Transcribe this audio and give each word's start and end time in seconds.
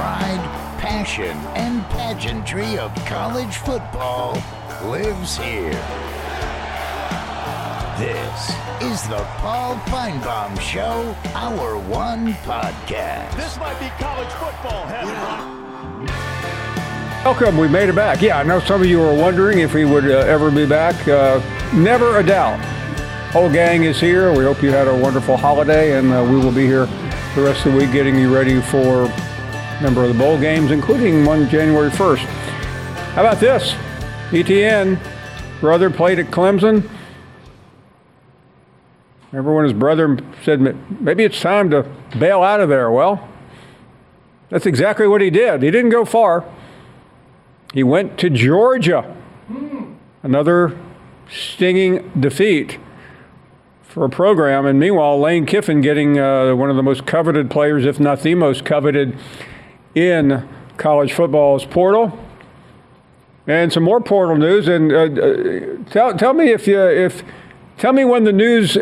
The 0.00 0.06
pride, 0.06 0.78
passion, 0.78 1.36
and 1.54 1.84
pageantry 1.90 2.78
of 2.78 2.90
college 3.04 3.56
football 3.56 4.32
lives 4.82 5.36
here. 5.36 5.72
This 7.98 8.48
is 8.80 9.06
the 9.10 9.22
Paul 9.36 9.76
Finebaum 9.90 10.58
Show, 10.58 11.14
Hour 11.34 11.76
One 11.80 12.32
Podcast. 12.32 13.36
This 13.36 13.58
might 13.58 13.78
be 13.78 13.90
college 14.02 14.30
football 14.30 14.86
heaven. 14.86 16.06
Welcome, 17.22 17.58
we 17.58 17.68
made 17.68 17.90
it 17.90 17.94
back. 17.94 18.22
Yeah, 18.22 18.38
I 18.38 18.42
know 18.42 18.58
some 18.60 18.80
of 18.80 18.86
you 18.86 19.00
were 19.00 19.14
wondering 19.14 19.58
if 19.58 19.74
we 19.74 19.84
would 19.84 20.06
uh, 20.06 20.20
ever 20.20 20.50
be 20.50 20.64
back. 20.64 20.96
Uh, 21.06 21.42
never 21.74 22.20
a 22.20 22.22
doubt. 22.24 22.58
Whole 23.32 23.52
gang 23.52 23.84
is 23.84 24.00
here. 24.00 24.32
We 24.32 24.44
hope 24.44 24.62
you 24.62 24.70
had 24.70 24.88
a 24.88 24.96
wonderful 24.96 25.36
holiday, 25.36 25.98
and 25.98 26.10
uh, 26.10 26.26
we 26.26 26.38
will 26.38 26.52
be 26.52 26.64
here 26.64 26.86
the 27.34 27.42
rest 27.42 27.66
of 27.66 27.74
the 27.74 27.78
week 27.78 27.92
getting 27.92 28.18
you 28.18 28.34
ready 28.34 28.62
for 28.62 29.04
a 29.04 29.39
number 29.82 30.04
of 30.04 30.12
the 30.12 30.18
bowl 30.18 30.38
games, 30.38 30.70
including 30.70 31.24
one 31.24 31.48
January 31.48 31.90
1st. 31.90 32.24
How 33.14 33.22
about 33.22 33.40
this? 33.40 33.72
ETN, 34.30 35.00
brother 35.60 35.90
played 35.90 36.18
at 36.18 36.26
Clemson. 36.26 36.88
Remember 39.32 39.54
when 39.54 39.64
his 39.64 39.72
brother 39.72 40.18
said, 40.44 40.60
maybe 41.00 41.24
it's 41.24 41.40
time 41.40 41.70
to 41.70 41.88
bail 42.18 42.42
out 42.42 42.60
of 42.60 42.68
there? 42.68 42.90
Well, 42.90 43.28
that's 44.48 44.66
exactly 44.66 45.06
what 45.06 45.20
he 45.20 45.30
did. 45.30 45.62
He 45.62 45.70
didn't 45.70 45.90
go 45.90 46.04
far. 46.04 46.44
He 47.72 47.82
went 47.82 48.18
to 48.18 48.28
Georgia. 48.28 49.16
Another 50.22 50.78
stinging 51.30 52.10
defeat 52.18 52.78
for 53.82 54.04
a 54.04 54.08
program. 54.10 54.66
And 54.66 54.78
meanwhile, 54.78 55.18
Lane 55.18 55.46
Kiffin 55.46 55.80
getting 55.80 56.18
uh, 56.18 56.54
one 56.54 56.70
of 56.70 56.76
the 56.76 56.82
most 56.82 57.06
coveted 57.06 57.50
players, 57.50 57.84
if 57.84 57.98
not 58.00 58.22
the 58.22 58.34
most 58.34 58.64
coveted, 58.64 59.16
in 59.94 60.48
college 60.76 61.12
football's 61.12 61.64
portal. 61.64 62.18
And 63.46 63.72
some 63.72 63.82
more 63.82 64.00
portal 64.00 64.36
news. 64.36 64.68
And 64.68 64.92
uh, 64.92 64.96
uh, 64.96 65.90
tell, 65.90 66.16
tell 66.16 66.34
me 66.34 66.50
if 66.50 66.66
you 66.66 66.80
if 66.80 67.22
tell 67.78 67.92
me 67.92 68.04
when 68.04 68.24
the 68.24 68.32
news 68.32 68.78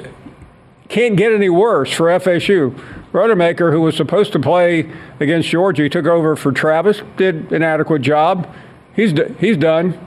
can't 0.89 1.17
get 1.17 1.33
any 1.33 1.49
worse 1.49 1.93
for 1.93 2.07
FSU. 2.07 2.79
Rodemaker, 3.13 3.73
who 3.73 3.81
was 3.81 3.97
supposed 3.97 4.33
to 4.33 4.39
play 4.39 4.91
against 5.19 5.49
Georgia, 5.49 5.89
took 5.89 6.05
over 6.05 6.37
for 6.37 6.53
Travis, 6.53 7.03
did 7.17 7.51
an 7.53 7.63
adequate 7.63 8.03
job. 8.03 8.53
He's 8.95 9.13
he's 9.39 9.57
done. 9.57 9.99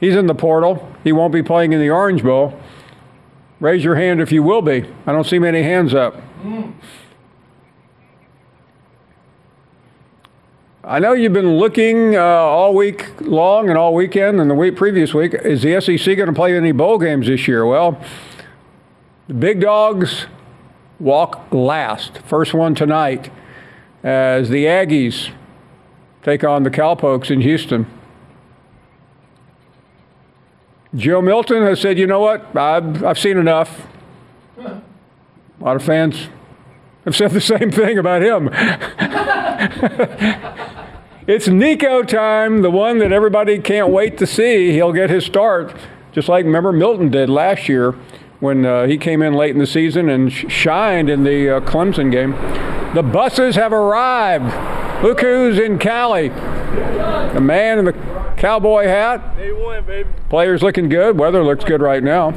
He's 0.00 0.14
in 0.14 0.26
the 0.26 0.34
portal. 0.34 0.92
He 1.04 1.12
won't 1.12 1.32
be 1.32 1.42
playing 1.42 1.72
in 1.72 1.80
the 1.80 1.90
Orange 1.90 2.22
Bowl. 2.22 2.58
Raise 3.60 3.82
your 3.82 3.94
hand 3.94 4.20
if 4.20 4.30
you 4.30 4.42
will 4.42 4.60
be. 4.60 4.84
I 5.06 5.12
don't 5.12 5.24
see 5.24 5.38
many 5.38 5.62
hands 5.62 5.94
up. 5.94 6.16
I 10.88 11.00
know 11.00 11.14
you've 11.14 11.32
been 11.32 11.56
looking 11.58 12.14
uh, 12.14 12.20
all 12.20 12.72
week 12.72 13.20
long 13.20 13.70
and 13.70 13.76
all 13.76 13.92
weekend 13.92 14.40
and 14.40 14.48
the 14.48 14.54
week 14.54 14.76
previous 14.76 15.12
week. 15.12 15.34
Is 15.34 15.62
the 15.62 15.80
SEC 15.80 16.16
going 16.16 16.28
to 16.28 16.32
play 16.32 16.56
any 16.56 16.70
bowl 16.70 16.96
games 16.98 17.26
this 17.26 17.48
year? 17.48 17.66
Well, 17.66 18.00
the 19.26 19.34
big 19.34 19.60
dogs 19.60 20.26
walk 21.00 21.52
last. 21.52 22.18
First 22.18 22.54
one 22.54 22.76
tonight 22.76 23.32
as 24.04 24.48
the 24.48 24.66
Aggies 24.66 25.32
take 26.22 26.44
on 26.44 26.62
the 26.62 26.70
Cowpokes 26.70 27.32
in 27.32 27.40
Houston. 27.40 27.90
Joe 30.94 31.20
Milton 31.20 31.64
has 31.64 31.80
said, 31.80 31.98
you 31.98 32.06
know 32.06 32.20
what, 32.20 32.56
I've, 32.56 33.02
I've 33.02 33.18
seen 33.18 33.38
enough. 33.38 33.88
A 34.56 34.80
lot 35.58 35.74
of 35.74 35.82
fans 35.82 36.28
have 37.04 37.16
said 37.16 37.32
the 37.32 37.40
same 37.40 37.72
thing 37.72 37.98
about 37.98 38.22
him. 38.22 38.50
it's 41.26 41.48
Nico 41.48 42.02
time, 42.02 42.62
the 42.62 42.70
one 42.70 42.98
that 42.98 43.12
everybody 43.12 43.58
can't 43.58 43.88
wait 43.90 44.18
to 44.18 44.26
see. 44.26 44.72
He'll 44.72 44.92
get 44.92 45.10
his 45.10 45.24
start, 45.24 45.74
just 46.12 46.28
like 46.28 46.44
remember 46.44 46.72
Milton 46.72 47.10
did 47.10 47.30
last 47.30 47.68
year 47.68 47.92
when 48.40 48.66
uh, 48.66 48.86
he 48.86 48.98
came 48.98 49.22
in 49.22 49.34
late 49.34 49.50
in 49.50 49.58
the 49.58 49.66
season 49.66 50.08
and 50.08 50.32
sh- 50.32 50.44
shined 50.48 51.08
in 51.08 51.24
the 51.24 51.56
uh, 51.56 51.60
Clemson 51.60 52.12
game. 52.12 52.32
The 52.94 53.02
buses 53.02 53.56
have 53.56 53.72
arrived. 53.72 55.02
Look 55.02 55.20
who's 55.20 55.58
in 55.58 55.78
Cali. 55.78 56.28
The 56.28 57.40
man 57.40 57.78
in 57.78 57.84
the 57.86 57.92
cowboy 58.36 58.84
hat. 58.84 59.36
Day 59.36 59.52
one, 59.52 59.84
baby. 59.84 60.08
Players 60.28 60.62
looking 60.62 60.88
good. 60.88 61.18
Weather 61.18 61.42
looks 61.42 61.64
good 61.64 61.80
right 61.80 62.02
now. 62.02 62.28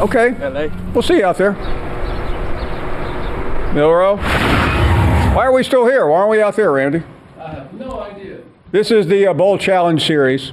Okay. 0.00 0.30
LA. 0.38 0.68
We'll 0.92 1.02
see 1.02 1.18
you 1.18 1.24
out 1.26 1.36
there. 1.36 1.52
Milroe. 3.74 4.16
Why 5.32 5.46
are 5.46 5.52
we 5.52 5.62
still 5.62 5.86
here? 5.86 6.08
Why 6.08 6.18
aren't 6.18 6.30
we 6.30 6.42
out 6.42 6.56
there, 6.56 6.72
Randy? 6.72 7.04
I 7.38 7.50
have 7.50 7.72
no 7.72 8.00
idea. 8.00 8.40
This 8.72 8.90
is 8.90 9.06
the 9.06 9.28
uh, 9.28 9.32
Bowl 9.32 9.58
Challenge 9.58 10.04
Series. 10.04 10.52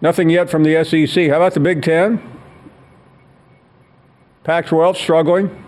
Nothing 0.00 0.30
yet 0.30 0.48
from 0.48 0.62
the 0.62 0.84
SEC. 0.84 1.28
How 1.28 1.36
about 1.36 1.54
the 1.54 1.60
Big 1.60 1.82
Ten? 1.82 2.22
Pac 4.44 4.66
12 4.66 4.96
struggling. 4.96 5.64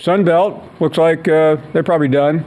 Sun 0.00 0.24
Belt 0.24 0.60
looks 0.80 0.98
like 0.98 1.28
uh, 1.28 1.58
they're 1.72 1.84
probably 1.84 2.08
done. 2.08 2.44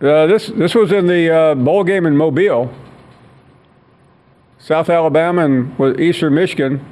Uh, 0.00 0.26
this 0.26 0.48
this 0.48 0.74
was 0.74 0.90
in 0.90 1.06
the 1.06 1.30
uh, 1.30 1.54
bowl 1.54 1.84
game 1.84 2.06
in 2.06 2.16
Mobile, 2.16 2.72
South 4.60 4.90
Alabama 4.90 5.44
and 5.46 5.98
Eastern 5.98 6.34
Michigan. 6.34 6.84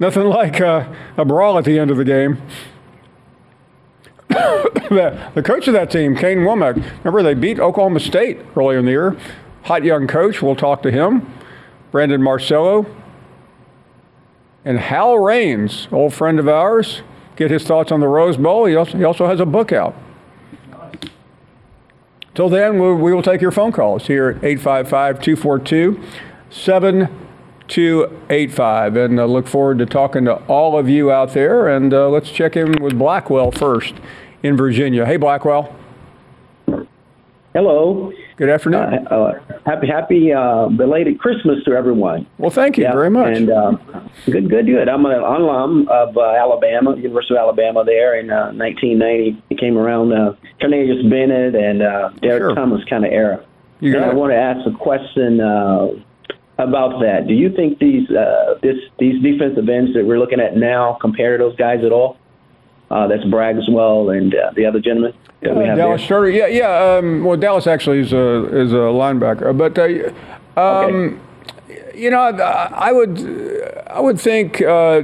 Nothing 0.00 0.24
like 0.28 0.60
uh, 0.60 0.92
a 1.16 1.24
brawl 1.24 1.56
at 1.58 1.64
the 1.64 1.78
end 1.78 1.90
of 1.90 1.96
the 1.96 2.04
game. 2.04 2.42
the, 4.28 5.30
the 5.34 5.42
coach 5.42 5.68
of 5.68 5.74
that 5.74 5.90
team, 5.90 6.16
Kane 6.16 6.38
Wommack, 6.38 6.74
remember 7.04 7.22
they 7.22 7.34
beat 7.34 7.60
Oklahoma 7.60 8.00
State 8.00 8.40
earlier 8.56 8.78
in 8.78 8.84
the 8.84 8.90
year. 8.90 9.16
Hot 9.64 9.84
young 9.84 10.06
coach. 10.06 10.42
We'll 10.42 10.56
talk 10.56 10.82
to 10.82 10.90
him. 10.90 11.32
Brandon 11.92 12.22
Marcello 12.22 12.86
and 14.64 14.78
Howell 14.78 15.18
Raines, 15.18 15.88
old 15.92 16.14
friend 16.14 16.38
of 16.38 16.48
ours. 16.48 17.02
Get 17.36 17.50
his 17.50 17.64
thoughts 17.64 17.90
on 17.90 18.00
the 18.00 18.08
Rose 18.08 18.36
Bowl. 18.36 18.66
He 18.66 18.76
also, 18.76 18.98
he 18.98 19.04
also 19.04 19.26
has 19.26 19.40
a 19.40 19.46
book 19.46 19.72
out. 19.72 19.94
Till 22.34 22.48
then, 22.48 22.78
we 22.78 23.12
will 23.12 23.22
take 23.22 23.40
your 23.40 23.50
phone 23.50 23.72
calls 23.72 24.06
here 24.06 24.28
at 24.28 24.44
855 24.44 25.20
242 25.20 26.00
7285. 26.50 28.96
And 28.96 29.18
uh, 29.18 29.24
look 29.24 29.48
forward 29.48 29.78
to 29.78 29.86
talking 29.86 30.26
to 30.26 30.34
all 30.46 30.78
of 30.78 30.88
you 30.88 31.10
out 31.10 31.34
there. 31.34 31.66
And 31.68 31.92
uh, 31.92 32.08
let's 32.08 32.30
check 32.30 32.56
in 32.56 32.80
with 32.80 32.96
Blackwell 32.98 33.50
first 33.50 33.94
in 34.42 34.56
Virginia. 34.56 35.04
Hey, 35.06 35.16
Blackwell. 35.16 35.74
Hello. 37.52 38.12
Good 38.40 38.48
afternoon. 38.48 39.06
Uh, 39.10 39.14
uh, 39.14 39.32
happy, 39.66 39.86
happy 39.86 40.32
uh, 40.32 40.68
belated 40.70 41.18
Christmas 41.18 41.62
to 41.66 41.72
everyone. 41.72 42.26
well, 42.38 42.48
thank 42.50 42.78
you 42.78 42.84
Yeah, 42.84 42.92
very 42.94 43.10
much. 43.10 43.36
And 43.36 43.50
uh, 43.50 43.72
good, 44.24 44.48
good, 44.48 44.64
good. 44.64 44.88
I'm 44.88 45.04
an 45.04 45.12
alum 45.12 45.86
of 45.90 46.16
uh, 46.16 46.22
Alabama, 46.22 46.96
University 46.96 47.34
of 47.34 47.38
Alabama. 47.40 47.84
There 47.84 48.18
in 48.18 48.30
uh, 48.30 48.52
1990, 48.52 49.42
it 49.50 49.58
came 49.60 49.76
around 49.76 50.14
uh, 50.14 50.32
Cornelius 50.58 51.02
Bennett 51.10 51.54
and 51.54 51.82
uh, 51.82 52.08
Derrick 52.22 52.40
Sure. 52.40 52.54
Thomas 52.54 52.80
kind 52.88 53.04
of 53.04 53.12
era. 53.12 53.44
You 53.80 53.94
and 53.96 54.06
I 54.06 54.08
it. 54.08 54.16
want 54.16 54.32
to 54.32 54.36
ask 54.36 54.66
a 54.66 54.72
question 54.72 55.42
uh, 55.42 55.88
about 56.56 56.98
that. 57.02 57.26
Do 57.28 57.34
you 57.34 57.54
think 57.54 57.78
these 57.78 58.08
uh, 58.10 58.54
this 58.62 58.76
these 58.98 59.22
defensive 59.22 59.68
ends 59.68 59.92
that 59.92 60.06
we're 60.06 60.18
looking 60.18 60.40
at 60.40 60.56
now 60.56 60.96
compare 61.02 61.36
to 61.36 61.44
those 61.44 61.56
guys 61.56 61.84
at 61.84 61.92
all? 61.92 62.16
Uh, 62.90 63.06
that's 63.06 63.22
Braswell 63.24 64.16
and 64.16 64.34
uh, 64.34 64.50
the 64.56 64.66
other 64.66 64.80
gentleman 64.80 65.14
that 65.42 65.54
we 65.54 65.62
Uh, 65.62 65.66
have 65.68 65.76
Dallas 65.76 66.08
there. 66.08 66.28
Yeah, 66.28 66.46
yeah. 66.48 66.96
Um, 66.98 67.24
well, 67.24 67.36
Dallas 67.36 67.68
actually 67.68 68.00
is 68.00 68.12
a 68.12 68.46
is 68.56 68.72
a 68.72 68.90
linebacker, 68.90 69.56
but 69.56 69.78
uh, 69.78 70.60
um, 70.60 71.20
you 71.94 72.10
know, 72.10 72.18
I 72.18 72.90
would 72.90 73.84
I 73.86 74.00
would 74.00 74.20
think 74.20 74.60
uh, 74.60 75.02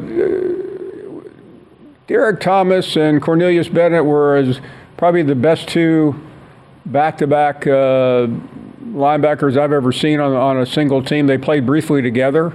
Derrick 2.09 2.41
Thomas 2.41 2.97
and 2.97 3.23
Cornelius 3.23 3.69
Bennett 3.69 4.05
were 4.05 4.37
as 4.37 4.61
probably 4.97 5.23
the 5.23 5.37
best 5.37 5.69
two 5.69 6.21
back 6.87 7.19
to 7.19 7.29
back 7.29 7.63
linebackers 8.97 9.57
I've 9.57 9.73
ever 9.73 9.93
seen 9.93 10.19
on, 10.19 10.33
on 10.33 10.59
a 10.59 10.67
single 10.67 11.03
team. 11.05 11.29
They 11.29 11.39
played 11.39 11.67
briefly 11.67 12.03
together. 12.03 12.53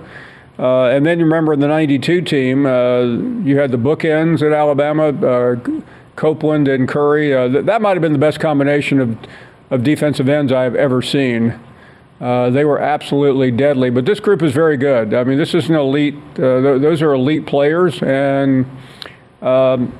Uh, 0.61 0.89
and 0.89 1.03
then 1.03 1.17
you 1.17 1.25
remember 1.25 1.53
in 1.53 1.59
the 1.59 1.67
92 1.67 2.21
team, 2.21 2.67
uh, 2.67 3.01
you 3.43 3.57
had 3.57 3.71
the 3.71 3.77
bookends 3.77 4.43
at 4.43 4.53
Alabama, 4.53 5.07
uh, 5.07 5.55
Copeland 6.15 6.67
and 6.67 6.87
Curry. 6.87 7.33
Uh, 7.33 7.47
th- 7.47 7.65
that 7.65 7.81
might 7.81 7.93
have 7.93 8.01
been 8.01 8.13
the 8.13 8.19
best 8.19 8.39
combination 8.39 8.99
of, 8.99 9.17
of 9.71 9.83
defensive 9.83 10.29
ends 10.29 10.51
I've 10.51 10.75
ever 10.75 11.01
seen. 11.01 11.59
Uh, 12.19 12.51
they 12.51 12.63
were 12.63 12.77
absolutely 12.77 13.49
deadly. 13.49 13.89
But 13.89 14.05
this 14.05 14.19
group 14.19 14.43
is 14.43 14.51
very 14.51 14.77
good. 14.77 15.15
I 15.15 15.23
mean, 15.23 15.39
this 15.39 15.55
is 15.55 15.67
an 15.67 15.73
elite, 15.73 16.13
uh, 16.35 16.61
th- 16.61 16.81
those 16.81 17.01
are 17.01 17.13
elite 17.13 17.47
players. 17.47 17.99
And 18.03 18.67
um, 19.41 19.97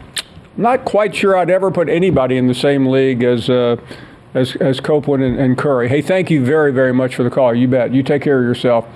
not 0.57 0.85
quite 0.85 1.15
sure 1.15 1.35
I'd 1.35 1.49
ever 1.49 1.71
put 1.71 1.89
anybody 1.89 2.37
in 2.37 2.45
the 2.45 2.53
same 2.53 2.85
league 2.85 3.23
as. 3.23 3.49
as, 3.49 4.55
as 4.61 4.79
Copeland 4.79 5.21
and, 5.23 5.37
and 5.37 5.57
Curry. 5.57 5.89
Hey, 5.89 6.01
thank 6.01 6.29
you 6.29 6.45
very, 6.45 6.71
very 6.71 6.93
much 6.93 7.15
for 7.15 7.23
the 7.23 7.29
call. 7.29 7.53
You 7.53 7.67
bet. 7.67 7.93
You 7.93 8.01
take 8.01 8.21
care 8.21 8.39
of 8.39 8.45
yourself. 8.45 8.87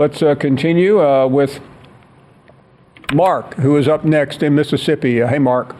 Let's 0.00 0.22
uh, 0.22 0.34
continue 0.34 0.98
uh, 0.98 1.26
with 1.26 1.60
Mark, 3.12 3.52
who 3.56 3.76
is 3.76 3.86
up 3.86 4.02
next 4.02 4.42
in 4.42 4.54
Mississippi. 4.54 5.20
Uh, 5.20 5.28
hey, 5.28 5.38
Mark. 5.38 5.76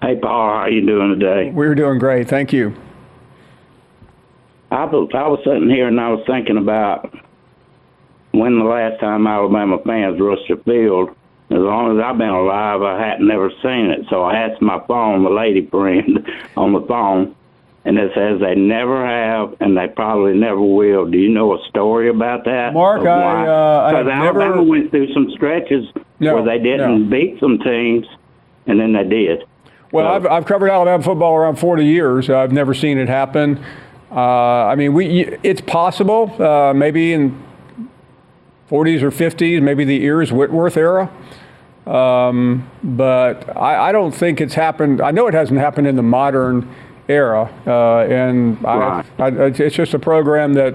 Hey, 0.00 0.16
Paul. 0.16 0.60
How 0.60 0.66
you 0.68 0.80
doing 0.86 1.20
today? 1.20 1.50
We're 1.50 1.74
doing 1.74 1.98
great. 1.98 2.26
Thank 2.26 2.54
you. 2.54 2.74
I 4.70 4.86
was, 4.86 5.10
I 5.12 5.28
was 5.28 5.40
sitting 5.44 5.68
here 5.68 5.88
and 5.88 6.00
I 6.00 6.08
was 6.08 6.24
thinking 6.26 6.56
about 6.56 7.14
when 8.30 8.58
the 8.58 8.64
last 8.64 8.98
time 8.98 9.26
Alabama 9.26 9.76
fans 9.84 10.18
rushed 10.18 10.48
the 10.48 10.56
field. 10.64 11.10
As 11.50 11.58
long 11.58 11.98
as 11.98 12.02
I've 12.02 12.16
been 12.16 12.30
alive, 12.30 12.80
I 12.80 12.98
hadn't 12.98 13.28
never 13.28 13.50
seen 13.62 13.90
it. 13.90 14.06
So 14.08 14.22
I 14.22 14.36
asked 14.36 14.62
my 14.62 14.82
phone, 14.88 15.22
the 15.22 15.28
lady 15.28 15.66
friend 15.66 16.26
on 16.56 16.72
the 16.72 16.80
phone, 16.80 17.35
and 17.86 17.96
it 17.98 18.10
says 18.16 18.40
they 18.40 18.56
never 18.56 19.06
have, 19.06 19.54
and 19.60 19.76
they 19.76 19.86
probably 19.86 20.34
never 20.34 20.60
will. 20.60 21.06
Do 21.08 21.16
you 21.16 21.28
know 21.30 21.54
a 21.54 21.64
story 21.68 22.08
about 22.10 22.44
that? 22.44 22.74
Mark, 22.74 23.02
I, 23.02 23.46
uh, 23.46 23.90
I 23.92 23.94
Alabama 23.94 24.24
never- 24.24 24.62
went 24.64 24.90
through 24.90 25.12
some 25.14 25.30
stretches 25.30 25.86
No, 26.18 26.34
where 26.34 26.44
they 26.44 26.58
didn't 26.62 27.04
no. 27.04 27.10
beat 27.10 27.38
some 27.38 27.58
teams, 27.60 28.04
and 28.66 28.80
then 28.80 28.92
they 28.92 29.04
did. 29.04 29.44
Well, 29.92 30.04
So- 30.04 30.10
I've, 30.16 30.26
I've 30.26 30.46
covered 30.46 30.68
Alabama 30.68 31.00
football 31.00 31.36
around 31.36 31.56
40 31.60 31.84
years. 31.86 32.28
I've 32.28 32.50
never 32.52 32.74
seen 32.74 32.98
it 32.98 33.08
happen. 33.08 33.60
Uh, 34.10 34.20
I 34.20 34.74
mean, 34.74 34.92
we 34.92 35.36
it's 35.44 35.60
possible, 35.60 36.34
uh, 36.42 36.72
maybe 36.74 37.12
in 37.12 37.40
40s 38.68 39.02
or 39.02 39.12
50s, 39.12 39.62
maybe 39.62 39.84
the 39.84 40.02
Ears 40.02 40.32
Whitworth 40.32 40.76
era. 40.76 41.08
Um, 41.86 42.68
but 42.82 43.56
I, 43.56 43.90
I 43.90 43.92
don't 43.92 44.12
think 44.12 44.40
it's 44.40 44.54
happened. 44.54 45.00
I 45.00 45.12
know 45.12 45.28
it 45.28 45.34
hasn't 45.34 45.60
happened 45.60 45.86
in 45.86 45.94
the 45.94 46.02
modern 46.02 46.68
era, 47.08 47.50
uh, 47.66 48.00
and 48.12 48.64
I, 48.66 49.04
I, 49.18 49.28
it's 49.28 49.76
just 49.76 49.94
a 49.94 49.98
program 49.98 50.54
that 50.54 50.74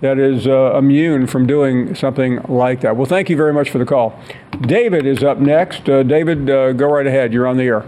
that 0.00 0.18
is 0.18 0.46
uh, 0.46 0.76
immune 0.76 1.26
from 1.26 1.46
doing 1.46 1.94
something 1.94 2.40
like 2.48 2.80
that. 2.80 2.96
Well, 2.96 3.06
thank 3.06 3.28
you 3.28 3.36
very 3.36 3.52
much 3.52 3.70
for 3.70 3.78
the 3.78 3.84
call. 3.84 4.18
David 4.62 5.04
is 5.06 5.22
up 5.22 5.38
next. 5.38 5.88
Uh, 5.88 6.02
David, 6.02 6.48
uh, 6.48 6.72
go 6.72 6.90
right 6.90 7.06
ahead. 7.06 7.32
You're 7.32 7.46
on 7.46 7.58
the 7.58 7.64
air. 7.64 7.84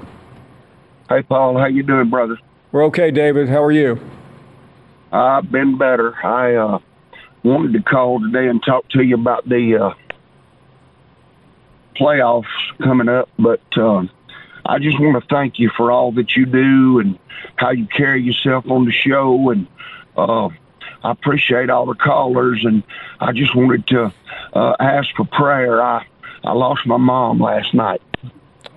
Hey, 1.09 1.23
Paul, 1.23 1.59
how 1.59 1.67
you 1.67 1.83
doing, 1.83 2.11
brother? 2.11 2.39
We're 2.71 2.85
okay, 2.87 3.11
David. 3.11 3.49
How 3.49 3.63
are 3.63 3.73
you? 3.73 3.99
I've 5.11 5.51
been 5.51 5.77
better. 5.77 6.15
I 6.25 6.55
uh, 6.55 6.79
wanted 7.43 7.73
to 7.75 7.83
call 7.83 8.21
today 8.21 8.49
and 8.49 8.63
talk 8.63 8.89
to 8.91 9.03
you 9.03 9.15
about 9.15 9.49
the 9.49 9.77
uh, 9.77 9.95
playoffs 11.97 12.45
coming 12.83 13.09
up, 13.09 13.29
but 13.39 13.61
um, 13.77 14.11
I 14.65 14.79
just 14.79 15.01
want 15.01 15.23
to 15.23 15.29
thank 15.29 15.59
you 15.59 15.71
for 15.77 15.91
all 15.91 16.13
that 16.13 16.37
you 16.37 16.47
do 16.47 17.01
and 17.01 17.19
how 17.57 17.71
you 17.71 17.87
carry 17.87 18.23
yourself 18.23 18.71
on 18.71 18.85
the 18.85 18.93
show, 18.93 19.51
and 19.51 19.67
uh, 20.17 20.49
I 21.03 21.11
appreciate 21.11 21.71
all 21.71 21.87
the 21.87 21.95
callers. 21.95 22.65
And 22.65 22.83
I 23.21 23.33
just 23.33 23.55
wanted 23.55 23.87
to 23.89 24.13
uh, 24.53 24.77
ask 24.79 25.09
for 25.17 25.25
prayer. 25.25 25.83
I 25.83 26.07
I 26.45 26.53
lost 26.53 26.87
my 26.87 26.97
mom 26.97 27.41
last 27.41 27.73
night. 27.75 28.03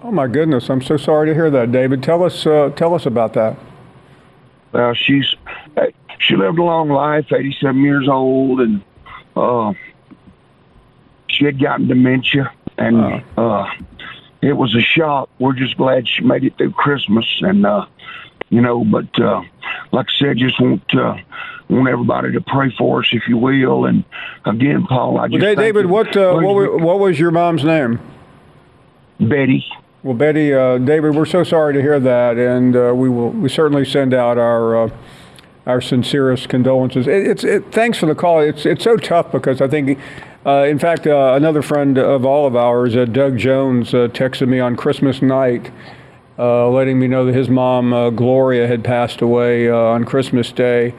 Oh 0.04 0.12
my 0.12 0.28
goodness, 0.28 0.70
I'm 0.70 0.82
so 0.82 0.98
sorry 0.98 1.28
to 1.28 1.34
hear 1.34 1.50
that, 1.50 1.72
David. 1.72 2.04
Tell 2.04 2.24
us, 2.24 2.46
uh, 2.46 2.72
tell 2.76 2.94
us 2.94 3.08
about 3.08 3.34
that. 3.34 3.58
Well, 4.72 4.94
she's 4.94 5.34
uh, 5.78 5.86
she 6.20 6.36
lived 6.36 6.60
a 6.60 6.64
long 6.64 6.90
life, 6.90 7.32
87 7.32 7.82
years 7.82 8.08
old, 8.08 8.62
and 8.62 8.84
uh, 9.36 9.74
she 11.28 11.46
had 11.46 11.60
gotten 11.60 11.88
dementia, 11.88 12.52
and 12.78 13.24
uh, 13.38 13.66
it 14.46 14.54
was 14.54 14.76
a 14.76 14.82
shock. 14.82 15.30
We're 15.40 15.54
just 15.54 15.78
glad 15.78 16.08
she 16.08 16.24
made 16.24 16.44
it 16.44 16.58
through 16.58 16.72
Christmas, 16.72 17.26
and 17.42 17.66
uh, 17.66 17.86
you 18.50 18.62
know, 18.62 18.84
but 18.84 19.20
uh, 19.20 19.42
like 19.92 20.08
I 20.10 20.20
said, 20.20 20.38
just 20.38 20.60
want 20.60 20.84
uh, 20.96 21.18
want 21.70 21.90
everybody 21.90 22.32
to 22.34 22.42
pray 22.42 22.74
for 22.78 23.00
us, 23.02 23.08
if 23.12 23.28
you 23.28 23.38
will. 23.38 23.86
And 23.86 24.04
again, 24.46 24.86
Paul, 24.88 25.20
I 25.20 25.28
just 25.28 25.42
thank 25.42 25.58
David, 25.58 25.88
what 25.88 26.16
uh, 26.16 26.34
what, 26.34 26.56
wa- 26.56 26.78
what 26.78 27.00
was 27.00 27.20
your 27.20 27.32
mom's 27.32 27.64
name? 27.64 28.00
Betty. 29.20 29.66
Well, 30.04 30.14
Betty, 30.14 30.54
uh, 30.54 30.78
David, 30.78 31.16
we're 31.16 31.26
so 31.26 31.44
sorry 31.44 31.74
to 31.74 31.82
hear 31.82 32.00
that, 32.00 32.38
and 32.38 32.76
uh, 32.76 32.94
we 32.96 33.10
will 33.10 33.30
we 33.32 33.50
certainly 33.50 33.86
send 33.86 34.14
out 34.14 34.38
our 34.38 34.84
uh, 34.84 34.90
our 35.66 35.82
sincerest 35.82 36.48
condolences. 36.48 37.08
It, 37.08 37.26
it's 37.26 37.44
it, 37.44 37.72
thanks 37.72 37.98
for 37.98 38.06
the 38.06 38.14
call. 38.14 38.40
It's 38.42 38.66
it's 38.68 38.84
so 38.84 38.98
tough 38.98 39.32
because 39.32 39.62
I 39.62 39.68
think, 39.68 39.98
in 40.46 40.78
fact, 40.78 41.08
uh, 41.08 41.34
another 41.34 41.62
friend 41.62 41.98
of 41.98 42.24
all 42.24 42.46
of 42.46 42.56
ours, 42.56 42.96
uh, 42.96 43.06
Doug 43.06 43.38
Jones, 43.38 43.94
uh, 43.94 44.08
texted 44.10 44.48
me 44.48 44.60
on 44.60 44.76
Christmas 44.76 45.22
night, 45.22 45.72
uh, 46.38 46.70
letting 46.70 47.00
me 47.00 47.08
know 47.08 47.26
that 47.26 47.34
his 47.34 47.50
mom 47.50 47.94
uh, 47.94 48.12
Gloria 48.12 48.68
had 48.68 48.84
passed 48.84 49.22
away 49.22 49.70
uh, 49.70 49.76
on 49.76 50.04
Christmas 50.04 50.52
Day, 50.52 50.94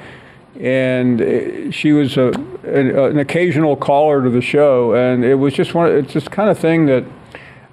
and 0.58 1.20
uh, 1.20 1.70
she 1.70 1.92
was 1.92 2.16
a, 2.16 2.28
an, 2.64 2.98
an 2.98 3.18
occasional 3.18 3.76
caller 3.76 4.22
to 4.24 4.30
the 4.30 4.40
show, 4.40 4.94
and 4.94 5.24
it 5.24 5.36
was 5.36 5.54
just 5.54 5.74
one. 5.74 5.92
It's 5.92 6.12
just 6.12 6.30
kind 6.30 6.50
of 6.50 6.58
thing 6.58 6.86
that. 6.86 7.04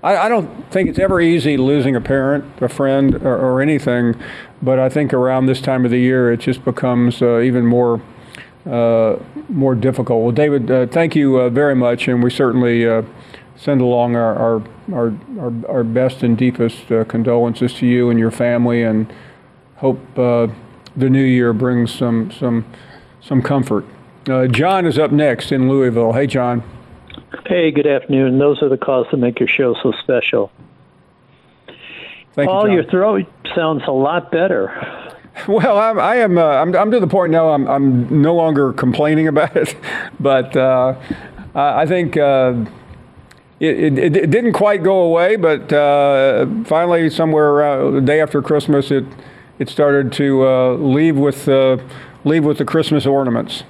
I, 0.04 0.26
I 0.26 0.28
don't 0.28 0.70
think 0.70 0.90
it's 0.90 1.00
ever 1.00 1.22
easy 1.22 1.56
losing 1.56 1.96
a 1.96 2.02
parent, 2.02 2.44
a 2.60 2.68
friend, 2.68 3.16
or, 3.16 3.38
or 3.38 3.62
anything, 3.62 4.16
but 4.62 4.78
I 4.78 4.90
think 4.90 5.14
around 5.14 5.46
this 5.46 5.62
time 5.62 5.86
of 5.86 5.92
the 5.92 5.98
year 5.98 6.30
it 6.30 6.42
just 6.42 6.66
becomes 6.66 7.22
uh, 7.22 7.40
even 7.40 7.66
more 7.66 8.02
uh, 8.02 8.13
more 8.66 9.76
difficult. 9.76 10.24
Well, 10.24 10.32
David, 10.32 10.70
uh, 10.70 10.88
thank 10.88 11.16
you 11.16 11.40
uh, 11.40 11.50
very 11.50 11.76
much, 11.76 12.08
and 12.08 12.24
we 12.24 12.30
certainly 12.30 12.88
uh, 12.88 13.04
send 13.56 13.82
along 13.82 14.16
our 14.16 14.62
our, 14.92 15.14
our, 15.40 15.54
our, 15.70 15.84
best 15.84 16.24
and 16.24 16.38
deepest 16.38 16.92
uh, 16.92 17.04
condolences 17.06 17.74
to 17.76 17.86
you 17.86 18.10
and 18.10 18.20
your 18.20 18.32
family, 18.32 18.84
and 18.84 19.12
hope 19.78 20.00
uh, 20.18 20.48
the 20.96 21.10
new 21.10 21.24
year 21.24 21.54
brings 21.54 21.94
some 21.94 22.32
some 22.32 22.66
some 23.22 23.42
comfort. 23.42 23.86
Uh, 24.30 24.48
John 24.48 24.86
is 24.86 24.98
up 24.98 25.12
next 25.12 25.52
in 25.52 25.70
Louisville. 25.70 26.14
Hey, 26.14 26.28
John. 26.28 26.64
Hey, 27.46 27.72
good 27.72 27.88
afternoon. 27.88 28.40
Those 28.40 28.62
are 28.62 28.70
the 28.70 28.78
calls 28.78 29.08
that 29.12 29.18
make 29.18 29.40
your 29.40 29.50
show 29.50 29.76
so 29.84 29.92
special. 30.02 30.52
Thank 32.34 32.50
Paul, 32.50 32.68
you, 32.68 32.76
your 32.76 32.84
throat 32.86 33.28
sounds 33.54 33.84
a 33.86 33.92
lot 33.92 34.32
better. 34.32 34.70
Well, 35.48 35.78
I'm, 35.80 36.00
I 36.00 36.18
am. 36.18 36.38
Uh, 36.38 36.44
I'm, 36.44 36.76
I'm 36.76 36.92
to 36.92 37.00
the 37.00 37.08
point 37.08 37.32
now. 37.32 37.50
I'm, 37.50 37.68
I'm 37.68 38.22
no 38.22 38.36
longer 38.36 38.72
complaining 38.72 39.28
about 39.28 39.56
it, 39.56 39.76
but 40.20 40.56
uh, 40.56 40.96
I 41.56 41.82
I 41.82 41.86
think 41.86 42.16
uh, 42.18 42.54
it, 43.60 43.98
it, 43.98 44.16
it 44.16 44.30
didn't 44.30 44.54
quite 44.54 44.84
go 44.84 45.02
away. 45.02 45.36
But 45.36 45.74
uh, 45.74 46.46
finally, 46.66 47.10
somewhere 47.10 47.50
around 47.50 47.96
the 47.96 48.02
day 48.02 48.22
after 48.22 48.42
Christmas, 48.42 48.92
it 48.92 49.06
it 49.60 49.70
started 49.70 50.12
to 50.14 50.48
uh, 50.48 50.74
leave 50.76 51.18
with 51.18 51.48
uh, 51.48 51.78
leave 52.24 52.44
with 52.44 52.58
the 52.58 52.66
Christmas 52.66 53.06
ornaments. 53.06 53.64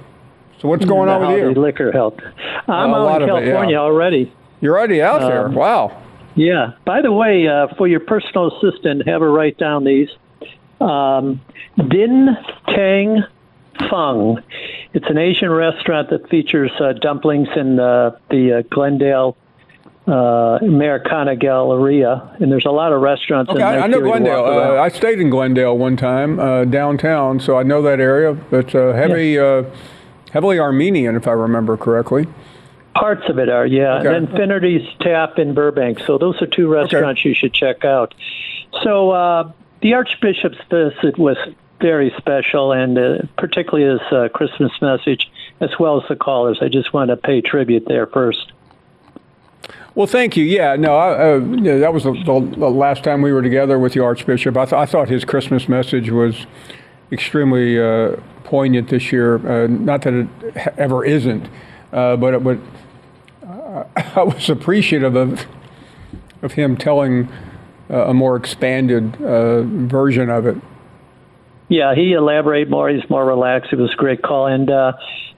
So 0.60 0.68
what's 0.68 0.84
going 0.84 1.08
on 1.08 1.20
with 1.26 1.38
you? 1.38 1.60
liquor 1.60 1.92
helped. 1.92 2.22
I'm 2.68 2.94
out 2.94 3.22
in 3.22 3.28
of 3.28 3.36
it, 3.36 3.46
yeah. 3.46 3.52
California 3.52 3.76
already. 3.76 4.32
You're 4.60 4.78
already 4.78 5.02
out 5.02 5.20
there. 5.20 5.46
Um, 5.46 5.54
Wow. 5.54 6.02
Yeah. 6.36 6.72
By 6.84 7.00
the 7.02 7.12
way, 7.12 7.46
uh, 7.46 7.68
for 7.76 7.86
your 7.86 8.00
personal 8.00 8.50
assistant, 8.56 9.06
have 9.06 9.20
her 9.20 9.30
write 9.30 9.58
down 9.58 9.84
these. 9.84 10.08
Um, 10.80 11.40
Din 11.88 12.36
Tai 12.66 13.24
Fung. 13.88 14.42
It's 14.92 15.06
an 15.08 15.18
Asian 15.18 15.50
restaurant 15.50 16.10
that 16.10 16.28
features 16.28 16.70
uh, 16.80 16.92
dumplings 16.92 17.48
in 17.56 17.80
uh, 17.80 18.16
the 18.30 18.58
uh, 18.58 18.62
Glendale 18.70 19.36
uh, 20.06 20.58
Americana 20.60 21.34
Galleria, 21.34 22.36
and 22.38 22.52
there's 22.52 22.66
a 22.66 22.70
lot 22.70 22.92
of 22.92 23.00
restaurants 23.00 23.50
Okay. 23.50 23.62
I, 23.62 23.80
I 23.80 23.86
know 23.86 23.98
too, 23.98 24.04
to 24.04 24.08
walk 24.08 24.18
Glendale. 24.18 24.44
Uh. 24.44 24.80
I 24.80 24.88
stayed 24.88 25.18
in 25.18 25.30
Glendale 25.30 25.78
one 25.78 25.96
time 25.96 26.38
uh, 26.38 26.64
downtown, 26.64 27.40
so 27.40 27.56
I 27.56 27.62
know 27.62 27.80
that 27.82 28.00
area. 28.00 28.36
It's 28.52 28.74
uh, 28.74 28.92
heavy, 28.92 29.38
uh, 29.38 29.64
heavily 30.32 30.58
Armenian, 30.58 31.16
if 31.16 31.26
I 31.26 31.32
remember 31.32 31.76
correctly. 31.76 32.26
Parts 32.94 33.28
of 33.28 33.38
it 33.38 33.48
are, 33.48 33.66
yeah. 33.66 33.98
Okay. 33.98 34.14
And 34.14 34.28
Infinity's 34.28 34.86
Tap 35.00 35.38
in 35.38 35.54
Burbank. 35.54 36.00
So 36.00 36.18
those 36.18 36.40
are 36.42 36.46
two 36.46 36.68
restaurants 36.68 37.24
you 37.24 37.34
should 37.34 37.52
check 37.52 37.84
out. 37.84 38.14
So 38.82 39.10
uh, 39.10 39.52
the 39.84 39.92
Archbishop's 39.92 40.56
visit 40.70 41.18
was 41.18 41.36
very 41.78 42.10
special, 42.16 42.72
and 42.72 42.98
uh, 42.98 43.18
particularly 43.36 43.84
his 43.84 44.00
uh, 44.10 44.30
Christmas 44.32 44.72
message, 44.80 45.30
as 45.60 45.78
well 45.78 46.00
as 46.00 46.08
the 46.08 46.16
callers. 46.16 46.58
I 46.62 46.68
just 46.68 46.94
want 46.94 47.10
to 47.10 47.18
pay 47.18 47.42
tribute 47.42 47.84
there 47.86 48.06
first. 48.06 48.52
Well, 49.94 50.06
thank 50.06 50.38
you. 50.38 50.44
Yeah, 50.44 50.76
no, 50.76 50.96
I, 50.96 51.34
uh, 51.34 51.38
that 51.80 51.92
was 51.92 52.04
the, 52.04 52.12
the, 52.14 52.70
last 52.70 53.04
time 53.04 53.20
we 53.20 53.30
were 53.30 53.42
together 53.42 53.78
with 53.78 53.92
the 53.92 54.00
Archbishop. 54.00 54.56
I, 54.56 54.64
th- 54.64 54.72
I 54.72 54.86
thought 54.86 55.10
his 55.10 55.26
Christmas 55.26 55.68
message 55.68 56.10
was 56.10 56.46
extremely 57.12 57.78
uh, 57.78 58.16
poignant 58.44 58.88
this 58.88 59.12
year. 59.12 59.34
Uh, 59.46 59.66
not 59.66 60.00
that 60.02 60.14
it 60.14 60.28
ever 60.78 61.04
isn't, 61.04 61.46
but 61.90 62.38
but 62.38 62.58
I 64.16 64.22
was 64.22 64.48
appreciative 64.48 65.14
of 65.14 65.44
of 66.40 66.52
him 66.52 66.78
telling 66.78 67.28
a 67.88 68.14
more 68.14 68.36
expanded 68.36 69.20
uh, 69.22 69.62
version 69.62 70.30
of 70.30 70.46
it. 70.46 70.56
Yeah, 71.68 71.94
he 71.94 72.12
elaborated 72.12 72.70
more. 72.70 72.88
He's 72.88 73.08
more 73.08 73.24
relaxed. 73.24 73.72
It 73.72 73.78
was 73.78 73.92
a 73.92 73.96
great 73.96 74.22
call. 74.22 74.46
And 74.46 74.70
uh, 74.70 74.92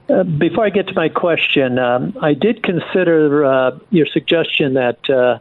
uh, 0.09 0.23
before 0.23 0.65
I 0.65 0.69
get 0.69 0.87
to 0.87 0.93
my 0.93 1.09
question, 1.09 1.79
um, 1.79 2.17
I 2.21 2.33
did 2.33 2.63
consider 2.63 3.45
uh, 3.45 3.79
your 3.89 4.05
suggestion 4.07 4.73
that 4.73 5.09
uh, 5.09 5.39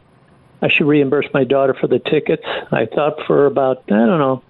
I 0.63 0.69
should 0.69 0.87
reimburse 0.87 1.27
my 1.35 1.45
daughter 1.45 1.75
for 1.75 1.87
the 1.87 1.99
tickets. 1.99 2.45
I 2.71 2.87
thought 2.87 3.27
for 3.27 3.47
about 3.47 3.83
I 3.87 3.97
don't 3.97 4.19
know 4.19 4.43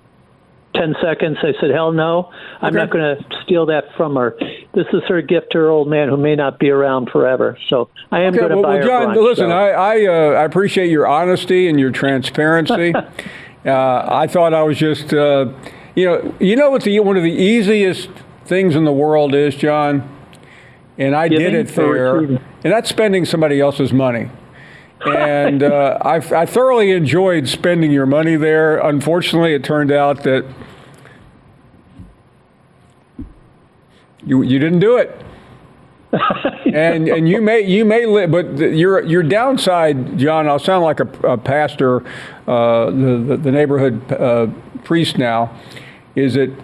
10 0.77 0.95
seconds. 1.03 1.39
I 1.43 1.53
said, 1.61 1.71
hell 1.71 1.93
no, 1.93 2.31
I'm 2.61 2.69
Okay. 2.69 2.77
not 2.77 2.91
going 2.91 3.17
to 3.17 3.25
steal 3.43 3.67
that 3.67 3.85
from 3.97 4.15
her. 4.17 4.37
This 4.75 4.87
is 4.93 5.03
her 5.09 5.23
gift 5.23 5.53
to 5.53 5.59
her 5.59 5.69
old 5.69 5.89
man 5.89 6.09
who 6.09 6.17
may 6.17 6.37
not 6.37 6.59
be 6.59 6.71
around 6.71 7.11
forever. 7.11 7.57
So 7.69 7.89
I 8.13 8.21
am 8.23 8.35
Okay, 8.35 8.39
going 8.41 8.51
to 8.51 8.57
well, 8.57 8.63
buy 8.65 8.69
well, 8.75 8.79
her 8.79 8.85
John, 8.85 9.17
brunch, 9.17 9.23
listen, 9.25 9.49
so- 9.49 9.57
I 9.57 9.69
I, 9.71 10.07
uh, 10.07 10.41
I 10.41 10.45
appreciate 10.45 10.91
your 10.91 11.07
honesty 11.07 11.69
and 11.69 11.81
your 11.81 11.91
transparency. 11.91 12.95
uh, 13.65 13.71
I 14.09 14.27
thought 14.27 14.55
I 14.55 14.63
was 14.63 14.77
just, 14.79 15.13
uh, 15.15 15.53
you 15.95 16.05
know, 16.07 16.35
you 16.41 16.57
know 16.57 16.71
what 16.71 16.83
the 16.83 17.01
one 17.01 17.17
of 17.17 17.23
the 17.23 17.33
easiest 17.33 18.11
things 18.45 18.77
in 18.77 18.85
the 18.85 18.93
world 18.93 19.35
is, 19.35 19.57
John, 19.57 20.09
and 20.99 21.17
I 21.17 21.29
did 21.29 21.55
it 21.55 21.69
there, 21.69 22.19
and 22.19 22.41
that's 22.63 22.89
spending 22.89 23.25
somebody 23.25 23.61
else's 23.61 23.93
money. 23.93 24.31
And 25.05 25.63
uh, 25.63 25.99
I, 26.01 26.17
I 26.17 26.47
thoroughly 26.47 26.91
enjoyed 26.93 27.49
spending 27.49 27.91
your 27.93 28.07
money 28.07 28.37
there. 28.37 28.79
Unfortunately, 28.79 29.55
it 29.55 29.63
turned 29.63 29.93
out 29.93 30.23
that 30.25 30.45
you 34.25 34.43
you 34.43 34.59
didn't 34.59 34.81
do 34.81 34.97
it 34.97 35.25
and 36.75 37.09
and 37.09 37.29
you 37.29 37.41
may 37.41 37.61
you 37.61 37.85
may 37.85 38.07
live, 38.07 38.31
but 38.31 38.57
the, 38.57 38.69
your 38.69 39.03
your 39.03 39.23
downside, 39.23 40.19
John. 40.19 40.49
I'll 40.49 40.59
sound 40.59 40.85
like 40.85 41.01
a, 41.01 41.09
a 41.27 41.39
pastor, 41.39 42.07
uh, 42.47 42.87
the, 42.87 43.25
the 43.27 43.37
the 43.37 43.53
neighborhood 43.53 44.13
uh, 44.13 44.47
priest 44.85 45.19
now, 45.19 45.55
is 46.15 46.35
that 46.35 46.55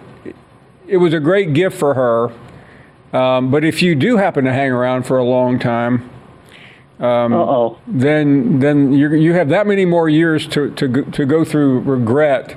it 0.87 0.97
was 0.97 1.13
a 1.13 1.19
great 1.19 1.53
gift 1.53 1.77
for 1.77 1.93
her. 1.93 2.31
Um, 3.17 3.51
but 3.51 3.63
if 3.63 3.81
you 3.81 3.95
do 3.95 4.17
happen 4.17 4.45
to 4.45 4.53
hang 4.53 4.71
around 4.71 5.03
for 5.03 5.17
a 5.17 5.23
long 5.23 5.59
time, 5.59 6.09
Um, 6.99 7.33
Uh-oh. 7.33 7.77
then 7.87 8.59
then 8.59 8.93
you 8.93 9.13
you 9.13 9.33
have 9.33 9.49
that 9.49 9.65
many 9.67 9.83
more 9.85 10.07
years 10.09 10.47
to 10.49 10.69
to 10.75 10.87
go- 10.87 11.03
to 11.03 11.25
go 11.25 11.43
through 11.43 11.79
regret 11.81 12.55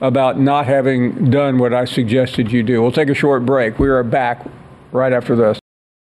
about 0.00 0.38
not 0.38 0.66
having 0.66 1.30
done 1.30 1.58
what 1.58 1.72
I 1.72 1.84
suggested 1.86 2.52
you 2.52 2.62
do. 2.62 2.82
We'll 2.82 2.92
take 2.92 3.08
a 3.08 3.14
short 3.14 3.46
break. 3.46 3.78
We 3.78 3.88
are 3.88 4.02
back 4.02 4.44
right 4.92 5.12
after 5.12 5.34
this. 5.36 5.58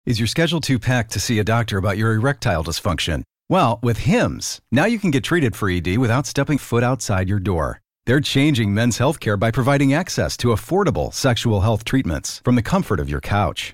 Is 0.06 0.20
your 0.20 0.28
schedule 0.28 0.60
too 0.60 0.80
packed 0.80 1.12
to 1.14 1.20
see 1.20 1.38
a 1.40 1.44
doctor 1.44 1.78
about 1.78 1.98
your 1.98 2.14
erectile 2.14 2.64
dysfunction? 2.64 3.24
Well, 3.50 3.80
with 3.82 4.00
HIMS, 4.00 4.60
now 4.72 4.86
you 4.86 5.00
can 5.00 5.12
get 5.12 5.24
treated 5.24 5.56
for 5.56 5.70
ED 5.70 5.98
without 5.98 6.26
stepping 6.26 6.58
foot 6.58 6.84
outside 6.84 7.30
your 7.30 7.40
door. 7.40 7.80
They're 8.06 8.20
changing 8.22 8.74
men's 8.74 8.98
healthcare 8.98 9.38
by 9.40 9.52
providing 9.52 9.94
access 9.94 10.36
to 10.38 10.50
affordable 10.50 11.14
sexual 11.14 11.62
health 11.62 11.86
treatments 11.86 12.42
from 12.44 12.56
the 12.56 12.62
comfort 12.62 13.00
of 13.00 13.10
your 13.10 13.22
couch. 13.22 13.74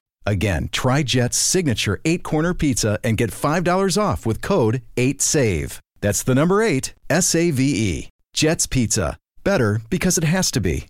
Again, 0.25 0.69
try 0.71 1.03
Jet's 1.03 1.37
signature 1.37 1.99
eight 2.05 2.23
corner 2.23 2.53
pizza 2.53 2.99
and 3.03 3.17
get 3.17 3.31
$5 3.31 4.01
off 4.01 4.25
with 4.25 4.41
code 4.41 4.81
8SAVE. 4.95 5.79
That's 5.99 6.23
the 6.23 6.35
number 6.35 6.61
eight, 6.61 6.93
S 7.09 7.35
A 7.35 7.51
V 7.51 7.63
E. 7.63 8.09
Jet's 8.33 8.65
Pizza. 8.65 9.17
Better 9.43 9.81
because 9.89 10.17
it 10.17 10.23
has 10.23 10.51
to 10.51 10.61
be. 10.61 10.85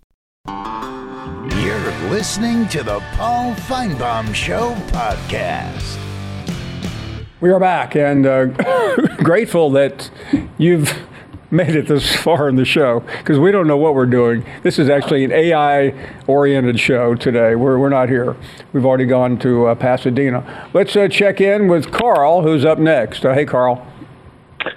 You're 0.47 1.91
listening 2.09 2.67
to 2.69 2.83
the 2.83 2.99
Paul 3.13 3.53
Finebaum 3.55 4.33
Show 4.33 4.73
podcast. 4.87 5.97
We 7.39 7.49
are 7.49 7.59
back 7.59 7.95
and 7.95 8.25
uh, 8.25 8.45
grateful 9.17 9.71
that 9.71 10.09
you've 10.57 10.93
made 11.53 11.75
it 11.75 11.87
this 11.87 12.15
far 12.15 12.47
in 12.47 12.55
the 12.55 12.65
show 12.65 13.01
because 13.17 13.37
we 13.37 13.51
don't 13.51 13.67
know 13.67 13.77
what 13.77 13.93
we're 13.93 14.05
doing. 14.05 14.45
This 14.63 14.79
is 14.79 14.89
actually 14.89 15.25
an 15.25 15.33
AI 15.33 15.93
oriented 16.25 16.79
show 16.79 17.13
today. 17.13 17.55
We're, 17.55 17.77
we're 17.77 17.89
not 17.89 18.07
here. 18.07 18.37
We've 18.71 18.85
already 18.85 19.05
gone 19.05 19.37
to 19.39 19.67
uh, 19.67 19.75
Pasadena. 19.75 20.69
Let's 20.73 20.95
uh, 20.95 21.09
check 21.09 21.41
in 21.41 21.67
with 21.67 21.91
Carl, 21.91 22.43
who's 22.43 22.63
up 22.63 22.79
next. 22.79 23.25
Uh, 23.25 23.33
hey, 23.33 23.45
Carl. 23.45 23.85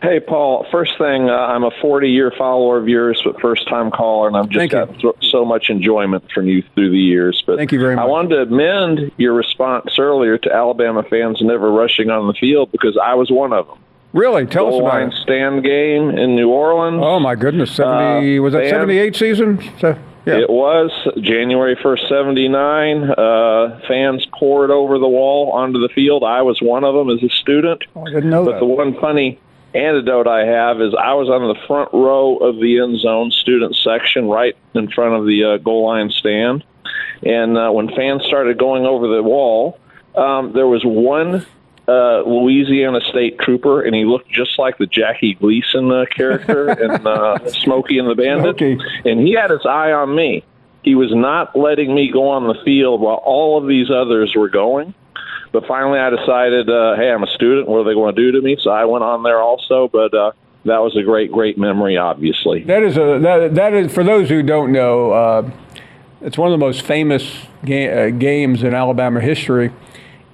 Hey, 0.02 0.18
Paul. 0.18 0.66
First 0.72 0.98
thing, 0.98 1.28
uh, 1.28 1.32
I'm 1.32 1.62
a 1.62 1.70
40 1.80 2.08
year 2.10 2.32
follower 2.36 2.78
of 2.78 2.88
yours, 2.88 3.20
but 3.24 3.40
first 3.40 3.68
time 3.68 3.90
caller, 3.90 4.26
and 4.26 4.36
I've 4.36 4.48
just 4.48 4.72
Thank 4.72 4.72
got 5.02 5.14
so 5.20 5.44
much 5.44 5.70
enjoyment 5.70 6.24
from 6.32 6.48
you 6.48 6.64
through 6.74 6.90
the 6.90 6.98
years. 6.98 7.42
But 7.46 7.58
Thank 7.58 7.70
you 7.70 7.78
very 7.78 7.94
much. 7.94 8.02
I 8.02 8.06
wanted 8.06 8.30
to 8.30 8.42
amend 8.42 9.12
your 9.16 9.34
response 9.34 9.98
earlier 9.98 10.38
to 10.38 10.52
Alabama 10.52 11.04
fans 11.08 11.38
never 11.40 11.70
rushing 11.70 12.10
on 12.10 12.26
the 12.26 12.32
field 12.32 12.72
because 12.72 12.98
I 13.00 13.14
was 13.14 13.30
one 13.30 13.52
of 13.52 13.66
them. 13.68 13.78
Really? 14.14 14.47
Tell 14.47 14.68
us 14.68 14.71
Goal 14.71 14.80
about 14.87 14.94
line 15.00 15.09
it. 15.09 15.14
stand 15.23 15.64
game 15.64 16.11
in 16.11 16.37
New 16.37 16.49
Orleans. 16.49 17.00
Oh, 17.04 17.18
my 17.21 17.35
goodness. 17.35 17.73
70, 17.73 18.38
Uh, 18.38 18.42
was 18.42 18.52
that 18.54 18.68
78 18.71 19.16
season? 19.16 19.61
So, 19.80 19.99
yeah. 20.25 20.38
It 20.38 20.49
was 20.49 20.90
January 21.21 21.76
1st, 21.76 22.09
79. 22.09 23.11
Uh, 23.11 23.80
fans 23.88 24.25
poured 24.38 24.71
over 24.71 24.99
the 24.99 25.09
wall 25.09 25.50
onto 25.52 25.80
the 25.80 25.88
field. 25.92 26.23
I 26.25 26.42
was 26.42 26.62
one 26.62 26.85
of 26.85 26.94
them 26.94 27.11
as 27.11 27.23
a 27.23 27.28
student. 27.28 27.83
Oh, 27.97 28.02
I 28.06 28.11
didn't 28.11 28.30
know 28.30 28.44
But 28.44 28.52
that. 28.52 28.61
the 28.61 28.66
one 28.66 28.94
funny 29.00 29.38
anecdote 29.75 30.28
I 30.28 30.47
have 30.47 30.80
is 30.80 30.94
I 30.94 31.12
was 31.14 31.28
on 31.28 31.49
the 31.49 31.61
front 31.66 31.90
row 31.92 32.37
of 32.37 32.61
the 32.61 32.78
end 32.78 33.00
zone 33.00 33.33
student 33.33 33.75
section, 33.83 34.28
right 34.28 34.56
in 34.75 34.88
front 34.92 35.14
of 35.14 35.26
the 35.26 35.42
uh, 35.44 35.56
goal 35.59 35.87
line 35.87 36.11
stand. 36.11 36.62
And 37.25 37.59
uh, 37.59 37.71
when 37.71 37.88
fans 37.94 38.23
started 38.25 38.59
going 38.59 38.87
over 38.87 39.09
the 39.09 39.23
wall, 39.25 39.78
um, 40.14 40.52
there 40.52 40.68
was 40.68 40.83
one 40.85 41.44
uh, 41.86 42.22
Louisiana 42.22 43.00
State 43.00 43.38
trooper, 43.38 43.82
and 43.82 43.94
he 43.94 44.04
looked 44.04 44.30
just 44.30 44.58
like 44.58 44.78
the 44.78 44.86
Jackie 44.86 45.34
Gleason 45.34 45.90
uh, 45.90 46.04
character 46.06 46.70
in 46.84 47.06
uh, 47.06 47.38
Smokey 47.50 47.98
and 47.98 48.08
the 48.08 48.14
Bandit. 48.14 48.58
Smokey. 48.58 48.78
And 49.04 49.20
he 49.20 49.32
had 49.34 49.50
his 49.50 49.64
eye 49.66 49.92
on 49.92 50.14
me. 50.14 50.44
He 50.82 50.94
was 50.94 51.14
not 51.14 51.56
letting 51.56 51.94
me 51.94 52.10
go 52.10 52.28
on 52.28 52.46
the 52.46 52.62
field 52.64 53.00
while 53.00 53.16
all 53.16 53.58
of 53.60 53.66
these 53.66 53.90
others 53.90 54.34
were 54.36 54.50
going. 54.50 54.94
But 55.52 55.66
finally, 55.66 55.98
I 55.98 56.10
decided, 56.10 56.68
uh, 56.68 56.96
hey, 56.96 57.10
I'm 57.10 57.22
a 57.22 57.28
student. 57.28 57.68
What 57.68 57.78
are 57.78 57.84
they 57.84 57.94
going 57.94 58.14
to 58.14 58.20
do 58.20 58.32
to 58.32 58.42
me? 58.42 58.56
So 58.60 58.70
I 58.70 58.84
went 58.84 59.04
on 59.04 59.22
there 59.22 59.40
also. 59.40 59.88
But 59.88 60.12
uh, 60.12 60.32
that 60.64 60.78
was 60.78 60.96
a 60.96 61.02
great, 61.02 61.30
great 61.30 61.56
memory, 61.56 61.96
obviously. 61.96 62.64
That 62.64 62.82
is 62.82 62.96
a 62.96 63.18
that, 63.20 63.54
that 63.54 63.72
is 63.72 63.92
for 63.92 64.02
those 64.02 64.28
who 64.28 64.42
don't 64.42 64.72
know. 64.72 65.12
Uh, 65.12 65.50
it's 66.22 66.36
one 66.38 66.52
of 66.52 66.58
the 66.58 66.64
most 66.64 66.82
famous 66.82 67.46
ga- 67.64 68.08
uh, 68.08 68.10
games 68.10 68.62
in 68.62 68.74
Alabama 68.74 69.20
history. 69.20 69.70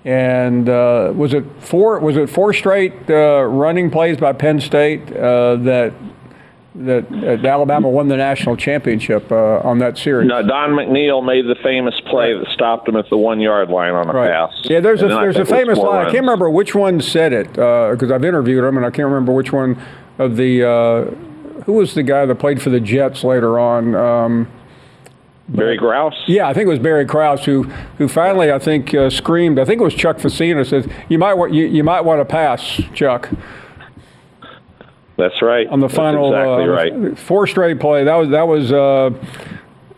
And 0.04 0.68
uh, 0.68 1.12
was 1.14 1.34
it 1.34 1.44
four? 1.60 1.98
Was 2.00 2.16
it 2.16 2.30
four 2.30 2.54
straight 2.54 2.94
uh, 3.10 3.42
running 3.42 3.90
plays 3.90 4.16
by 4.16 4.32
Penn 4.32 4.60
State 4.60 5.12
uh, 5.14 5.56
that 5.56 5.92
that, 6.74 7.10
that 7.10 7.44
Alabama 7.44 7.88
won 7.90 8.08
the 8.08 8.16
national 8.16 8.56
championship 8.56 9.30
uh, 9.32 9.58
on 9.58 9.78
that 9.80 9.98
series. 9.98 10.28
No, 10.28 10.40
Don 10.46 10.70
McNeal 10.70 11.24
made 11.24 11.44
the 11.46 11.60
famous 11.62 11.98
play 12.06 12.32
that 12.32 12.46
stopped 12.52 12.88
him 12.88 12.96
at 12.96 13.10
the 13.10 13.16
one 13.16 13.40
yard 13.40 13.70
line 13.70 13.92
on 13.92 14.08
a 14.08 14.12
Right. 14.12 14.30
pass. 14.30 14.52
Yeah, 14.62 14.78
there's 14.80 15.02
a 15.02 15.06
And 15.06 15.14
I 15.14 15.20
there's 15.22 15.36
a 15.36 15.44
think 15.44 15.62
it 15.62 15.66
was 15.68 15.78
famous 15.78 15.78
line. 15.78 16.06
I 16.06 16.10
can't 16.10 16.20
remember 16.22 16.48
which 16.48 16.74
one 16.74 17.00
said 17.00 17.32
it 17.32 17.48
because 17.52 18.10
I've 18.12 18.24
interviewed 18.24 18.62
him, 18.64 18.76
and 18.76 18.86
I 18.86 18.90
can't 18.90 19.08
remember 19.08 19.32
which 19.32 19.52
one 19.52 19.82
of 20.18 20.36
the 20.36 20.64
uh, 20.64 21.04
who 21.64 21.72
was 21.74 21.94
the 21.94 22.02
guy 22.04 22.24
that 22.24 22.36
played 22.36 22.62
for 22.62 22.70
the 22.70 22.80
Jets 22.80 23.24
later 23.24 23.58
on. 23.58 23.94
Um, 23.94 24.48
Barry 25.50 25.78
Krauss. 25.78 26.14
yeah, 26.26 26.48
I 26.48 26.54
think 26.54 26.66
it 26.66 26.70
was 26.70 26.78
Barry 26.78 27.04
Krauss 27.04 27.44
who 27.44 27.64
who 27.98 28.08
finally 28.08 28.52
I 28.52 28.58
think 28.58 28.94
uh, 28.94 29.10
screamed. 29.10 29.58
I 29.58 29.64
think 29.64 29.80
it 29.80 29.84
was 29.84 29.94
Chuck 29.94 30.18
Fusina 30.18 30.64
said, 30.64 30.92
"You 31.08 31.18
might 31.18 31.34
want 31.34 31.52
you, 31.52 31.66
you 31.66 31.82
might 31.82 32.02
want 32.02 32.20
to 32.20 32.24
pass, 32.24 32.80
Chuck." 32.94 33.28
That's 35.16 35.42
right. 35.42 35.66
on 35.68 35.80
the 35.80 35.88
That's 35.88 35.96
final 35.96 36.32
exactly 36.32 36.64
uh, 36.64 37.00
right. 37.06 37.18
four 37.18 37.46
straight 37.46 37.78
play. 37.78 38.04
That 38.04 38.14
was 38.14 38.30
that 38.30 38.46
was 38.46 38.72
uh, 38.72 39.10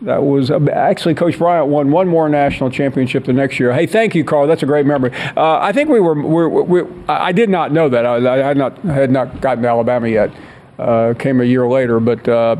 that 0.01 0.21
was 0.21 0.51
uh, 0.51 0.59
actually 0.73 1.15
Coach 1.15 1.37
Bryant 1.37 1.67
won 1.67 1.91
one 1.91 2.07
more 2.07 2.27
national 2.27 2.69
championship 2.71 3.23
the 3.23 3.31
next 3.31 3.59
year. 3.59 3.71
Hey, 3.73 3.85
thank 3.85 4.15
you, 4.15 4.25
Carl. 4.25 4.47
That's 4.47 4.63
a 4.63 4.65
great 4.65 4.85
memory. 4.85 5.13
Uh, 5.37 5.59
I 5.59 5.71
think 5.71 5.89
we 5.89 6.01
were 6.01 6.15
we, 6.21 6.81
we, 6.81 6.81
I 7.07 7.27
I 7.27 7.31
did 7.31 7.49
not 7.49 7.71
know 7.71 7.87
that. 7.89 8.05
I, 8.05 8.15
I 8.15 8.37
had 8.45 8.57
not 8.57 8.77
had 8.79 9.11
not 9.11 9.39
gotten 9.39 9.63
to 9.63 9.69
Alabama 9.69 10.09
yet. 10.09 10.31
Uh, 10.77 11.13
came 11.17 11.39
a 11.39 11.45
year 11.45 11.67
later, 11.67 11.99
but 11.99 12.27
uh, 12.27 12.57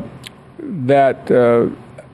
that 0.60 1.30
uh, 1.30 1.68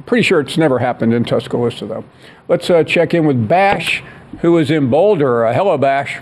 pretty 0.06 0.22
sure 0.22 0.40
it's 0.40 0.58
never 0.58 0.78
happened 0.78 1.14
in 1.14 1.24
Tuscaloosa 1.24 1.86
though. 1.86 2.04
Let's 2.48 2.68
uh, 2.70 2.84
check 2.84 3.14
in 3.14 3.26
with 3.26 3.48
Bash, 3.48 4.02
who 4.40 4.58
is 4.58 4.70
in 4.70 4.90
Boulder. 4.90 5.46
Uh, 5.46 5.54
hello, 5.54 5.78
Bash. 5.78 6.20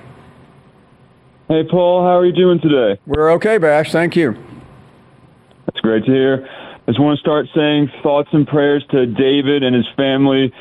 Hey, 1.49 1.65
Paul, 1.65 2.03
how 2.03 2.19
are 2.19 2.27
you 2.27 2.33
doing 2.33 2.61
today? 2.61 3.01
We're 3.07 3.33
okay, 3.33 3.57
Bash. 3.57 3.91
Thank 3.91 4.17
you. 4.17 4.37
That's 5.67 5.81
great 5.81 6.05
to 6.05 6.11
hear. 6.11 6.47
I 6.47 6.91
just 6.91 7.01
want 7.01 7.19
to 7.19 7.21
start 7.21 7.47
saying 7.55 7.91
thoughts 8.03 8.29
and 8.33 8.47
prayers 8.47 8.85
to 8.91 9.07
David 9.07 9.63
and 9.63 9.75
his 9.75 9.87
family. 9.97 10.53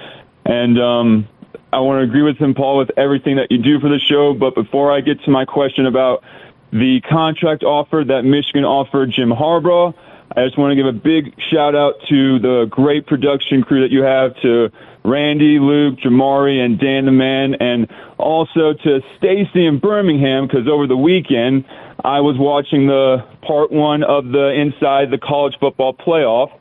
And 0.46 0.80
um, 0.80 1.28
I 1.74 1.80
want 1.80 2.00
to 2.00 2.04
agree 2.04 2.22
with 2.22 2.38
him, 2.38 2.54
Paul, 2.54 2.78
with 2.78 2.92
everything 2.98 3.36
that 3.36 3.52
you 3.52 3.58
do 3.58 3.80
for 3.80 3.90
the 3.90 4.00
show. 4.00 4.34
But 4.34 4.56
before 4.56 4.92
I 4.92 5.02
get 5.02 5.22
to 5.24 5.32
my 5.32 5.46
question 5.46 5.86
about 5.86 6.24
the 6.72 7.02
contract 7.02 7.64
offer 7.64 8.04
that 8.08 8.24
Michigan 8.24 8.64
offered 8.64 9.12
Jim 9.12 9.30
Harbaugh, 9.30 9.94
I 10.36 10.46
just 10.46 10.58
want 10.58 10.72
to 10.72 10.76
give 10.76 10.86
a 10.86 10.92
big 10.92 11.34
shout 11.52 11.76
out 11.76 11.96
to 12.10 12.40
the 12.40 12.68
great 12.70 13.08
production 13.08 13.64
crew 13.64 13.82
that 13.82 13.92
you 13.92 14.04
have, 14.04 14.36
to 14.42 14.70
Randy, 15.04 15.58
Luke, 15.58 16.00
Jamari, 16.00 16.64
and 16.64 16.78
Dan 16.80 17.06
the 17.06 17.12
Man, 17.12 17.56
and 17.60 17.88
also 18.18 18.74
to 18.74 19.02
Stacy 19.18 19.66
in 19.66 19.80
Birmingham, 19.80 20.48
because 20.48 20.68
over 20.68 20.86
the 20.86 20.98
weekend 20.98 21.66
I 22.04 22.20
was 22.20 22.36
watching 22.38 22.88
the 22.88 23.26
part 23.42 23.72
one 23.72 24.04
of 24.04 24.28
the 24.28 24.50
Inside 24.50 25.10
the 25.12 25.18
College 25.18 25.56
Football 25.60 25.94
Playoff, 25.94 26.52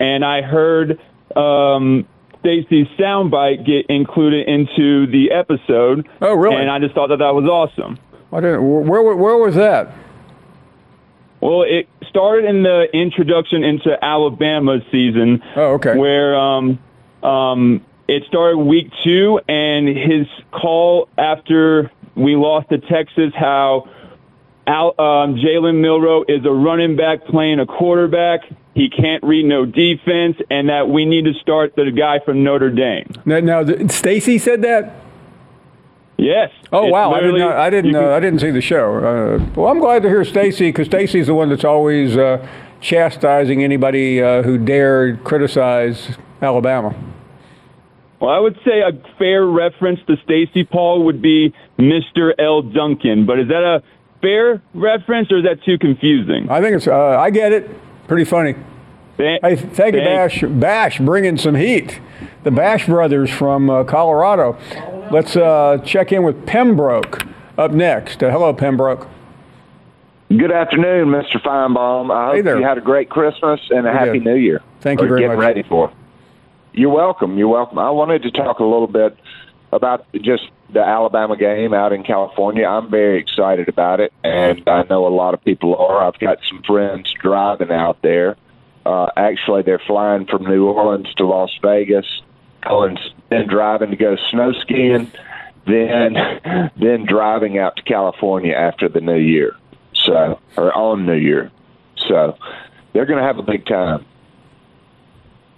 and 0.00 0.24
I 0.24 0.42
heard 0.42 0.98
um, 1.36 2.08
Stacy's 2.40 2.86
soundbite 2.98 3.66
get 3.66 3.86
included 3.88 4.48
into 4.48 5.06
the 5.06 5.30
episode. 5.30 6.08
Oh, 6.22 6.34
really? 6.34 6.56
And 6.56 6.70
I 6.70 6.78
just 6.78 6.94
thought 6.94 7.08
that 7.08 7.18
that 7.18 7.34
was 7.34 7.44
awesome. 7.44 7.98
I 8.32 8.40
didn't, 8.40 8.66
where 8.66 9.02
where 9.02 9.36
was 9.36 9.54
that? 9.54 9.92
Well, 11.40 11.62
it 11.62 11.88
started 12.08 12.48
in 12.48 12.62
the 12.62 12.86
introduction 12.92 13.62
into 13.62 14.02
Alabama's 14.02 14.82
season. 14.90 15.42
Oh, 15.54 15.74
okay. 15.74 15.96
Where 15.96 16.36
um, 16.36 16.78
um, 17.22 17.84
it 18.08 18.24
started 18.28 18.58
week 18.58 18.90
two, 19.04 19.40
and 19.48 19.88
his 19.88 20.26
call 20.50 21.08
after 21.18 21.90
we 22.14 22.36
lost 22.36 22.70
to 22.70 22.78
Texas, 22.78 23.32
how 23.34 23.88
Al, 24.66 24.88
um, 24.98 25.36
Jalen 25.36 25.80
Milroe 25.80 26.24
is 26.26 26.44
a 26.44 26.50
running 26.50 26.96
back 26.96 27.24
playing 27.26 27.60
a 27.60 27.66
quarterback. 27.66 28.40
He 28.74 28.90
can't 28.90 29.22
read 29.22 29.44
no 29.44 29.64
defense, 29.64 30.36
and 30.50 30.68
that 30.68 30.88
we 30.88 31.04
need 31.04 31.24
to 31.24 31.34
start 31.34 31.76
the 31.76 31.90
guy 31.90 32.18
from 32.24 32.44
Notre 32.44 32.70
Dame. 32.70 33.10
Now, 33.24 33.40
now 33.40 33.86
Stacy 33.88 34.38
said 34.38 34.62
that. 34.62 35.05
Yes. 36.18 36.50
Oh 36.72 36.86
wow! 36.86 37.12
I 37.12 37.20
didn't. 37.20 37.42
I 37.42 37.70
didn't. 37.70 37.94
Uh, 37.94 38.10
I 38.10 38.20
didn't 38.20 38.40
see 38.40 38.50
the 38.50 38.62
show. 38.62 38.96
Uh, 38.96 39.50
well, 39.54 39.70
I'm 39.70 39.78
glad 39.80 40.02
to 40.02 40.08
hear 40.08 40.24
Stacy 40.24 40.68
because 40.68 40.86
Stacy's 40.86 41.26
the 41.26 41.34
one 41.34 41.50
that's 41.50 41.64
always 41.64 42.16
uh, 42.16 42.46
chastising 42.80 43.62
anybody 43.62 44.22
uh, 44.22 44.42
who 44.42 44.56
dared 44.56 45.24
criticize 45.24 46.16
Alabama. 46.40 46.94
Well, 48.20 48.30
I 48.30 48.38
would 48.38 48.58
say 48.64 48.80
a 48.80 48.92
fair 49.18 49.44
reference 49.44 50.00
to 50.06 50.16
Stacy 50.24 50.64
Paul 50.64 51.04
would 51.04 51.20
be 51.20 51.52
Mr. 51.78 52.32
L. 52.38 52.62
Duncan, 52.62 53.26
but 53.26 53.38
is 53.38 53.48
that 53.48 53.62
a 53.62 53.82
fair 54.22 54.62
reference 54.72 55.30
or 55.30 55.38
is 55.38 55.44
that 55.44 55.62
too 55.64 55.78
confusing? 55.78 56.48
I 56.48 56.62
think 56.62 56.76
it's. 56.76 56.86
Uh, 56.86 57.18
I 57.18 57.28
get 57.28 57.52
it. 57.52 57.68
Pretty 58.08 58.24
funny. 58.24 58.54
Thank, 59.18 59.42
Hey, 59.42 59.56
thank 59.56 59.94
you, 59.94 60.00
Bash. 60.00 60.42
Bash, 60.42 60.98
bringing 60.98 61.36
some 61.36 61.54
heat. 61.54 62.00
The 62.44 62.50
Bash 62.50 62.86
brothers 62.86 63.30
from 63.30 63.68
uh, 63.68 63.84
Colorado. 63.84 64.56
Let's 65.10 65.36
uh, 65.36 65.78
check 65.84 66.12
in 66.12 66.22
with 66.24 66.46
Pembroke 66.46 67.22
up 67.56 67.70
next. 67.70 68.22
Uh, 68.22 68.30
hello, 68.30 68.52
Pembroke. 68.52 69.06
Good 70.28 70.50
afternoon, 70.50 71.08
Mr. 71.08 71.40
Finebaum. 71.40 72.10
I 72.12 72.30
Hey 72.32 72.36
hope 72.38 72.44
there. 72.44 72.58
you 72.58 72.64
had 72.66 72.78
a 72.78 72.80
great 72.80 73.08
Christmas 73.08 73.60
and 73.70 73.86
a 73.86 73.90
We 73.92 73.96
happy 73.96 74.12
did. 74.14 74.24
New 74.24 74.34
Year. 74.34 74.60
Thank 74.80 75.00
you 75.00 75.06
very 75.08 75.20
getting 75.20 75.36
much. 75.36 75.44
ready 75.46 75.62
for. 75.62 75.92
You're 76.72 76.90
welcome. 76.90 77.38
You're 77.38 77.48
welcome. 77.48 77.78
I 77.78 77.90
wanted 77.90 78.22
to 78.24 78.30
talk 78.32 78.58
a 78.58 78.64
little 78.64 78.88
bit 78.88 79.16
about 79.72 80.06
just 80.14 80.44
the 80.72 80.80
Alabama 80.80 81.36
game 81.36 81.72
out 81.72 81.92
in 81.92 82.02
California. 82.02 82.66
I'm 82.66 82.90
very 82.90 83.20
excited 83.20 83.68
about 83.68 84.00
it, 84.00 84.12
and 84.24 84.62
I 84.66 84.82
know 84.90 85.06
a 85.06 85.14
lot 85.14 85.32
of 85.34 85.44
people 85.44 85.76
are. 85.76 86.04
I've 86.04 86.18
got 86.18 86.38
some 86.48 86.62
friends 86.64 87.12
driving 87.22 87.70
out 87.70 88.02
there. 88.02 88.36
Uh, 88.84 89.06
actually, 89.16 89.62
they're 89.62 89.80
flying 89.86 90.26
from 90.26 90.44
New 90.44 90.66
Orleans 90.66 91.12
to 91.14 91.26
Las 91.26 91.50
Vegas, 91.62 92.06
going 92.68 92.98
then 93.30 93.48
driving 93.48 93.90
to 93.90 93.96
go 93.96 94.16
snow 94.30 94.52
skiing, 94.52 95.10
then 95.66 96.14
then 96.76 97.04
driving 97.06 97.58
out 97.58 97.76
to 97.76 97.82
California 97.82 98.54
after 98.54 98.88
the 98.88 99.00
New 99.00 99.18
Year. 99.18 99.56
So, 99.94 100.38
or 100.56 100.72
on 100.72 101.04
New 101.06 101.16
Year. 101.16 101.50
So, 101.96 102.36
they're 102.92 103.06
going 103.06 103.18
to 103.18 103.24
have 103.24 103.38
a 103.38 103.42
big 103.42 103.66
time. 103.66 104.04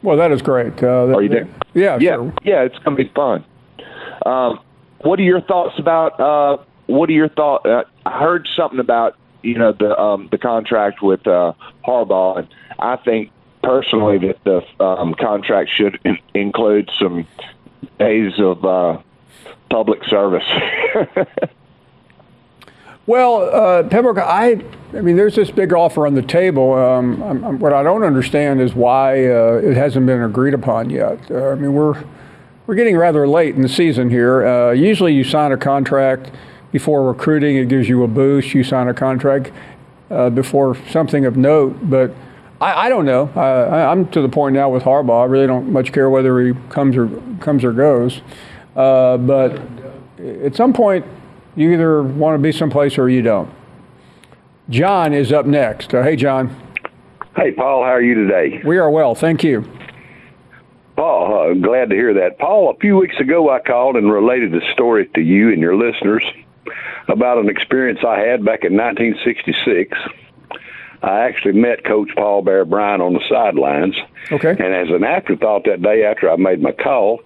Well, 0.02 0.16
that 0.16 0.32
is 0.32 0.40
great. 0.42 0.82
Uh, 0.82 1.14
Are 1.14 1.22
you 1.22 1.28
there? 1.28 1.48
Yeah, 1.74 1.98
yeah, 2.00 2.14
sure. 2.14 2.32
yeah. 2.44 2.62
It's 2.62 2.78
going 2.78 2.96
to 2.96 3.04
be 3.04 3.10
fun. 3.14 3.44
Um, 4.24 4.60
what 5.02 5.18
are 5.18 5.24
your 5.24 5.40
thoughts 5.40 5.78
about? 5.78 6.18
Uh, 6.18 6.62
what 6.86 7.08
are 7.08 7.12
your 7.12 7.28
thoughts? 7.28 7.66
Uh, 7.66 7.82
I 8.06 8.18
heard 8.18 8.48
something 8.56 8.78
about 8.80 9.16
you 9.42 9.58
know 9.58 9.72
the 9.72 9.98
um, 9.98 10.28
the 10.30 10.38
contract 10.38 11.02
with 11.02 11.26
uh, 11.26 11.52
Harbaugh, 11.86 12.38
and 12.38 12.48
I 12.78 12.96
think 12.96 13.30
personally 13.62 14.18
that 14.18 14.42
the 14.44 14.84
um, 14.84 15.14
contract 15.14 15.70
should 15.70 15.98
in- 16.04 16.18
include 16.34 16.90
some 16.98 17.26
days 17.98 18.32
of 18.38 18.64
uh, 18.64 18.98
public 19.70 20.04
service. 20.04 20.44
Well, 23.06 23.48
uh, 23.54 23.84
Pembroke, 23.84 24.18
I, 24.18 24.62
I 24.92 25.00
mean, 25.00 25.16
there's 25.16 25.34
this 25.34 25.50
big 25.50 25.72
offer 25.72 26.06
on 26.06 26.12
the 26.14 26.20
table. 26.20 26.74
Um, 26.74 27.22
I'm, 27.22 27.42
I'm- 27.42 27.58
what 27.58 27.72
I 27.72 27.82
don't 27.82 28.02
understand 28.02 28.60
is 28.60 28.74
why 28.74 29.24
uh, 29.24 29.62
it 29.64 29.78
hasn't 29.78 30.04
been 30.04 30.22
agreed 30.22 30.52
upon 30.52 30.90
yet. 30.90 31.18
Uh, 31.30 31.48
I 31.48 31.54
mean, 31.54 31.72
we're 31.72 32.04
we're 32.66 32.74
getting 32.74 32.98
rather 32.98 33.26
late 33.26 33.54
in 33.54 33.62
the 33.62 33.68
season 33.70 34.10
here. 34.10 34.46
Uh, 34.46 34.72
usually, 34.72 35.14
you 35.14 35.24
sign 35.24 35.52
a 35.52 35.56
contract 35.56 36.30
before 36.70 37.02
recruiting; 37.08 37.56
it 37.56 37.70
gives 37.70 37.88
you 37.88 38.02
a 38.02 38.08
boost. 38.08 38.52
You 38.52 38.62
sign 38.62 38.88
a 38.88 38.94
contract 38.94 39.52
uh, 40.10 40.28
before 40.28 40.76
something 40.90 41.24
of 41.24 41.34
note, 41.38 41.78
but 41.88 42.14
I, 42.60 42.86
I 42.86 42.88
don't 42.88 43.04
know. 43.04 43.30
Uh, 43.36 43.40
I, 43.40 43.90
I'm 43.90 44.08
to 44.10 44.20
the 44.20 44.28
point 44.28 44.54
now 44.54 44.68
with 44.68 44.82
Harbaugh. 44.82 45.22
I 45.22 45.26
really 45.26 45.46
don't 45.46 45.70
much 45.70 45.92
care 45.92 46.10
whether 46.10 46.40
he 46.40 46.54
comes 46.70 46.96
or 46.96 47.08
comes 47.40 47.64
or 47.64 47.72
goes. 47.72 48.20
Uh, 48.74 49.16
but 49.16 49.60
at 50.18 50.56
some 50.56 50.72
point, 50.72 51.04
you 51.56 51.72
either 51.72 52.02
want 52.02 52.34
to 52.34 52.42
be 52.42 52.52
someplace 52.52 52.98
or 52.98 53.08
you 53.08 53.22
don't. 53.22 53.50
John 54.70 55.14
is 55.14 55.32
up 55.32 55.46
next. 55.46 55.94
Uh, 55.94 56.02
hey, 56.02 56.16
John. 56.16 56.54
Hey, 57.36 57.52
Paul, 57.52 57.84
how 57.84 57.90
are 57.90 58.02
you 58.02 58.14
today? 58.14 58.60
We 58.64 58.78
are 58.78 58.90
well, 58.90 59.14
thank 59.14 59.44
you. 59.44 59.64
Paul, 60.96 61.52
uh, 61.52 61.54
glad 61.54 61.90
to 61.90 61.94
hear 61.94 62.12
that. 62.14 62.38
Paul, 62.38 62.70
a 62.70 62.78
few 62.80 62.96
weeks 62.96 63.14
ago 63.20 63.50
I 63.50 63.60
called 63.60 63.94
and 63.94 64.10
related 64.12 64.52
a 64.54 64.72
story 64.72 65.08
to 65.14 65.20
you 65.20 65.52
and 65.52 65.60
your 65.60 65.76
listeners 65.76 66.24
about 67.08 67.38
an 67.38 67.48
experience 67.48 68.00
I 68.06 68.18
had 68.18 68.44
back 68.44 68.64
in 68.64 68.76
1966. 68.76 69.96
I 71.02 71.20
actually 71.20 71.52
met 71.52 71.84
Coach 71.84 72.10
Paul 72.16 72.42
Bear 72.42 72.64
Bryant 72.64 73.02
on 73.02 73.14
the 73.14 73.22
sidelines. 73.28 73.96
Okay. 74.32 74.50
And 74.50 74.74
as 74.74 74.88
an 74.90 75.04
afterthought 75.04 75.64
that 75.64 75.82
day 75.82 76.04
after 76.04 76.30
I 76.30 76.36
made 76.36 76.60
my 76.60 76.72
call, 76.72 77.20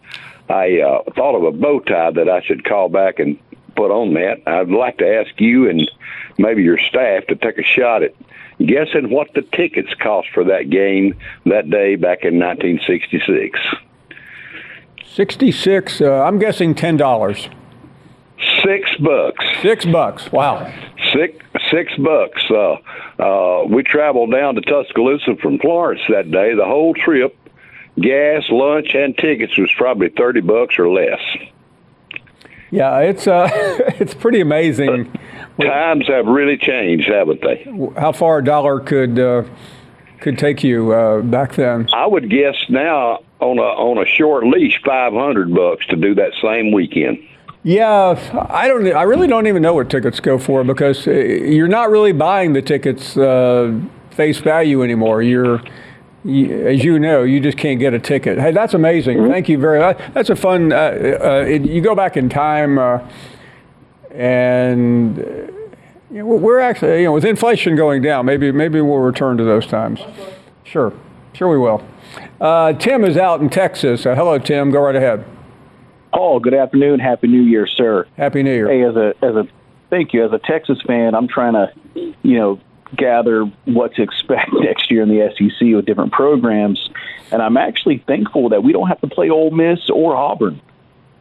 I 0.49 0.81
uh, 0.81 1.11
thought 1.15 1.35
of 1.35 1.45
a 1.45 1.53
bow 1.53 1.81
tie 1.81 2.11
that 2.11 2.29
I 2.29 2.43
should 2.43 2.65
call 2.65 2.89
back 2.89 3.19
and 3.19 3.39
put 3.75 3.91
on 3.91 4.15
that. 4.15 4.43
I'd 4.47 4.69
like 4.69 4.99
to 4.99 5.07
ask 5.07 5.41
you 5.41 5.69
and 5.69 5.91
maybe 6.39 6.63
your 6.63 6.79
staff 6.79 7.27
to 7.29 7.37
take 7.37 7.59
a 7.59 7.63
shot 7.63 8.03
at 8.03 8.15
guessing 8.59 9.11
what 9.11 9.33
the 9.35 9.43
tickets 9.43 9.93
cost 10.01 10.29
for 10.35 10.45
that 10.45 10.71
game 10.71 11.15
that 11.47 11.71
day 11.71 11.97
back 11.97 12.25
in 12.25 12.39
1966. 12.39 13.59
66, 15.05 16.01
uh, 16.01 16.23
I'm 16.23 16.39
guessing 16.39 16.75
$10. 16.75 17.62
Six 18.65 18.91
bucks. 18.97 19.45
Six 19.63 19.85
bucks. 19.85 20.31
Wow. 20.33 20.73
Six 21.13 21.37
six 21.71 21.93
bucks. 21.97 22.43
Uh, 22.51 22.77
Uh, 23.19 23.65
we 23.69 23.83
traveled 23.83 24.33
down 24.33 24.55
to 24.57 24.61
Tuscaloosa 24.63 25.37
from 25.41 25.59
Florence 25.59 26.01
that 26.09 26.31
day. 26.31 26.55
The 26.55 26.65
whole 26.65 26.93
trip, 26.95 27.37
gas, 28.01 28.43
lunch, 28.51 28.95
and 28.95 29.17
tickets 29.17 29.57
was 29.59 29.71
probably 29.77 30.09
thirty 30.09 30.41
bucks 30.41 30.79
or 30.79 30.89
less. 30.89 31.21
Yeah, 32.71 32.99
it's 33.01 33.27
uh, 33.27 33.49
it's 34.01 34.15
pretty 34.15 34.41
amazing. 34.41 35.13
Times 35.61 36.09
have 36.09 36.27
really 36.27 36.57
changed, 36.57 37.09
haven't 37.09 37.43
they? 37.43 37.65
How 38.01 38.13
far 38.13 38.39
a 38.39 38.45
dollar 38.45 38.81
could 38.81 39.19
uh, 39.19 39.45
could 40.21 40.39
take 40.39 40.65
you 40.65 40.93
uh, 40.93 41.21
back 41.21 41.55
then? 41.55 41.89
I 41.93 42.07
would 42.07 42.31
guess 42.31 42.57
now 42.71 43.23
on 43.41 43.59
a 43.59 43.63
on 43.63 43.99
a 43.99 44.07
short 44.07 44.45
leash, 44.47 44.81
five 44.85 45.13
hundred 45.13 45.55
bucks 45.55 45.87
to 45.89 45.97
do 45.97 46.15
that 46.15 46.33
same 46.43 46.73
weekend. 46.73 47.19
Yeah, 47.65 48.19
I 48.51 48.67
don't. 48.67 48.93
I 48.93 49.03
really 49.05 49.29
don't 49.29 49.47
even 49.47 49.63
know 49.63 49.75
what 49.75 49.89
tickets 49.89 50.19
go 50.19 50.37
for 50.37 50.65
because 50.65 51.07
uh, 51.07 51.13
you're 51.13 51.69
not 51.69 51.91
really 51.91 52.11
buying 52.13 52.55
the 52.55 52.63
tickets 52.63 53.17
uh, 53.17 53.79
face 54.11 54.39
value 54.39 54.83
anymore. 54.83 55.23
You're, 55.23 55.63
you, 56.25 56.67
as 56.67 56.83
you 56.83 56.99
know, 56.99 57.23
you 57.23 57.39
just 57.39 57.57
can't 57.57 57.79
get 57.79 57.95
a 57.95 58.01
ticket. 58.01 58.39
Hey, 58.39 58.51
that's 58.51 58.75
amazing. 58.75 59.19
Mm-hmm. 59.19 59.31
Thank 59.31 59.49
you 59.49 59.59
very 59.59 59.79
much. 59.79 59.97
That's 60.13 60.29
a 60.29 60.35
fun. 60.35 60.73
Uh, 60.73 60.77
uh, 60.77 61.45
it, 61.49 61.63
you 61.63 61.81
go 61.81 61.95
back 61.95 62.17
in 62.17 62.29
time, 62.29 62.79
uh, 62.79 62.99
and 64.11 65.17
you 66.11 66.19
know, 66.19 66.27
we're 66.27 66.59
actually, 66.59 66.99
you 66.99 67.05
know, 67.05 67.13
with 67.13 67.25
inflation 67.25 67.77
going 67.77 68.03
down, 68.03 68.27
maybe 68.27 68.51
maybe 68.51 68.81
we'll 68.81 68.99
return 68.99 69.37
to 69.37 69.45
those 69.45 69.69
times. 69.69 70.01
Sure, 70.65 70.93
sure 71.33 71.49
we 71.49 71.59
will. 71.59 71.87
Uh, 72.41 72.73
Tim 72.73 73.05
is 73.05 73.17
out 73.17 73.41
in 73.41 73.49
Texas. 73.49 74.05
Uh, 74.05 74.17
hello, 74.17 74.37
Tim. 74.41 74.73
Go 74.73 74.81
right 74.81 74.97
ahead. 74.97 75.25
Paul, 76.13 76.41
good 76.41 76.55
afternoon. 76.55 77.01
Happy 77.01 77.27
New 77.27 77.43
Year, 77.43 77.67
sir. 77.67 78.07
Happy 78.17 78.43
New 78.43 78.53
Year. 78.53 78.69
Hey, 78.69 78.85
as 78.85 78.97
a 78.97 79.15
as 79.23 79.35
a 79.35 79.49
thank 79.91 80.13
you. 80.13 80.25
As 80.25 80.33
a 80.33 80.39
Texas 80.39 80.79
fan, 80.87 81.15
I'm 81.15 81.27
trying 81.27 81.55
to, 81.55 81.73
you 82.23 82.39
know, 82.39 82.61
gather 82.97 83.45
what 83.65 83.95
to 83.95 84.03
expect 84.03 84.51
next 84.53 84.91
year 84.91 85.03
in 85.03 85.09
the 85.09 85.33
SEC 85.37 85.75
with 85.75 85.87
different 85.87 86.13
programs, 86.13 86.91
and 87.31 87.41
I'm 87.41 87.57
actually 87.57 88.05
thankful 88.07 88.51
that 88.51 88.63
we 88.63 88.73
don't 88.73 88.89
have 88.89 89.01
to 89.01 89.09
play 89.09 89.31
Ole 89.31 89.51
Miss 89.51 89.89
or 89.91 90.15
Auburn. 90.15 90.61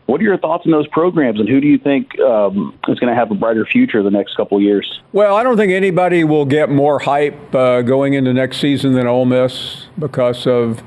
What 0.08 0.19
are 0.19 0.25
your 0.25 0.38
thoughts 0.38 0.65
on 0.65 0.71
those 0.73 0.88
programs, 0.88 1.39
and 1.39 1.47
who 1.47 1.62
do 1.62 1.67
you 1.67 1.77
think 1.77 2.19
um, 2.19 2.77
is 2.89 2.99
going 2.99 3.13
to 3.13 3.17
have 3.17 3.32
a 3.32 3.36
brighter 3.36 3.65
future 3.65 4.04
the 4.04 4.12
next 4.12 4.36
couple 4.36 4.58
of 4.58 4.63
years? 4.63 4.99
Well, 5.13 5.38
I 5.38 5.43
don't 5.43 5.56
think 5.56 5.71
anybody 5.71 6.25
will 6.25 6.43
get 6.43 6.69
more 6.69 6.99
hype 6.99 7.56
uh, 7.56 7.82
going 7.84 8.13
into 8.13 8.34
next 8.34 8.58
season 8.58 8.91
than 8.91 9.08
Ole 9.08 9.23
Miss 9.23 9.86
because 9.97 10.45
of 10.45 10.84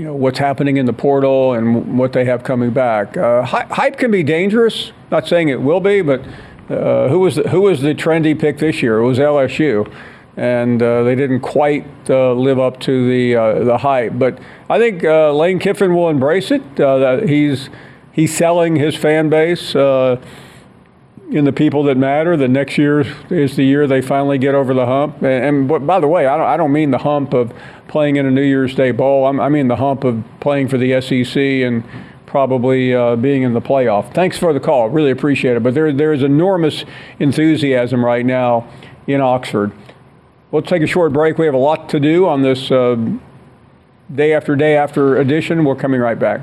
you 0.00 0.06
know 0.06 0.14
what's 0.14 0.38
happening 0.38 0.78
in 0.78 0.86
the 0.86 0.94
portal 0.94 1.52
and 1.52 1.98
what 1.98 2.14
they 2.14 2.24
have 2.24 2.42
coming 2.42 2.70
back. 2.70 3.18
Uh, 3.18 3.42
hype 3.42 3.98
can 3.98 4.10
be 4.10 4.22
dangerous. 4.22 4.92
Not 5.10 5.28
saying 5.28 5.50
it 5.50 5.60
will 5.60 5.80
be, 5.80 6.00
but 6.00 6.22
uh, 6.70 7.10
who 7.10 7.18
was 7.18 7.36
the, 7.36 7.42
who 7.50 7.60
was 7.60 7.82
the 7.82 7.94
trendy 7.94 8.38
pick 8.38 8.56
this 8.56 8.82
year? 8.82 9.00
It 9.00 9.04
was 9.04 9.18
LSU, 9.18 9.92
and 10.38 10.82
uh, 10.82 11.02
they 11.02 11.14
didn't 11.14 11.40
quite 11.40 11.84
uh, 12.08 12.32
live 12.32 12.58
up 12.58 12.80
to 12.80 13.10
the 13.10 13.36
uh, 13.36 13.64
the 13.64 13.76
hype. 13.76 14.18
But 14.18 14.38
I 14.70 14.78
think 14.78 15.04
uh, 15.04 15.34
Lane 15.34 15.58
Kiffin 15.58 15.94
will 15.94 16.08
embrace 16.08 16.50
it. 16.50 16.76
that 16.76 17.28
he's 17.28 17.68
he's 18.10 18.34
selling 18.34 18.76
his 18.76 18.96
fan 18.96 19.28
base 19.28 19.76
in 21.30 21.44
the 21.44 21.52
people 21.52 21.84
that 21.84 21.96
matter. 21.96 22.36
The 22.36 22.48
next 22.48 22.76
year 22.76 23.00
is 23.30 23.56
the 23.56 23.64
year 23.64 23.86
they 23.86 24.02
finally 24.02 24.38
get 24.38 24.54
over 24.54 24.74
the 24.74 24.86
hump. 24.86 25.22
And, 25.22 25.68
and 25.68 25.86
by 25.86 26.00
the 26.00 26.08
way, 26.08 26.26
I 26.26 26.36
don't, 26.36 26.46
I 26.46 26.56
don't 26.56 26.72
mean 26.72 26.90
the 26.90 26.98
hump 26.98 27.34
of 27.34 27.52
playing 27.88 28.16
in 28.16 28.26
a 28.26 28.30
New 28.30 28.42
Year's 28.42 28.74
Day 28.74 28.90
bowl. 28.90 29.26
I'm, 29.26 29.40
i 29.40 29.48
mean 29.48 29.68
the 29.68 29.76
hump 29.76 30.04
of 30.04 30.22
playing 30.40 30.68
for 30.68 30.78
the 30.78 31.00
SEC 31.00 31.36
and 31.36 31.84
probably 32.26 32.94
uh, 32.94 33.16
being 33.16 33.42
in 33.42 33.54
the 33.54 33.60
playoff. 33.60 34.12
Thanks 34.14 34.38
for 34.38 34.52
the 34.52 34.60
call. 34.60 34.88
Really 34.88 35.10
appreciate 35.10 35.56
it. 35.56 35.62
But 35.62 35.74
there, 35.74 35.92
there 35.92 36.12
is 36.12 36.22
enormous 36.22 36.84
enthusiasm 37.18 38.04
right 38.04 38.24
now 38.24 38.68
in 39.06 39.20
Oxford. 39.20 39.72
We'll 40.50 40.62
take 40.62 40.82
a 40.82 40.86
short 40.86 41.12
break. 41.12 41.38
We 41.38 41.46
have 41.46 41.54
a 41.54 41.58
lot 41.58 41.88
to 41.90 42.00
do 42.00 42.28
on 42.28 42.42
this 42.42 42.70
uh, 42.70 42.96
day 44.12 44.32
after 44.32 44.56
day 44.56 44.76
after 44.76 45.18
edition. 45.18 45.64
We're 45.64 45.76
coming 45.76 46.00
right 46.00 46.18
back. 46.18 46.42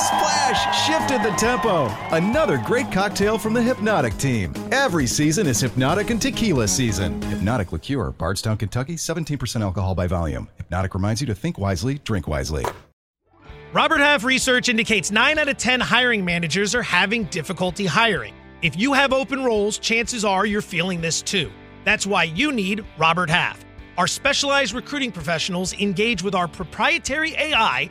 Splash 0.00 0.86
shifted 0.86 1.22
the 1.22 1.36
tempo. 1.36 1.86
Another 2.16 2.56
great 2.56 2.90
cocktail 2.90 3.36
from 3.36 3.52
the 3.52 3.60
Hpnotiq 3.60 4.18
team. 4.18 4.54
Every 4.72 5.06
season 5.06 5.46
is 5.46 5.62
Hpnotiq 5.62 6.08
and 6.08 6.22
Tequila 6.22 6.66
season. 6.68 7.20
Hpnotiq 7.20 7.70
Liqueur, 7.70 8.10
Bardstown, 8.12 8.56
Kentucky, 8.56 8.96
17% 8.96 9.60
alcohol 9.60 9.94
by 9.94 10.06
volume. 10.06 10.48
Hpnotiq 10.58 10.94
reminds 10.94 11.20
you 11.20 11.26
to 11.26 11.34
think 11.34 11.58
wisely, 11.58 11.98
drink 11.98 12.26
wisely. 12.26 12.64
Robert 13.74 14.00
Half 14.00 14.24
research 14.24 14.70
indicates 14.70 15.10
9 15.10 15.38
out 15.38 15.48
of 15.48 15.58
10 15.58 15.80
hiring 15.80 16.24
managers 16.24 16.74
are 16.74 16.82
having 16.82 17.24
difficulty 17.24 17.84
hiring. 17.84 18.34
If 18.62 18.78
you 18.78 18.94
have 18.94 19.12
open 19.12 19.44
roles, 19.44 19.78
chances 19.78 20.24
are 20.24 20.46
you're 20.46 20.62
feeling 20.62 21.02
this 21.02 21.20
too. 21.20 21.52
That's 21.84 22.06
why 22.06 22.24
you 22.24 22.52
need 22.52 22.84
Robert 22.96 23.28
Half. 23.28 23.64
Our 23.98 24.06
specialized 24.06 24.72
recruiting 24.72 25.12
professionals 25.12 25.74
engage 25.74 26.22
with 26.22 26.34
our 26.34 26.48
proprietary 26.48 27.34
AI 27.34 27.90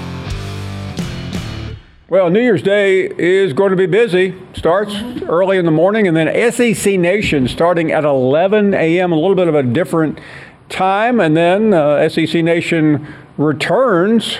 Well, 2.11 2.29
New 2.29 2.41
Year's 2.41 2.61
Day 2.61 3.05
is 3.05 3.53
going 3.53 3.69
to 3.69 3.77
be 3.77 3.85
busy. 3.85 4.35
Starts 4.53 4.93
early 5.29 5.57
in 5.57 5.63
the 5.63 5.71
morning, 5.71 6.09
and 6.09 6.17
then 6.17 6.51
SEC 6.51 6.99
Nation 6.99 7.47
starting 7.47 7.89
at 7.93 8.03
11 8.03 8.73
a.m., 8.73 9.13
a 9.13 9.15
little 9.15 9.33
bit 9.33 9.47
of 9.47 9.55
a 9.55 9.63
different 9.63 10.19
time. 10.67 11.21
And 11.21 11.37
then 11.37 11.73
uh, 11.73 12.09
SEC 12.09 12.43
Nation 12.43 13.07
returns 13.37 14.39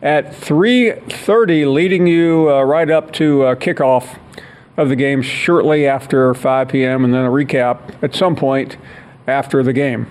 at 0.00 0.32
3.30, 0.32 1.70
leading 1.70 2.06
you 2.06 2.50
uh, 2.50 2.62
right 2.62 2.88
up 2.88 3.12
to 3.12 3.42
uh, 3.42 3.54
kickoff 3.54 4.18
of 4.78 4.88
the 4.88 4.96
game 4.96 5.20
shortly 5.20 5.86
after 5.86 6.32
5 6.32 6.68
p.m., 6.68 7.04
and 7.04 7.12
then 7.12 7.26
a 7.26 7.30
recap 7.30 8.02
at 8.02 8.14
some 8.14 8.34
point 8.34 8.78
after 9.26 9.62
the 9.62 9.74
game. 9.74 10.06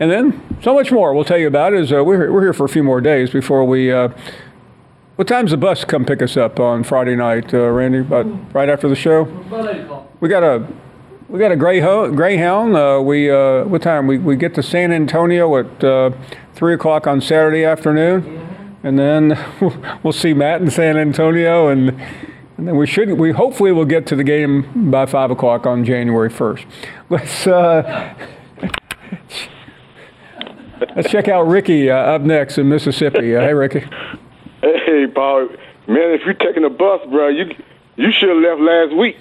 And 0.00 0.10
then 0.10 0.58
so 0.62 0.74
much 0.74 0.90
more 0.90 1.12
we'll 1.12 1.24
tell 1.24 1.36
you 1.36 1.46
about 1.46 1.74
is 1.74 1.92
uh, 1.92 2.02
we're, 2.02 2.32
we're 2.32 2.40
here 2.40 2.54
for 2.54 2.64
a 2.64 2.68
few 2.70 2.82
more 2.82 3.02
days 3.02 3.28
before 3.30 3.64
we 3.64 3.92
uh, 3.92 4.08
what 5.22 5.28
time's 5.28 5.52
the 5.52 5.56
bus 5.56 5.84
come 5.84 6.04
pick 6.04 6.20
us 6.20 6.36
up 6.36 6.58
on 6.58 6.82
Friday 6.82 7.14
night, 7.14 7.54
uh, 7.54 7.68
Randy? 7.68 7.98
About 7.98 8.26
right 8.52 8.68
after 8.68 8.88
the 8.88 8.96
show. 8.96 9.22
We 10.18 10.28
got 10.28 10.42
a 10.42 10.66
we 11.28 11.38
got 11.38 11.52
a 11.52 11.56
greyhound. 11.56 12.16
greyhound. 12.16 12.74
Uh, 12.74 13.00
we 13.00 13.30
uh, 13.30 13.62
what 13.62 13.82
time? 13.82 14.08
We 14.08 14.18
we 14.18 14.34
get 14.34 14.52
to 14.56 14.64
San 14.64 14.90
Antonio 14.90 15.56
at 15.58 15.84
uh, 15.84 16.10
three 16.54 16.74
o'clock 16.74 17.06
on 17.06 17.20
Saturday 17.20 17.64
afternoon, 17.64 18.76
and 18.82 18.98
then 18.98 19.38
we'll 20.02 20.12
see 20.12 20.34
Matt 20.34 20.60
in 20.60 20.72
San 20.72 20.96
Antonio, 20.96 21.68
and 21.68 21.90
and 22.56 22.66
then 22.66 22.76
we 22.76 22.88
should 22.88 23.12
we 23.12 23.30
hopefully 23.30 23.70
will 23.70 23.84
get 23.84 24.08
to 24.08 24.16
the 24.16 24.24
game 24.24 24.90
by 24.90 25.06
five 25.06 25.30
o'clock 25.30 25.66
on 25.66 25.84
January 25.84 26.30
first. 26.30 26.66
Let's. 27.10 27.46
Uh, 27.46 28.12
Let's 30.96 31.08
check 31.08 31.28
out 31.28 31.46
Ricky 31.46 31.90
uh, 31.90 31.96
up 31.96 32.22
next 32.22 32.58
in 32.58 32.68
Mississippi. 32.68 33.36
Uh, 33.36 33.40
hey, 33.40 33.54
Ricky. 33.54 33.86
Hey, 34.92 35.06
Paul. 35.06 35.48
Man, 35.88 36.10
if 36.12 36.20
you're 36.26 36.34
taking 36.34 36.64
a 36.64 36.70
bus, 36.70 37.00
bro, 37.08 37.28
you 37.28 37.46
you 37.96 38.12
should 38.12 38.28
have 38.28 38.38
left 38.38 38.60
last 38.60 38.94
week. 38.94 39.16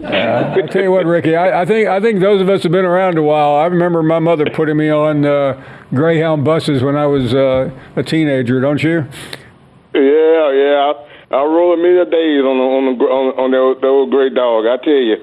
Uh, 0.00 0.54
I 0.56 0.66
tell 0.68 0.82
you 0.82 0.92
what, 0.92 1.04
Ricky, 1.04 1.34
I, 1.34 1.62
I, 1.62 1.66
think 1.66 1.88
I 1.88 2.00
think 2.00 2.20
those 2.20 2.40
of 2.40 2.48
us 2.48 2.62
have 2.62 2.70
been 2.70 2.84
around 2.84 3.18
a 3.18 3.22
while. 3.22 3.56
I 3.56 3.66
remember 3.66 4.04
my 4.04 4.20
mother 4.20 4.46
putting 4.54 4.76
me 4.76 4.88
on 4.88 5.26
uh, 5.26 5.60
Greyhound 5.92 6.44
buses 6.44 6.82
when 6.82 6.96
I 6.96 7.06
was 7.06 7.34
uh, 7.34 7.70
a 7.96 8.02
teenager. 8.04 8.60
Don't 8.60 8.82
you? 8.82 9.04
Yeah, 9.94 10.52
yeah. 10.54 10.92
I, 10.94 10.94
I 11.32 11.42
rode 11.42 11.78
a 11.78 11.82
million 11.82 12.08
days 12.08 12.42
on 12.46 12.56
the, 12.56 12.64
on 12.64 12.98
the, 12.98 13.04
on, 13.04 13.26
on 13.38 13.50
the, 13.50 13.80
the 13.80 13.86
old 13.88 14.10
gray 14.10 14.30
dog. 14.30 14.64
I 14.64 14.82
tell 14.82 14.94
you. 14.94 15.16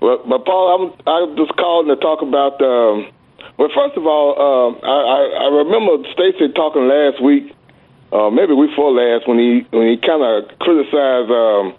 But, 0.00 0.28
but 0.28 0.44
Paul, 0.44 0.68
I'm 0.76 1.08
I 1.08 1.34
just 1.36 1.56
calling 1.56 1.88
to 1.88 1.96
talk 1.96 2.20
about. 2.20 2.60
Um, 2.60 3.10
well, 3.56 3.70
first 3.74 3.96
of 3.96 4.06
all, 4.06 4.36
uh, 4.36 4.86
I, 4.86 5.48
I 5.48 5.64
remember 5.64 6.06
Stacy 6.12 6.52
talking 6.52 6.88
last 6.88 7.22
week, 7.22 7.52
uh, 8.12 8.30
maybe 8.30 8.52
week 8.54 8.70
before 8.70 8.92
last, 8.92 9.28
when 9.28 9.38
he 9.38 9.66
when 9.70 9.88
he 9.88 9.96
kind 9.96 10.22
of 10.22 10.58
criticized 10.58 11.30
um, 11.30 11.74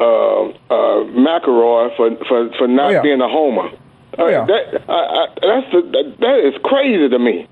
uh, 0.00 0.48
uh, 0.72 0.98
McElroy 1.12 1.96
for 1.96 2.10
for, 2.28 2.50
for 2.58 2.68
not 2.68 2.86
Oh, 2.86 2.90
yeah. 2.90 3.02
being 3.02 3.20
a 3.20 3.28
homer. 3.28 3.70
Uh, 4.18 4.26
yeah. 4.26 4.44
That, 4.44 4.84
I, 4.88 4.92
I, 4.92 5.26
that's 5.40 5.72
the, 5.72 5.80
that, 5.92 6.16
that 6.20 6.38
is 6.44 6.54
crazy 6.64 7.08
to 7.08 7.18
me. 7.18 7.48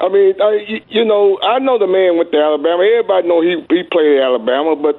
I 0.00 0.08
mean, 0.08 0.34
I, 0.40 0.80
you, 0.88 1.04
know, 1.04 1.38
I 1.42 1.58
know 1.58 1.76
the 1.78 1.88
man 1.88 2.16
went 2.16 2.30
to 2.32 2.38
Alabama. 2.38 2.80
Everybody 2.86 3.26
know 3.28 3.42
he 3.42 3.58
he 3.68 3.82
played 3.82 4.16
at 4.18 4.24
Alabama, 4.24 4.76
but 4.76 4.94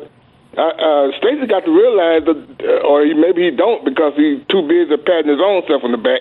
uh, 0.58 0.62
uh, 0.62 1.12
Stacey 1.18 1.48
got 1.48 1.64
to 1.66 1.72
realize 1.72 2.26
that, 2.26 2.40
uh, 2.68 2.86
or 2.88 3.06
he, 3.06 3.14
maybe 3.14 3.44
he 3.48 3.52
don't 3.56 3.86
because 3.86 4.14
he's 4.18 4.44
too 4.52 4.62
busy 4.68 4.98
patting 4.98 5.32
his 5.32 5.40
own 5.40 5.64
self 5.68 5.84
on 5.86 5.92
the 5.94 5.98
back. 5.98 6.20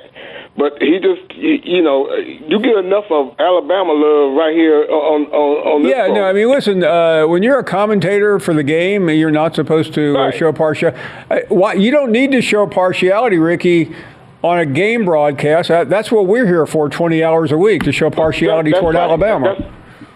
But 0.58 0.82
he 0.82 0.98
just, 0.98 1.32
you, 1.36 1.82
know, 1.82 2.12
you 2.16 2.58
get 2.58 2.76
enough 2.78 3.04
of 3.10 3.36
Alabama 3.38 3.92
love 3.92 4.36
right 4.36 4.52
here 4.52 4.82
on 4.90 5.26
on 5.26 5.66
on 5.66 5.82
this. 5.84 5.92
Yeah, 5.92 6.08
no, 6.08 6.24
I 6.24 6.32
mean, 6.32 6.50
listen, 6.50 6.82
uh, 6.82 7.28
when 7.28 7.44
you're 7.44 7.60
a 7.60 7.64
commentator 7.64 8.40
for 8.40 8.52
the 8.52 8.64
game, 8.64 9.08
you're 9.08 9.30
not 9.30 9.54
supposed 9.54 9.94
to 9.94 10.18
uh, 10.18 10.30
show 10.32 10.52
partiality. 10.52 10.98
Uh, 11.30 11.38
why, 11.48 11.74
you 11.74 11.92
don't 11.92 12.10
need 12.10 12.32
to 12.32 12.42
show 12.42 12.66
partiality, 12.66 13.38
Ricky, 13.38 13.94
on 14.42 14.58
a 14.58 14.66
game 14.66 15.04
broadcast. 15.04 15.68
That's 15.68 16.10
what 16.10 16.26
we're 16.26 16.46
here 16.46 16.66
for 16.66 16.88
20 16.88 17.22
hours 17.22 17.52
a 17.52 17.56
week, 17.56 17.84
to 17.84 17.92
show 17.92 18.10
partiality 18.10 18.72
That's 18.72 18.80
toward 18.80 18.96
right. 18.96 19.04
Alabama. 19.04 19.50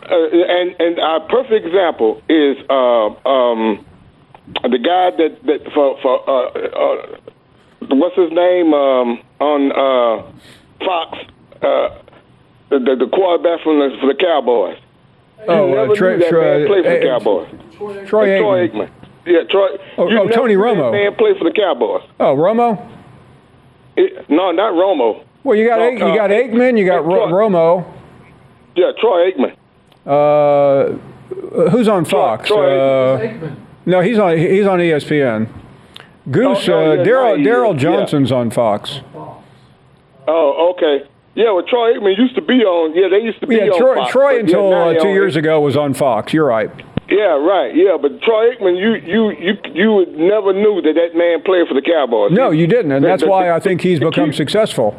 Uh, 0.02 0.28
and 0.28 0.74
and 0.80 0.98
a 0.98 1.20
perfect 1.28 1.64
example 1.64 2.20
is 2.28 2.56
uh, 2.68 3.06
um, 3.28 3.86
the 4.64 4.78
guy 4.78 5.10
that 5.16 5.38
that 5.46 5.72
for 5.72 6.00
for 6.02 6.28
uh, 6.28 6.48
uh, 6.48 7.21
what's 7.90 8.16
his 8.16 8.30
name 8.30 8.72
um, 8.74 9.20
on 9.40 9.72
uh, 9.72 10.30
Fox, 10.84 11.18
uh, 11.62 11.88
the, 12.70 12.96
the 12.98 13.08
quarterback 13.12 13.62
from 13.62 13.78
the 13.78 13.96
for 14.00 14.06
the 14.06 14.18
Cowboys. 14.18 14.78
Oh, 15.48 15.68
you 15.68 15.72
uh, 15.72 15.82
never 15.82 15.94
Troy- 15.96 16.12
knew 16.12 16.18
that 16.20 16.28
Troy- 16.30 16.58
man 16.58 16.66
played 16.66 16.84
for 16.84 16.90
the 16.90 17.10
uh, 17.10 17.18
Cowboys. 17.18 18.08
Troy 18.08 18.38
Troy 18.38 18.68
Aikman. 18.68 18.88
Aikman. 18.88 18.90
Yeah, 19.26 19.44
Troy. 19.48 19.68
Oh, 19.98 20.08
you 20.08 20.18
oh, 20.18 20.24
never 20.24 20.32
Tony 20.34 20.54
Romo. 20.54 20.92
Man 20.92 21.14
played 21.14 21.36
for 21.38 21.44
the 21.44 21.52
Cowboys. 21.52 22.02
Oh, 22.18 22.34
Romo? 22.36 22.88
It, 23.96 24.28
no, 24.30 24.50
not 24.52 24.72
Romo. 24.74 25.24
Well, 25.44 25.56
you 25.56 25.66
got 25.68 25.78
No, 25.78 25.84
Ai- 25.86 25.90
you 25.90 26.04
uh, 26.04 26.16
got 26.16 26.30
Aikman, 26.30 26.78
you 26.78 26.86
got 26.86 27.04
Ro- 27.04 27.28
Romo. 27.28 27.92
Yeah, 28.74 28.92
Troy 29.00 29.30
Aikman. 29.30 29.56
Uh, 30.06 30.98
who's 31.70 31.88
on 31.88 32.04
Fox? 32.04 32.48
Troy 32.48 32.78
uh, 32.78 33.54
no, 33.86 34.00
he's 34.00 34.18
on 34.18 34.36
he's 34.36 34.66
on 34.66 34.78
ESPN. 34.78 35.48
Goose 36.30 36.68
Oh, 36.68 36.72
no, 36.72 36.90
uh, 36.92 36.94
yeah, 36.94 37.02
Daryl 37.04 37.38
no, 37.42 37.50
Daryl 37.50 37.76
is, 37.76 37.82
yeah. 37.82 37.90
Johnson's 37.96 38.32
on 38.32 38.50
Fox. 38.50 39.00
Oh, 40.28 40.74
okay. 40.76 41.08
Yeah, 41.34 41.52
well, 41.52 41.64
Troy 41.64 41.94
Aikman 41.94 42.16
used 42.18 42.34
to 42.34 42.42
be 42.42 42.62
on. 42.62 42.94
Yeah, 42.94 43.08
they 43.08 43.24
used 43.24 43.40
to 43.40 43.46
be 43.46 43.56
Yeah, 43.56 43.68
on 43.72 43.78
Troy, 43.78 43.94
Fox, 43.96 44.12
Troy 44.12 44.38
until 44.40 44.70
yeah, 44.70 44.98
uh, 44.98 45.02
two 45.02 45.08
years 45.08 45.34
ago 45.34 45.60
was 45.60 45.76
on 45.76 45.94
Fox. 45.94 46.32
You're 46.32 46.44
right. 46.46 46.70
Yeah, 47.08 47.36
right. 47.36 47.74
Yeah, 47.74 47.96
but 48.00 48.20
Troy 48.22 48.54
Aikman, 48.54 48.78
you 48.78 48.94
you 48.94 49.30
you 49.32 49.56
you 49.72 49.92
would 49.94 50.16
never 50.16 50.52
knew 50.52 50.80
that 50.82 50.94
that 50.94 51.16
man 51.16 51.42
played 51.42 51.66
for 51.68 51.74
the 51.74 51.82
Cowboys. 51.82 52.32
No, 52.32 52.50
you 52.50 52.66
didn't, 52.66 52.92
and 52.92 53.04
that's 53.04 53.24
why 53.24 53.50
I 53.50 53.60
think 53.60 53.80
he's 53.80 53.98
become 53.98 54.32
successful. 54.32 54.98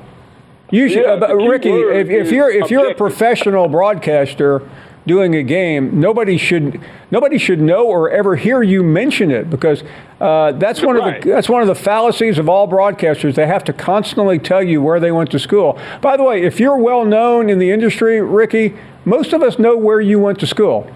You 0.72 0.90
should, 0.90 1.04
Yeah, 1.04 1.12
uh, 1.12 1.20
but 1.20 1.28
the 1.30 1.38
key 1.38 1.48
Ricky. 1.48 1.70
If, 1.70 2.10
if 2.10 2.32
you're 2.32 2.50
if 2.50 2.72
you're 2.72 2.90
a 2.90 2.96
professional 2.96 3.68
broadcaster 3.68 4.68
doing 5.06 5.36
a 5.36 5.44
game, 5.44 6.00
nobody 6.00 6.38
should 6.38 6.82
nobody 7.12 7.38
should 7.38 7.60
know 7.60 7.88
or 7.88 8.10
ever 8.10 8.36
hear 8.36 8.64
you 8.64 8.84
mention 8.84 9.32
it 9.32 9.50
because 9.50 9.84
uh, 10.20 10.54
that's 10.54 10.82
one 10.82 10.96
of 10.96 11.04
the 11.04 11.30
that's 11.30 11.50
one 11.50 11.62
of 11.62 11.68
the 11.68 11.76
fallacies 11.76 12.38
of 12.38 12.48
all 12.48 12.68
broadcasters. 12.68 13.36
They 13.36 13.48
have 13.48 13.64
to 13.66 13.74
constantly 13.74 14.40
tell 14.40 14.64
you 14.64 14.82
where 14.82 15.00
they 15.00 15.12
went 15.12 15.32
to 15.32 15.40
school. 15.40 15.80
By 16.02 16.18
the 16.18 16.24
way, 16.24 16.44
if 16.44 16.60
you're 16.60 16.78
well 16.78 17.06
known 17.06 17.50
in 17.50 17.60
the 17.60 17.72
industry, 17.72 18.22
Ricky, 18.22 18.76
most 19.06 19.34
of 19.34 19.42
us 19.42 19.60
know 19.60 19.76
where 19.76 20.02
you 20.02 20.20
went 20.20 20.40
to 20.40 20.48
school. 20.48 20.90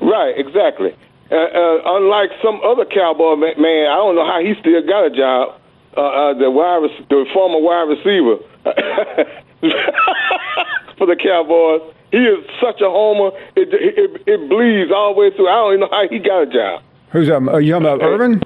Right, 0.00 0.34
exactly. 0.36 0.96
Uh, 1.30 1.34
uh, 1.34 1.82
unlike 1.84 2.30
some 2.42 2.60
other 2.64 2.86
cowboy 2.86 3.36
man, 3.36 3.54
I 3.58 3.96
don't 3.96 4.14
know 4.14 4.26
how 4.26 4.40
he 4.40 4.54
still 4.60 4.86
got 4.86 5.04
a 5.04 5.10
job. 5.10 5.60
Uh, 5.96 6.00
uh, 6.00 6.38
the 6.38 6.50
wide, 6.50 6.88
the 7.10 7.26
former 7.34 7.58
wide 7.58 7.88
receiver 7.88 8.38
for 10.96 11.06
the 11.06 11.16
Cowboys. 11.16 11.82
He 12.10 12.18
is 12.18 12.44
such 12.60 12.80
a 12.80 12.88
homer. 12.88 13.30
It, 13.56 13.68
it 13.72 14.22
it 14.26 14.48
bleeds 14.48 14.90
all 14.94 15.14
the 15.14 15.20
way 15.20 15.30
through. 15.34 15.48
I 15.48 15.52
don't 15.56 15.72
even 15.74 15.80
know 15.80 15.88
how 15.90 16.08
he 16.08 16.18
got 16.18 16.42
a 16.42 16.46
job. 16.46 16.82
Who's 17.10 17.28
that? 17.28 17.46
Are 17.48 17.60
you 17.60 17.72
talking 17.72 17.86
about 17.86 18.02
Irvin? 18.02 18.42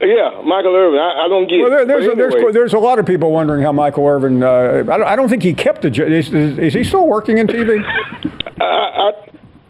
Yeah, 0.00 0.42
Michael 0.44 0.74
Irvin. 0.74 0.98
I, 0.98 1.24
I 1.24 1.28
don't 1.28 1.46
get. 1.48 1.60
Well, 1.60 1.70
there, 1.70 1.84
there's, 1.86 2.06
But 2.06 2.12
a, 2.14 2.16
there's, 2.16 2.54
there's 2.54 2.74
a 2.74 2.78
lot 2.78 2.98
of 2.98 3.06
people 3.06 3.30
wondering 3.30 3.62
how 3.62 3.70
Michael 3.70 4.04
Irvin. 4.06 4.42
Uh, 4.42 4.48
I, 4.48 4.82
don't, 4.82 5.02
I 5.04 5.14
don't 5.16 5.28
think 5.28 5.44
he 5.44 5.54
kept 5.54 5.82
the. 5.82 5.90
job. 5.90 6.08
Is, 6.08 6.32
is, 6.34 6.58
is 6.58 6.74
he 6.74 6.82
still 6.82 7.06
working 7.06 7.38
in 7.38 7.46
TV? 7.46 7.84
I, 8.60 8.64
I, 8.64 9.12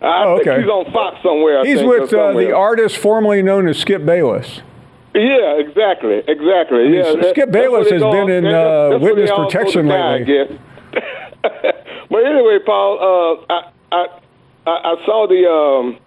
I 0.01 0.25
Oh, 0.25 0.37
think 0.39 0.49
okay. 0.49 0.61
he's 0.63 0.71
on 0.71 0.91
Fox 0.93 1.23
somewhere. 1.23 1.61
I 1.61 1.65
He's 1.67 1.79
think, 1.81 1.91
with 1.91 2.13
uh, 2.15 2.33
the 2.33 2.53
artist 2.53 2.97
formerly 2.97 3.43
known 3.43 3.69
as 3.69 3.79
Skip 3.79 4.05
Bayless. 4.07 4.61
Yeah, 5.15 5.59
exactly, 5.61 6.23
exactly. 6.27 6.85
mean, 6.89 6.95
yeah, 6.95 7.13
Skip 7.31 7.35
that- 7.37 7.53
Bayless 7.53 7.91
has 7.91 8.01
been 8.03 8.31
in, 8.31 8.47
uh, 8.47 8.99
witness 8.99 9.31
protection 9.31 9.87
go 9.87 9.93
to 10.19 10.25
die, 10.25 10.33
lately. 10.33 10.59
I 12.13 12.23
but 12.23 12.27
anyway, 12.27 12.59
Paul, 12.65 12.99
uh, 13.01 13.53
I, 13.53 13.71
I 13.93 14.07
I 14.67 14.71
I 14.93 15.07
saw 15.07 15.27
the 15.27 15.49
um, 15.49 15.99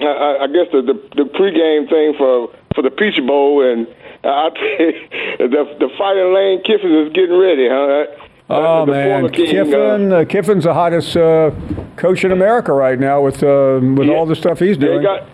I- 0.00 0.04
I, 0.06 0.44
I 0.44 0.46
guess 0.46 0.72
the, 0.72 0.82
the 0.82 1.24
the 1.24 1.28
pregame 1.30 1.88
thing 1.88 2.14
for 2.18 2.48
for 2.74 2.82
the 2.82 2.90
Peach 2.90 3.20
Bowl, 3.26 3.60
and 3.62 3.86
I 4.24 4.48
the 5.38 5.76
the 5.78 5.88
fighting 5.98 6.34
Lane 6.34 6.62
Kiffin 6.62 6.92
is 7.06 7.12
getting 7.12 7.38
ready, 7.38 7.68
huh? 7.68 8.06
Oh 8.52 8.84
the 8.86 8.92
man, 8.92 9.20
former 9.20 9.28
Kiffin! 9.28 10.12
Uh, 10.12 10.24
Kiffin's 10.24 10.64
the 10.64 10.74
hottest 10.74 11.16
uh, 11.16 11.50
coach 11.96 12.24
in 12.24 12.32
America 12.32 12.72
right 12.72 12.98
now 12.98 13.20
with 13.22 13.42
uh, 13.42 13.80
with 13.82 14.08
all 14.08 14.26
the 14.26 14.34
stuff 14.34 14.58
he's 14.58 14.76
Yeah, 14.76 14.86
doing. 14.86 14.98
he 15.00 15.04
got, 15.04 15.28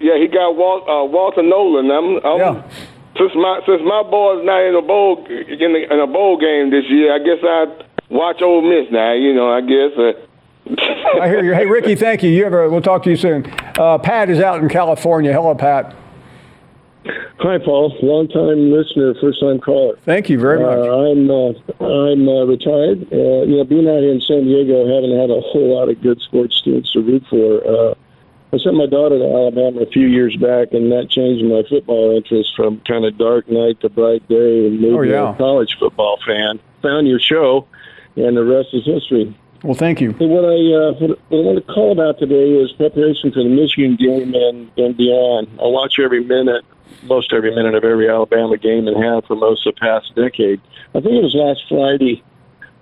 yeah, 0.00 0.16
he 0.18 0.26
got 0.28 0.56
Walt, 0.56 0.82
uh, 0.88 1.04
Walter 1.04 1.42
Nolen. 1.42 1.90
I'm, 1.90 2.24
I'm, 2.24 2.64
Since 3.18 3.32
my 3.34 3.60
since 3.66 3.82
my 3.84 4.02
boy's 4.08 4.44
not 4.44 4.60
in 4.62 4.74
a 4.74 4.82
bowl 4.82 5.24
in, 5.28 5.72
the, 5.72 5.92
in 5.92 6.00
a 6.00 6.06
bowl 6.06 6.36
game 6.38 6.70
this 6.70 6.84
year, 6.88 7.14
I 7.14 7.18
guess 7.18 7.40
I'd 7.42 7.85
watch 8.10 8.42
Ole 8.42 8.62
Miss 8.62 8.90
now. 8.90 9.12
You 9.12 9.34
know, 9.34 9.52
I 9.52 9.60
guess. 9.60 9.92
Uh, 9.98 10.12
I 11.22 11.28
hear 11.28 11.44
you. 11.44 11.54
Hey, 11.54 11.66
Ricky, 11.66 11.94
thank 11.94 12.22
you. 12.22 12.30
You 12.30 12.44
ever? 12.44 12.68
We'll 12.68 12.80
talk 12.80 13.02
to 13.04 13.10
you 13.10 13.16
soon. 13.16 13.46
Uh, 13.78 13.98
Pat 13.98 14.28
is 14.30 14.40
out 14.40 14.60
in 14.60 14.68
California. 14.68 15.32
Hello, 15.32 15.54
Pat. 15.54 15.94
Hi, 17.38 17.58
Paul. 17.58 17.96
Long 18.02 18.26
time 18.28 18.72
listener, 18.72 19.14
first 19.20 19.38
time 19.40 19.60
caller. 19.60 19.96
Thank 20.04 20.28
you 20.28 20.40
very 20.40 20.58
much. 20.58 20.78
Uh, 20.78 21.10
I'm 21.12 21.30
uh, 21.30 21.52
I'm 21.84 22.28
uh, 22.28 22.44
retired. 22.46 23.06
Uh, 23.12 23.46
you 23.46 23.58
know, 23.58 23.64
being 23.64 23.86
out 23.86 24.00
here 24.00 24.10
in 24.12 24.20
San 24.22 24.42
Diego, 24.44 24.88
haven't 24.92 25.16
had 25.16 25.30
a 25.30 25.40
whole 25.40 25.76
lot 25.76 25.88
of 25.88 26.00
good 26.02 26.20
sports 26.22 26.60
teams 26.62 26.90
to 26.92 27.00
root 27.00 27.22
for. 27.30 27.62
Uh, 27.64 27.94
I 28.52 28.58
sent 28.58 28.74
my 28.74 28.86
daughter 28.86 29.18
to 29.18 29.24
Alabama 29.24 29.82
a 29.82 29.86
few 29.86 30.06
years 30.08 30.34
back, 30.36 30.72
and 30.72 30.90
that 30.90 31.08
changed 31.10 31.44
my 31.44 31.62
football 31.68 32.16
interest 32.16 32.54
from 32.56 32.80
kind 32.88 33.04
of 33.04 33.16
dark 33.18 33.48
night 33.48 33.80
to 33.82 33.88
bright 33.88 34.26
day, 34.28 34.66
and 34.66 34.80
made 34.80 34.92
Oh, 34.92 35.02
me 35.02 35.10
yeah. 35.10 35.32
a 35.34 35.36
college 35.36 35.76
football 35.78 36.18
fan. 36.26 36.58
Found 36.82 37.06
your 37.06 37.20
show, 37.20 37.66
and 38.16 38.36
the 38.36 38.44
rest 38.44 38.68
is 38.72 38.84
history. 38.84 39.34
Well, 39.62 39.74
thank 39.74 40.00
you. 40.00 40.12
What 40.12 40.44
I 40.44 40.58
uh, 40.74 40.92
what, 41.00 41.18
what 41.28 41.38
I 41.38 41.42
want 41.42 41.66
to 41.66 41.72
call 41.72 41.92
about 41.92 42.18
today 42.18 42.52
is 42.52 42.72
preparation 42.72 43.32
for 43.32 43.42
the 43.42 43.48
Michigan 43.48 43.96
game 43.96 44.34
and 44.34 44.70
and 44.76 44.96
beyond. 44.96 45.48
I 45.60 45.66
watch 45.66 45.98
every 45.98 46.22
minute, 46.22 46.64
most 47.04 47.32
every 47.32 47.54
minute 47.54 47.74
of 47.74 47.82
every 47.82 48.08
Alabama 48.08 48.56
game 48.58 48.86
and 48.86 49.02
have 49.02 49.24
for 49.24 49.34
most 49.34 49.66
of 49.66 49.74
the 49.74 49.80
past 49.80 50.14
decade. 50.14 50.60
I 50.94 51.00
think 51.00 51.14
it 51.14 51.22
was 51.22 51.34
last 51.34 51.62
Friday, 51.68 52.22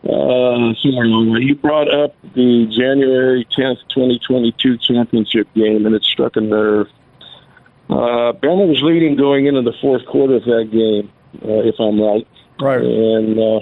uh, 0.02 0.74
somewhere 0.82 1.06
along 1.06 1.26
the 1.26 1.32
way. 1.32 1.40
You 1.40 1.54
brought 1.54 1.92
up 1.92 2.14
the 2.34 2.66
January 2.66 3.46
tenth, 3.50 3.78
twenty 3.88 4.18
twenty 4.18 4.52
two 4.52 4.76
championship 4.76 5.46
game, 5.54 5.86
and 5.86 5.94
it 5.94 6.02
struck 6.02 6.36
a 6.36 6.40
nerve. 6.40 6.88
Uh, 7.88 8.32
Bama 8.32 8.66
was 8.66 8.82
leading 8.82 9.14
going 9.14 9.46
into 9.46 9.62
the 9.62 9.74
fourth 9.80 10.04
quarter 10.06 10.36
of 10.36 10.44
that 10.44 10.70
game, 10.72 11.10
uh, 11.44 11.62
if 11.62 11.78
I'm 11.78 12.00
right. 12.00 12.26
Right. 12.58 12.82
And 12.82 13.38
uh, 13.38 13.60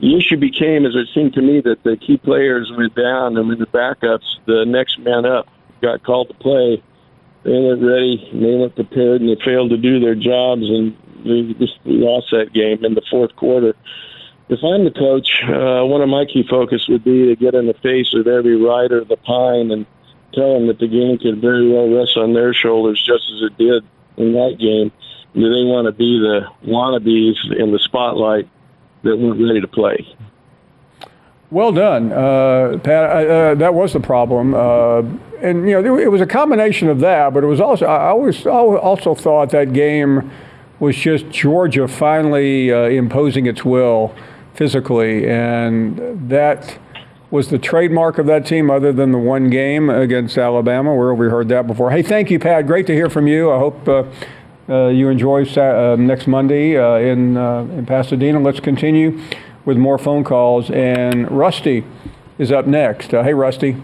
the 0.00 0.16
issue 0.16 0.36
became, 0.36 0.84
as 0.84 0.94
it 0.94 1.08
seemed 1.14 1.32
to 1.34 1.42
me, 1.42 1.60
that 1.62 1.82
the 1.82 1.96
key 1.96 2.18
players 2.18 2.70
went 2.76 2.94
down, 2.94 3.36
and 3.36 3.48
with 3.48 3.58
the 3.58 3.66
backups, 3.66 4.36
the 4.46 4.64
next 4.66 4.98
man 4.98 5.24
up 5.24 5.48
got 5.80 6.02
called 6.04 6.28
to 6.28 6.34
play. 6.34 6.82
They 7.44 7.52
weren't 7.52 7.82
ready, 7.82 8.28
they 8.32 8.56
weren't 8.56 8.74
prepared, 8.74 9.20
and 9.20 9.30
they 9.30 9.42
failed 9.42 9.70
to 9.70 9.76
do 9.76 10.00
their 10.00 10.14
jobs, 10.14 10.68
and 10.68 10.96
they 11.24 11.54
just 11.54 11.78
lost 11.84 12.26
that 12.32 12.52
game 12.52 12.84
in 12.84 12.94
the 12.94 13.02
fourth 13.10 13.34
quarter. 13.36 13.74
If 14.48 14.60
I'm 14.62 14.84
the 14.84 14.90
coach, 14.90 15.42
uh, 15.44 15.84
one 15.86 16.02
of 16.02 16.08
my 16.08 16.24
key 16.24 16.46
focus 16.48 16.86
would 16.88 17.02
be 17.02 17.26
to 17.26 17.36
get 17.36 17.54
in 17.54 17.66
the 17.66 17.74
face 17.74 18.14
of 18.14 18.26
every 18.26 18.56
rider 18.56 18.98
of 18.98 19.08
the 19.08 19.16
pine 19.16 19.70
and 19.70 19.86
tell 20.34 20.54
them 20.54 20.66
that 20.66 20.78
the 20.78 20.88
game 20.88 21.18
could 21.18 21.40
very 21.40 21.72
well 21.72 21.88
rest 21.88 22.16
on 22.16 22.34
their 22.34 22.52
shoulders, 22.52 23.02
just 23.04 23.24
as 23.32 23.50
it 23.50 23.58
did 23.58 23.82
in 24.18 24.34
that 24.34 24.58
game. 24.60 24.92
Do 25.34 25.42
they 25.42 25.64
want 25.64 25.86
to 25.86 25.92
be 25.92 26.18
the 26.18 26.46
wannabes 26.64 27.36
in 27.58 27.72
the 27.72 27.78
spotlight 27.78 28.48
that 29.06 29.16
weren't 29.16 29.42
ready 29.42 29.60
to 29.60 29.68
play? 29.68 30.06
Well 31.50 31.70
done, 31.70 32.12
uh, 32.12 32.78
Pat. 32.82 33.04
Uh, 33.04 33.32
uh, 33.32 33.54
that 33.54 33.72
was 33.72 33.92
the 33.92 34.00
problem, 34.00 34.52
uh, 34.52 35.02
and 35.40 35.68
you 35.68 35.80
know 35.80 35.96
it 35.96 36.10
was 36.10 36.20
a 36.20 36.26
combination 36.26 36.88
of 36.88 36.98
that, 37.00 37.32
but 37.32 37.44
it 37.44 37.46
was 37.46 37.60
also 37.60 37.86
I 37.86 38.08
always 38.08 38.44
I 38.46 38.50
also 38.50 39.14
thought 39.14 39.50
that 39.50 39.72
game 39.72 40.28
was 40.80 40.96
just 40.96 41.30
Georgia 41.30 41.86
finally 41.86 42.72
uh, 42.72 42.88
imposing 42.88 43.46
its 43.46 43.64
will 43.64 44.12
physically, 44.54 45.28
and 45.28 46.28
that 46.28 46.78
was 47.30 47.48
the 47.48 47.58
trademark 47.58 48.18
of 48.18 48.26
that 48.26 48.44
team, 48.44 48.68
other 48.68 48.92
than 48.92 49.12
the 49.12 49.18
one 49.18 49.48
game 49.48 49.88
against 49.88 50.36
Alabama, 50.36 50.96
where 50.96 51.14
we 51.14 51.28
heard 51.28 51.48
that 51.48 51.68
before. 51.68 51.92
Hey, 51.92 52.02
thank 52.02 52.28
you, 52.28 52.40
Pat. 52.40 52.66
Great 52.66 52.88
to 52.88 52.92
hear 52.92 53.08
from 53.08 53.28
you. 53.28 53.52
I 53.52 53.58
hope. 53.58 53.88
Uh, 54.68 54.88
you 54.88 55.08
enjoy 55.08 55.44
sa- 55.44 55.92
uh, 55.92 55.96
next 55.96 56.26
Monday 56.26 56.76
uh, 56.76 56.96
in 56.96 57.36
uh, 57.36 57.60
in 57.60 57.86
Pasadena. 57.86 58.40
Let's 58.40 58.60
continue 58.60 59.20
with 59.64 59.76
more 59.76 59.98
phone 59.98 60.24
calls. 60.24 60.70
And 60.70 61.30
Rusty 61.30 61.84
is 62.38 62.50
up 62.50 62.66
next. 62.66 63.14
Uh, 63.14 63.22
hey, 63.22 63.32
Rusty. 63.34 63.76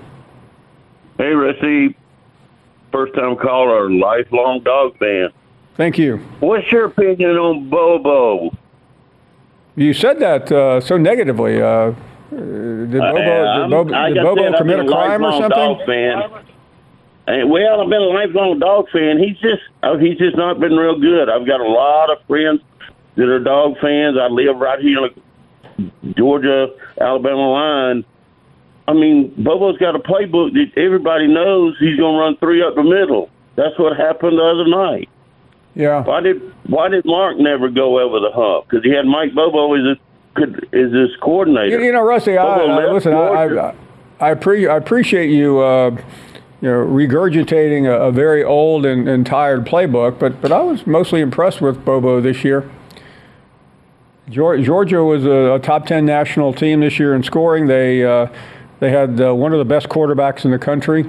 Hey, 1.18 1.30
Rusty. 1.30 1.96
First 2.90 3.14
time 3.14 3.36
caller, 3.36 3.90
lifelong 3.90 4.60
dog 4.64 4.98
fan. 4.98 5.30
Thank 5.76 5.98
you. 5.98 6.18
What's 6.40 6.70
your 6.70 6.86
opinion 6.86 7.36
on 7.38 7.70
Bobo? 7.70 8.54
You 9.76 9.94
said 9.94 10.18
that 10.18 10.52
uh, 10.52 10.80
so 10.80 10.98
negatively. 10.98 11.62
Uh, 11.62 11.94
did 12.30 12.92
Bobo, 12.92 13.60
did 13.62 13.70
Bobo, 13.70 14.08
did 14.08 14.22
Bobo 14.22 14.58
commit 14.58 14.80
a 14.80 14.86
crime 14.86 15.24
or 15.24 15.32
something? 15.32 16.51
Dog 17.26 17.34
fan. 17.34 17.40
And, 17.40 17.50
well, 17.50 17.80
I've 17.80 17.90
been 17.90 18.02
a 18.02 18.04
lifelong 18.04 18.58
dog 18.58 18.90
fan. 18.90 19.18
He's 19.18 19.38
just 19.38 19.62
oh, 19.82 19.98
he's 19.98 20.18
just 20.18 20.36
not 20.36 20.60
been 20.60 20.76
real 20.76 20.98
good. 21.00 21.28
I've 21.28 21.46
got 21.46 21.60
a 21.60 21.68
lot 21.68 22.10
of 22.10 22.18
friends 22.26 22.60
that 23.16 23.28
are 23.28 23.40
dog 23.40 23.78
fans. 23.80 24.16
I 24.20 24.28
live 24.28 24.56
right 24.56 24.80
here 24.80 24.98
on 24.98 25.10
the 26.02 26.14
Georgia 26.14 26.68
Alabama 27.00 27.50
line. 27.50 28.04
I 28.88 28.94
mean, 28.94 29.32
Bobo's 29.38 29.78
got 29.78 29.94
a 29.94 30.00
playbook 30.00 30.52
that 30.54 30.72
everybody 30.76 31.28
knows 31.28 31.76
he's 31.78 31.96
going 31.96 32.14
to 32.14 32.20
run 32.20 32.36
three 32.38 32.62
up 32.62 32.74
the 32.74 32.82
middle. 32.82 33.30
That's 33.54 33.78
what 33.78 33.96
happened 33.96 34.38
the 34.38 34.42
other 34.42 34.66
night. 34.66 35.08
Yeah. 35.74 36.02
Why 36.02 36.20
did 36.20 36.42
Why 36.66 36.88
did 36.88 37.04
Mark 37.04 37.38
never 37.38 37.68
go 37.68 38.00
over 38.00 38.20
the 38.20 38.30
hump? 38.32 38.68
Because 38.68 38.84
he 38.84 38.90
had 38.90 39.06
Mike 39.06 39.34
Bobo 39.34 39.74
as 39.74 39.86
his 39.86 39.98
could 40.34 40.68
as 40.74 40.92
his 40.92 41.10
coordinator. 41.20 41.78
You, 41.78 41.86
you 41.86 41.92
know, 41.92 42.02
Rusty, 42.02 42.36
I, 42.36 42.44
Bobo 42.44 42.72
I, 42.72 42.92
listen, 42.92 43.12
I, 43.14 43.74
I, 44.20 44.30
I, 44.30 44.34
pre- 44.34 44.68
I 44.68 44.76
appreciate 44.76 45.30
you, 45.30 45.60
uh, 45.60 45.96
you 46.62 46.68
know, 46.68 46.86
regurgitating 46.86 47.86
a, 47.86 48.04
a 48.04 48.12
very 48.12 48.44
old 48.44 48.86
and, 48.86 49.08
and 49.08 49.26
tired 49.26 49.66
playbook, 49.66 50.20
but, 50.20 50.40
but 50.40 50.52
I 50.52 50.62
was 50.62 50.86
mostly 50.86 51.20
impressed 51.20 51.60
with 51.60 51.84
Bobo 51.84 52.20
this 52.20 52.44
year. 52.44 52.70
Georgia 54.30 55.02
was 55.02 55.26
a, 55.26 55.54
a 55.54 55.58
top 55.58 55.86
10 55.86 56.06
national 56.06 56.54
team 56.54 56.78
this 56.78 57.00
year 57.00 57.16
in 57.16 57.24
scoring. 57.24 57.66
They, 57.66 58.04
uh, 58.04 58.28
they 58.78 58.90
had 58.90 59.20
uh, 59.20 59.34
one 59.34 59.52
of 59.52 59.58
the 59.58 59.64
best 59.64 59.88
quarterbacks 59.88 60.44
in 60.44 60.52
the 60.52 60.58
country. 60.58 61.04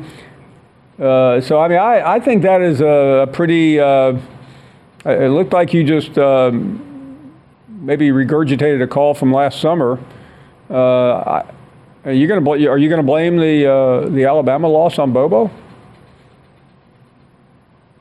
Uh, 0.99 1.39
so, 1.39 1.59
I 1.59 1.67
mean, 1.67 1.77
I, 1.77 2.15
I 2.15 2.19
think 2.19 2.41
that 2.41 2.61
is 2.61 2.81
a, 2.81 3.21
a 3.21 3.27
pretty, 3.27 3.79
uh, 3.79 4.17
it 5.05 5.29
looked 5.29 5.53
like 5.53 5.71
you 5.71 5.83
just 5.83 6.17
um, 6.17 7.31
maybe 7.67 8.09
regurgitated 8.09 8.81
a 8.81 8.87
call 8.87 9.13
from 9.13 9.31
last 9.31 9.61
summer. 9.61 9.99
Uh, 10.67 11.43
are 12.05 12.11
you 12.11 12.27
going 12.27 12.39
to 12.39 12.43
bl- 12.43 12.67
are 12.67 12.77
you 12.77 12.89
going 12.89 13.01
to 13.01 13.05
blame 13.05 13.37
the 13.37 13.65
uh, 13.65 14.09
the 14.09 14.25
Alabama 14.25 14.67
loss 14.67 14.99
on 14.99 15.13
Bobo? 15.13 15.49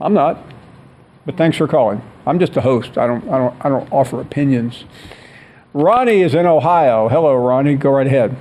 I'm 0.00 0.14
not. 0.14 0.42
But 1.24 1.36
thanks 1.36 1.56
for 1.56 1.68
calling. 1.68 2.02
I'm 2.26 2.38
just 2.38 2.56
a 2.56 2.60
host. 2.60 2.98
I 2.98 3.06
don't 3.06 3.28
I 3.28 3.38
don't 3.38 3.64
I 3.64 3.68
don't 3.68 3.90
offer 3.92 4.20
opinions. 4.20 4.84
Ronnie 5.74 6.20
is 6.20 6.34
in 6.34 6.46
Ohio. 6.46 7.08
Hello, 7.08 7.34
Ronnie. 7.36 7.76
Go 7.76 7.90
right 7.90 8.06
ahead. 8.06 8.36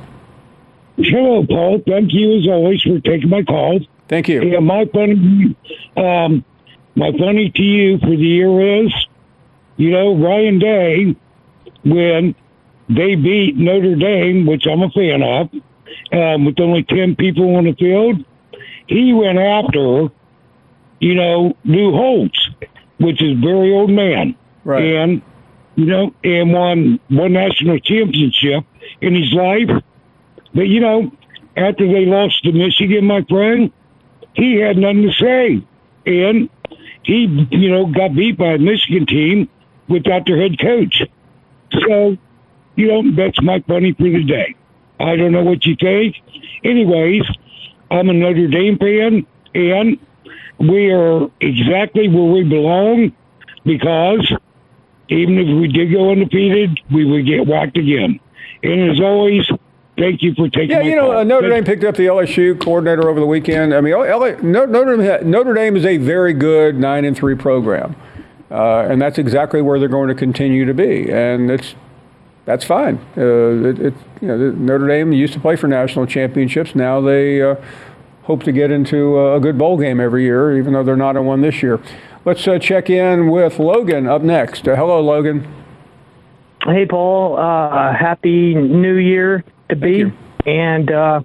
Hello, 0.97 1.45
Paul. 1.45 1.81
Thank 1.87 2.13
you 2.13 2.39
as 2.39 2.47
always 2.47 2.81
for 2.81 2.99
taking 2.99 3.29
my 3.29 3.43
call. 3.43 3.79
Thank 4.07 4.27
you. 4.27 4.43
Yeah, 4.43 4.59
my 4.59 4.85
funny, 4.85 5.55
um, 5.95 6.43
my 6.95 7.11
funny 7.17 7.49
to 7.49 7.61
you 7.63 7.97
for 7.99 8.09
the 8.09 8.17
year 8.17 8.83
is, 8.85 8.93
you 9.77 9.89
know, 9.91 10.15
Ryan 10.15 10.59
Day, 10.59 11.15
when 11.83 12.35
they 12.95 13.15
beat 13.15 13.57
Notre 13.57 13.95
Dame, 13.95 14.45
which 14.45 14.65
I'm 14.67 14.81
a 14.81 14.89
fan 14.89 15.21
of, 15.23 15.49
um, 16.13 16.45
with 16.45 16.59
only 16.59 16.83
ten 16.83 17.15
people 17.15 17.55
on 17.55 17.65
the 17.65 17.73
field, 17.73 18.23
he 18.87 19.13
went 19.13 19.37
after, 19.37 20.09
you 20.99 21.15
know, 21.15 21.55
Lou 21.63 21.91
Holtz, 21.91 22.49
which 22.99 23.21
is 23.21 23.37
very 23.39 23.71
old 23.73 23.89
man, 23.89 24.35
right? 24.63 24.83
And 24.83 25.21
you 25.75 25.85
know, 25.85 26.13
and 26.23 26.53
won 26.53 26.99
one 27.09 27.33
national 27.33 27.79
championship 27.79 28.65
in 29.01 29.15
his 29.15 29.31
life. 29.33 29.69
But 30.53 30.67
you 30.67 30.79
know, 30.81 31.11
after 31.55 31.87
they 31.87 32.05
lost 32.05 32.43
to 32.43 32.51
Michigan, 32.51 33.05
my 33.05 33.23
friend, 33.23 33.71
he 34.33 34.55
had 34.55 34.77
nothing 34.77 35.03
to 35.03 35.13
say, 35.13 35.63
and 36.05 36.49
he, 37.03 37.47
you 37.51 37.69
know, 37.69 37.85
got 37.87 38.13
beat 38.15 38.37
by 38.37 38.53
a 38.53 38.57
Michigan 38.57 39.05
team 39.05 39.49
without 39.87 40.25
their 40.25 40.37
head 40.37 40.59
coach. 40.59 41.01
So, 41.87 42.17
you 42.75 42.87
know, 42.87 43.15
that's 43.15 43.41
my 43.41 43.59
funny 43.67 43.93
for 43.93 44.03
the 44.03 44.23
day. 44.23 44.55
I 44.99 45.15
don't 45.15 45.31
know 45.31 45.43
what 45.43 45.65
you 45.65 45.75
think. 45.79 46.15
Anyways, 46.63 47.23
I'm 47.89 48.09
a 48.09 48.13
Notre 48.13 48.47
Dame 48.47 48.77
fan, 48.77 49.25
and 49.55 49.99
we 50.59 50.91
are 50.91 51.29
exactly 51.41 52.07
where 52.07 52.31
we 52.31 52.43
belong 52.43 53.11
because 53.65 54.31
even 55.09 55.37
if 55.37 55.59
we 55.59 55.67
did 55.67 55.91
go 55.91 56.11
undefeated, 56.11 56.79
we 56.91 57.05
would 57.05 57.25
get 57.25 57.45
whacked 57.47 57.77
again. 57.77 58.19
And 58.63 58.91
as 58.91 58.99
always, 58.99 59.49
thank 59.97 60.21
you 60.21 60.33
for 60.35 60.47
taking 60.49 60.71
Yeah, 60.71 60.81
you 60.81 60.95
know, 60.95 61.19
uh, 61.19 61.23
Notre 61.23 61.49
Dame 61.49 61.63
picked 61.63 61.83
up 61.83 61.95
the 61.95 62.05
LSU 62.05 62.59
coordinator 62.59 63.09
over 63.09 63.19
the 63.19 63.25
weekend. 63.25 63.73
I 63.73 63.81
mean, 63.81 63.93
LA, 63.93 64.35
Notre, 64.41 64.97
Dame, 64.97 65.29
Notre 65.29 65.53
Dame 65.53 65.75
is 65.75 65.85
a 65.85 65.97
very 65.97 66.33
good 66.33 66.77
nine 66.77 67.05
and 67.05 67.17
three 67.17 67.35
program, 67.35 67.95
uh, 68.49 68.87
and 68.89 69.01
that's 69.01 69.17
exactly 69.17 69.61
where 69.61 69.79
they're 69.79 69.89
going 69.89 70.09
to 70.09 70.15
continue 70.15 70.65
to 70.65 70.73
be, 70.73 71.11
and 71.11 71.51
it's 71.51 71.75
that's 72.45 72.65
fine. 72.65 72.97
Uh, 73.17 73.69
it, 73.69 73.79
it, 73.79 73.93
you 74.21 74.27
know, 74.27 74.51
Notre 74.51 74.87
Dame 74.87 75.13
used 75.13 75.33
to 75.33 75.39
play 75.39 75.55
for 75.55 75.67
national 75.67 76.05
championships. 76.07 76.75
Now 76.75 76.99
they 76.99 77.41
uh, 77.41 77.55
hope 78.23 78.43
to 78.43 78.51
get 78.51 78.71
into 78.71 79.19
a 79.19 79.39
good 79.39 79.57
bowl 79.57 79.77
game 79.77 79.99
every 79.99 80.23
year, 80.23 80.57
even 80.57 80.73
though 80.73 80.83
they're 80.83 80.95
not 80.95 81.15
in 81.15 81.25
one 81.25 81.41
this 81.41 81.61
year. 81.61 81.79
Let's 82.23 82.47
uh, 82.47 82.59
check 82.59 82.89
in 82.89 83.29
with 83.31 83.57
Logan 83.57 84.07
up 84.07 84.21
next. 84.21 84.67
Uh, 84.67 84.75
hello, 84.75 85.01
Logan. 85.01 85.51
Hey, 86.63 86.85
Paul. 86.85 87.37
Uh, 87.37 87.93
happy 87.93 88.53
New 88.53 88.95
Year 88.95 89.43
to 89.69 89.75
be. 89.75 90.03
And 90.45 90.91
uh, 90.91 91.21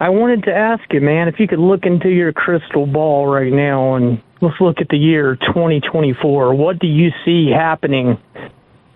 I 0.00 0.10
wanted 0.10 0.44
to 0.44 0.54
ask 0.54 0.82
you, 0.92 1.00
man, 1.00 1.28
if 1.28 1.40
you 1.40 1.48
could 1.48 1.58
look 1.58 1.84
into 1.84 2.10
your 2.10 2.32
crystal 2.32 2.86
ball 2.86 3.26
right 3.26 3.52
now 3.52 3.94
and 3.94 4.22
let's 4.42 4.60
look 4.60 4.80
at 4.80 4.88
the 4.90 4.98
year 4.98 5.36
2024. 5.36 6.54
What 6.54 6.78
do 6.78 6.86
you 6.86 7.10
see 7.24 7.50
happening 7.50 8.18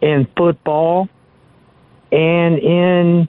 in 0.03 0.27
football 0.37 1.09
and 2.13 2.59
in 2.59 3.29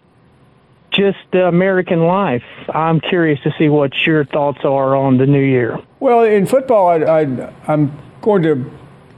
just 0.92 1.34
American 1.34 2.06
life? 2.06 2.44
I'm 2.74 3.00
curious 3.00 3.40
to 3.44 3.54
see 3.58 3.70
what 3.70 3.92
your 4.06 4.26
thoughts 4.26 4.60
are 4.64 4.96
on 4.96 5.18
the 5.18 5.26
new 5.26 5.42
year. 5.42 5.80
Well, 6.00 6.24
in 6.24 6.46
football, 6.46 6.88
I, 6.90 7.52
I'm 7.68 7.98
going 8.22 8.44
to 8.44 8.72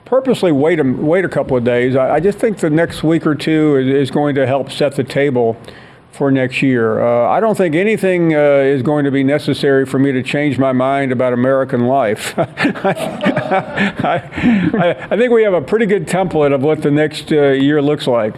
purposely 0.05 0.51
wait 0.51 0.79
a, 0.79 0.83
wait 0.83 1.25
a 1.25 1.29
couple 1.29 1.57
of 1.57 1.63
days. 1.63 1.95
I, 1.95 2.15
I 2.15 2.19
just 2.19 2.37
think 2.37 2.59
the 2.59 2.69
next 2.69 3.03
week 3.03 3.25
or 3.25 3.35
two 3.35 3.75
is, 3.75 3.87
is 3.87 4.11
going 4.11 4.35
to 4.35 4.47
help 4.47 4.71
set 4.71 4.95
the 4.95 5.03
table 5.03 5.57
for 6.11 6.31
next 6.31 6.61
year. 6.61 7.01
Uh, 7.01 7.29
I 7.29 7.39
don't 7.39 7.57
think 7.57 7.75
anything 7.75 8.33
uh, 8.33 8.37
is 8.37 8.81
going 8.81 9.03
to 9.05 9.11
be 9.11 9.23
necessary 9.23 9.85
for 9.85 9.99
me 9.99 10.13
to 10.13 10.23
change 10.23 10.57
my 10.57 10.71
mind 10.71 11.11
about 11.11 11.33
American 11.33 11.87
life. 11.87 12.33
I, 12.39 12.45
I, 14.73 15.07
I 15.11 15.17
think 15.17 15.31
we 15.31 15.43
have 15.43 15.53
a 15.53 15.61
pretty 15.61 15.85
good 15.85 16.07
template 16.07 16.53
of 16.53 16.61
what 16.61 16.81
the 16.81 16.91
next 16.91 17.31
uh, 17.31 17.49
year 17.49 17.81
looks 17.81 18.07
like. 18.07 18.35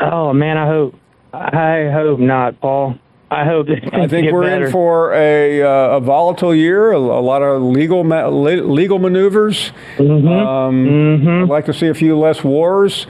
Oh 0.00 0.32
man, 0.32 0.56
I 0.56 0.66
hope 0.66 0.94
I 1.32 1.90
hope 1.92 2.18
not, 2.18 2.60
Paul. 2.60 2.98
I 3.30 3.44
hope 3.44 3.66
I 3.92 4.06
think 4.06 4.32
we're 4.32 4.44
better. 4.44 4.66
in 4.66 4.72
for 4.72 5.12
a, 5.12 5.60
uh, 5.60 5.96
a 5.96 6.00
volatile 6.00 6.54
year, 6.54 6.92
a, 6.92 6.96
a 6.98 7.20
lot 7.20 7.42
of 7.42 7.60
legal 7.60 8.04
ma- 8.04 8.28
legal 8.28 9.00
maneuvers. 9.00 9.72
Mm-hmm. 9.96 10.28
Um, 10.28 11.42
I'd 11.42 11.48
like 11.48 11.64
to 11.66 11.72
see 11.74 11.88
a 11.88 11.94
few 11.94 12.16
less 12.16 12.44
wars, 12.44 13.06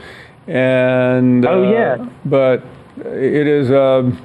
and 0.47 1.45
Oh, 1.45 1.63
uh, 1.65 1.71
yeah. 1.71 2.09
but 2.25 2.63
it 2.97 3.45
is. 3.47 3.69
Um, 3.71 4.19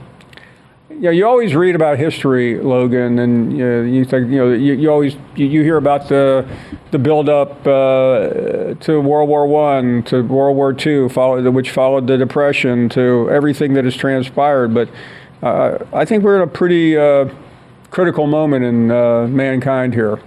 you 0.94 1.00
know, 1.00 1.10
you 1.10 1.26
always 1.26 1.54
read 1.54 1.74
about 1.74 1.98
history, 1.98 2.58
Logan, 2.58 3.18
and 3.18 3.56
you, 3.56 3.64
know, 3.64 3.82
you 3.82 4.04
think 4.04 4.30
you 4.30 4.38
know 4.38 4.52
you, 4.52 4.74
you 4.74 4.90
always 4.90 5.16
you, 5.36 5.46
you 5.46 5.62
hear 5.62 5.76
about 5.76 6.08
the 6.08 6.48
the 6.90 6.98
build 6.98 7.28
up 7.28 7.66
uh, 7.66 8.74
to 8.74 9.00
World 9.00 9.28
War 9.28 9.46
One, 9.46 10.02
to 10.04 10.22
World 10.22 10.56
War 10.56 10.72
Two, 10.72 11.08
followed 11.08 11.46
which 11.48 11.70
followed 11.70 12.06
the 12.06 12.16
Depression, 12.16 12.88
to 12.90 13.28
everything 13.30 13.74
that 13.74 13.84
has 13.84 13.96
transpired. 13.96 14.74
But 14.74 14.90
uh, 15.42 15.78
I 15.92 16.04
think 16.04 16.22
we're 16.22 16.36
in 16.36 16.42
a 16.42 16.52
pretty 16.52 16.96
uh, 16.96 17.28
critical 17.90 18.26
moment 18.26 18.64
in 18.64 18.90
uh, 18.90 19.26
mankind 19.26 19.94
here. 19.94 20.20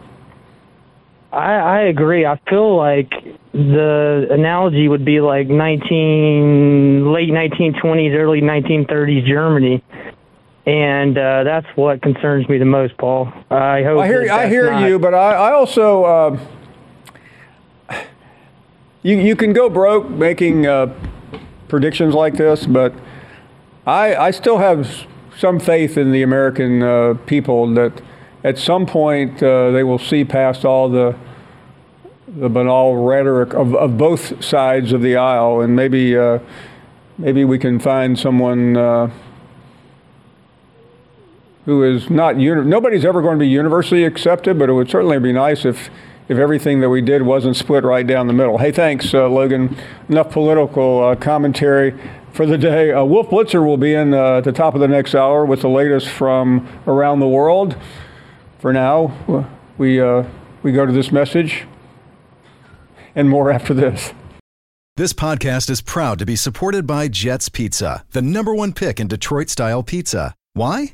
I, 1.31 1.53
I 1.53 1.79
agree. 1.81 2.25
I 2.25 2.39
feel 2.49 2.77
like 2.77 3.11
the 3.51 4.27
analogy 4.31 4.87
would 4.87 5.03
be 5.03 5.19
like 5.21 5.47
19 5.47 7.11
late 7.11 7.29
1920s, 7.29 8.15
early 8.15 8.41
1930s 8.41 9.25
Germany, 9.25 9.83
and 10.65 11.17
uh, 11.17 11.43
that's 11.43 11.67
what 11.75 12.01
concerns 12.01 12.49
me 12.49 12.57
the 12.57 12.65
most, 12.65 12.97
Paul. 12.97 13.31
I 13.51 13.83
hope. 13.83 13.99
I 13.99 14.07
hear 14.07 14.31
I 14.31 14.47
hear 14.47 14.71
not- 14.71 14.87
you, 14.87 14.99
but 14.99 15.13
I, 15.13 15.33
I 15.33 15.51
also 15.51 16.03
uh, 16.03 16.39
you 19.03 19.17
you 19.17 19.35
can 19.35 19.53
go 19.53 19.69
broke 19.69 20.09
making 20.09 20.65
uh, 20.65 20.93
predictions 21.67 22.15
like 22.15 22.35
this, 22.35 22.65
but 22.65 22.93
I 23.85 24.15
I 24.15 24.31
still 24.31 24.57
have 24.57 25.05
some 25.37 25.59
faith 25.59 25.97
in 25.97 26.11
the 26.11 26.23
American 26.23 26.81
uh, 26.81 27.13
people 27.25 27.73
that 27.75 28.01
at 28.43 28.57
some 28.57 28.85
point 28.85 29.43
uh, 29.43 29.71
they 29.71 29.83
will 29.83 29.99
see 29.99 30.25
past 30.25 30.65
all 30.65 30.89
the 30.89 31.15
the 32.27 32.49
banal 32.49 32.95
rhetoric 33.05 33.53
of, 33.53 33.75
of 33.75 33.97
both 33.97 34.43
sides 34.43 34.91
of 34.91 35.01
the 35.01 35.15
aisle, 35.15 35.61
and 35.61 35.75
maybe 35.75 36.17
uh, 36.17 36.39
maybe 37.19 37.45
we 37.45 37.59
can 37.59 37.79
find 37.79 38.17
someone 38.17 38.75
uh, 38.75 39.09
who 41.65 41.83
is 41.83 42.09
not 42.09 42.37
nobody's 42.37 43.03
ever 43.03 43.21
going 43.21 43.37
to 43.37 43.43
be 43.43 43.49
universally 43.49 44.03
accepted, 44.03 44.57
but 44.57 44.69
it 44.69 44.73
would 44.73 44.89
certainly 44.89 45.19
be 45.19 45.33
nice 45.33 45.65
if 45.65 45.89
if 46.27 46.37
everything 46.37 46.81
that 46.81 46.89
we 46.89 47.01
did 47.01 47.21
wasn't 47.21 47.55
split 47.55 47.83
right 47.83 48.05
down 48.05 48.27
the 48.27 48.33
middle. 48.33 48.57
Hey, 48.57 48.71
thanks, 48.71 49.13
uh, 49.13 49.27
Logan. 49.27 49.77
Enough 50.09 50.31
political 50.31 51.03
uh, 51.03 51.15
commentary 51.15 51.93
for 52.33 52.45
the 52.45 52.57
day. 52.57 52.91
Uh, 52.91 53.03
Wolf 53.03 53.29
Blitzer 53.29 53.65
will 53.65 53.77
be 53.77 53.93
in 53.93 54.13
uh, 54.13 54.37
at 54.37 54.43
the 54.43 54.51
top 54.51 54.73
of 54.73 54.81
the 54.81 54.87
next 54.87 55.13
hour 55.13 55.45
with 55.45 55.61
the 55.61 55.69
latest 55.69 56.09
from 56.09 56.67
around 56.87 57.19
the 57.19 57.27
world. 57.27 57.75
For 58.59 58.73
now, 58.73 59.47
we 59.77 60.01
uh, 60.01 60.23
we 60.63 60.71
go 60.71 60.85
to 60.85 60.91
this 60.91 61.11
message 61.11 61.65
and 63.15 63.29
more 63.29 63.51
after 63.51 63.73
this. 63.73 64.13
This 64.97 65.13
podcast 65.13 65.69
is 65.69 65.81
proud 65.81 66.19
to 66.19 66.25
be 66.25 66.35
supported 66.35 66.87
by 66.87 67.09
Jets 67.09 67.49
Pizza, 67.49 68.05
the 68.11 68.21
number 68.21 68.55
one 68.55 68.71
pick 68.71 68.99
in 68.99 69.07
Detroit 69.07 69.49
style 69.49 69.83
pizza. 69.83 70.33
Why? 70.53 70.93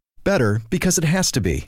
Better 0.23 0.61
because 0.69 0.97
it 0.97 1.03
has 1.03 1.31
to 1.31 1.41
be. 1.41 1.67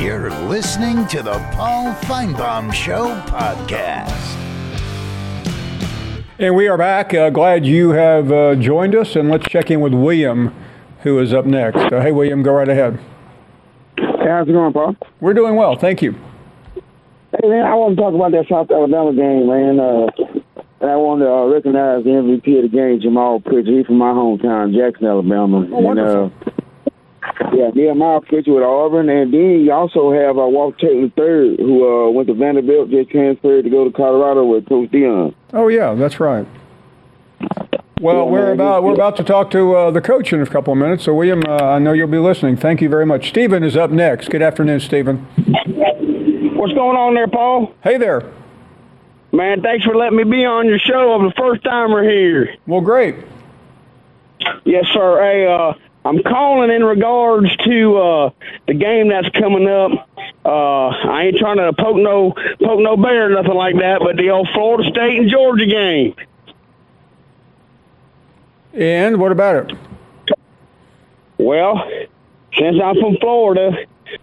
You're 0.00 0.30
listening 0.48 1.06
to 1.06 1.22
the 1.22 1.38
Paul 1.52 1.94
Finebaum 2.02 2.72
Show 2.74 3.14
podcast. 3.26 4.10
And 6.38 6.56
we 6.56 6.66
are 6.66 6.76
back. 6.76 7.14
Uh, 7.14 7.30
glad 7.30 7.64
you 7.64 7.90
have 7.90 8.32
uh, 8.32 8.56
joined 8.56 8.96
us. 8.96 9.14
And 9.14 9.30
let's 9.30 9.46
check 9.46 9.70
in 9.70 9.80
with 9.80 9.94
William, 9.94 10.52
who 11.04 11.20
is 11.20 11.32
up 11.32 11.46
next. 11.46 11.78
Uh, 11.92 12.00
hey, 12.00 12.10
William, 12.10 12.42
go 12.42 12.52
right 12.54 12.68
ahead. 12.68 12.98
Hey, 13.96 14.26
how's 14.28 14.48
it 14.48 14.52
going, 14.52 14.72
Paul? 14.72 14.96
We're 15.20 15.32
doing 15.32 15.54
well. 15.54 15.76
Thank 15.76 16.02
you. 16.02 16.12
Hey, 17.40 17.48
man, 17.48 17.64
I 17.64 17.74
want 17.74 17.96
to 17.96 18.02
talk 18.02 18.14
about 18.14 18.32
that 18.32 18.46
South 18.48 18.70
Alabama 18.72 19.12
game, 19.14 19.46
man. 19.46 19.78
Uh, 19.78 20.06
and 20.80 20.90
I 20.90 20.96
want 20.96 21.20
to 21.20 21.30
uh, 21.30 21.46
recognize 21.46 22.02
the 22.02 22.10
MVP 22.10 22.64
of 22.64 22.70
the 22.70 22.76
game, 22.76 23.00
Jamaal 23.00 23.44
Pritchett. 23.44 23.72
He's 23.72 23.86
from 23.86 23.98
my 23.98 24.10
hometown, 24.10 24.74
Jackson, 24.74 25.06
Alabama. 25.06 25.66
Oh, 25.72 25.78
wonderful. 25.80 26.24
And, 26.24 26.48
uh, 26.48 26.50
yeah, 27.52 27.70
Nehemiah 27.74 28.20
Pritchett 28.20 28.52
with 28.54 28.62
Auburn, 28.62 29.08
and 29.08 29.32
then 29.32 29.40
you 29.64 29.72
also 29.72 30.12
have 30.12 30.38
uh, 30.38 30.46
Walter 30.46 30.78
Taylor 30.88 31.04
III, 31.16 31.56
who 31.58 32.06
uh, 32.06 32.10
went 32.10 32.28
to 32.28 32.34
Vanderbilt, 32.34 32.90
just 32.90 33.10
transferred 33.10 33.64
to 33.64 33.70
go 33.70 33.84
to 33.84 33.90
Colorado 33.90 34.44
with 34.44 34.68
Coach 34.68 34.90
Deion. 34.90 35.34
Oh 35.52 35.68
yeah, 35.68 35.94
that's 35.94 36.20
right. 36.20 36.46
Well, 38.00 38.24
Yeah, 38.24 38.30
we're 38.30 38.44
man, 38.46 38.52
about 38.54 38.82
we're 38.82 38.94
about 38.94 39.16
to 39.16 39.24
talk 39.24 39.50
to 39.52 39.74
uh, 39.76 39.90
the 39.90 40.00
coach 40.00 40.32
in 40.32 40.42
a 40.42 40.46
couple 40.46 40.72
of 40.72 40.78
minutes. 40.78 41.04
So, 41.04 41.14
William, 41.14 41.42
uh, 41.48 41.56
I 41.56 41.78
know 41.78 41.92
you'll 41.92 42.08
be 42.08 42.18
listening. 42.18 42.56
Thank 42.56 42.80
you 42.82 42.88
very 42.88 43.06
much. 43.06 43.28
Stephen 43.28 43.62
is 43.62 43.76
up 43.76 43.90
next. 43.90 44.28
Good 44.30 44.42
afternoon, 44.42 44.80
Stephen. 44.80 45.18
What's 46.56 46.74
going 46.74 46.96
on 46.96 47.14
there, 47.14 47.28
Paul? 47.28 47.74
Hey 47.82 47.96
there. 47.98 48.22
Man, 49.32 49.62
thanks 49.62 49.84
for 49.84 49.96
letting 49.96 50.16
me 50.16 50.24
be 50.24 50.44
on 50.44 50.66
your 50.66 50.78
show. 50.78 51.12
I'm 51.14 51.24
the 51.24 51.32
first 51.36 51.64
timer 51.64 52.02
here. 52.08 52.54
Well, 52.66 52.80
great. 52.80 53.16
Yes, 54.64 54.86
sir. 54.92 55.20
Hey, 55.20 55.46
uh, 55.46 55.74
I'm 56.04 56.22
calling 56.22 56.70
in 56.70 56.84
regards 56.84 57.56
to 57.56 57.96
uh, 57.96 58.30
the 58.66 58.74
game 58.74 59.08
that's 59.08 59.28
coming 59.30 59.66
up. 59.66 60.08
Uh, 60.44 60.88
I 60.88 61.24
ain't 61.24 61.38
trying 61.38 61.56
to 61.56 61.72
poke 61.72 61.96
no 61.96 62.32
poke 62.32 62.80
no 62.80 62.96
bear 62.96 63.26
or 63.26 63.42
nothing 63.42 63.54
like 63.54 63.76
that, 63.76 64.00
but 64.04 64.16
the 64.16 64.30
old 64.30 64.48
Florida 64.52 64.88
State 64.90 65.18
and 65.18 65.30
Georgia 65.30 65.66
game. 65.66 66.14
And 68.74 69.18
what 69.18 69.32
about 69.32 69.70
it? 69.70 69.78
Well, 71.38 71.88
since 72.58 72.76
I'm 72.82 72.96
from 73.00 73.16
Florida, 73.20 73.70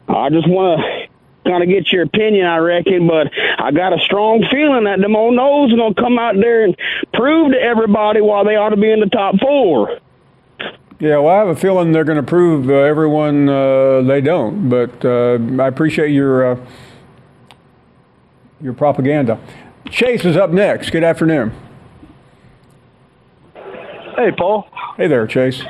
I 0.08 0.30
just 0.30 0.48
want 0.48 0.82
to 0.82 1.50
kind 1.50 1.64
of 1.64 1.70
get 1.70 1.92
your 1.92 2.04
opinion, 2.04 2.46
I 2.46 2.58
reckon. 2.58 3.08
But 3.08 3.32
I 3.58 3.72
got 3.72 3.94
a 3.94 4.00
strong 4.00 4.46
feeling 4.52 4.84
that 4.84 5.00
them 5.00 5.16
old 5.16 5.34
Noles 5.34 5.74
are 5.74 5.78
going 5.78 5.96
to 5.96 6.02
come 6.02 6.20
out 6.20 6.36
there 6.36 6.64
and 6.64 6.76
prove 7.14 7.54
to 7.54 7.58
everybody 7.58 8.22
why 8.22 8.44
they 8.44 8.56
ought 8.56 8.70
to 8.70 8.78
be 8.78 8.92
in 8.92 9.00
the 9.00 9.08
top 9.08 9.40
four. 9.40 10.00
Yeah, 11.02 11.18
well, 11.18 11.36
I 11.36 11.39
have 11.39 11.47
a 11.47 11.56
feeling 11.56 11.93
they're 11.93 12.04
going 12.04 12.24
to 12.24 12.24
prove 12.24 12.70
uh, 12.70 12.74
everyone 12.74 13.49
uh, 13.49 14.04
they 14.04 14.22
don't. 14.22 14.70
But 14.70 15.04
uh, 15.04 15.39
I 15.60 15.66
appreciate 15.66 16.12
your 16.12 16.52
uh, 16.52 16.66
your 18.62 18.74
propaganda. 18.74 19.39
Chase 19.89 20.24
is 20.26 20.38
up 20.38 20.52
next. 20.52 20.91
Good 20.91 21.04
afternoon. 21.04 21.54
Hey, 24.16 24.32
Paul. 24.38 24.70
Hey 24.95 25.08
there, 25.08 25.26
Chase. 25.26 25.64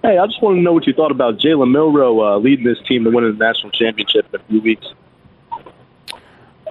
Hey, 0.00 0.16
I 0.16 0.24
just 0.24 0.40
want 0.40 0.56
to 0.56 0.62
know 0.62 0.72
what 0.72 0.86
you 0.86 0.94
thought 0.94 1.10
about 1.10 1.36
Jalen 1.36 1.70
Milroe 1.70 2.20
uh, 2.22 2.38
leading 2.38 2.64
this 2.64 2.78
team 2.88 3.04
to 3.04 3.10
win 3.10 3.24
the 3.24 3.32
national 3.32 3.70
championship 3.72 4.32
in 4.32 4.40
a 4.40 4.44
few 4.44 4.62
weeks. 4.62 4.86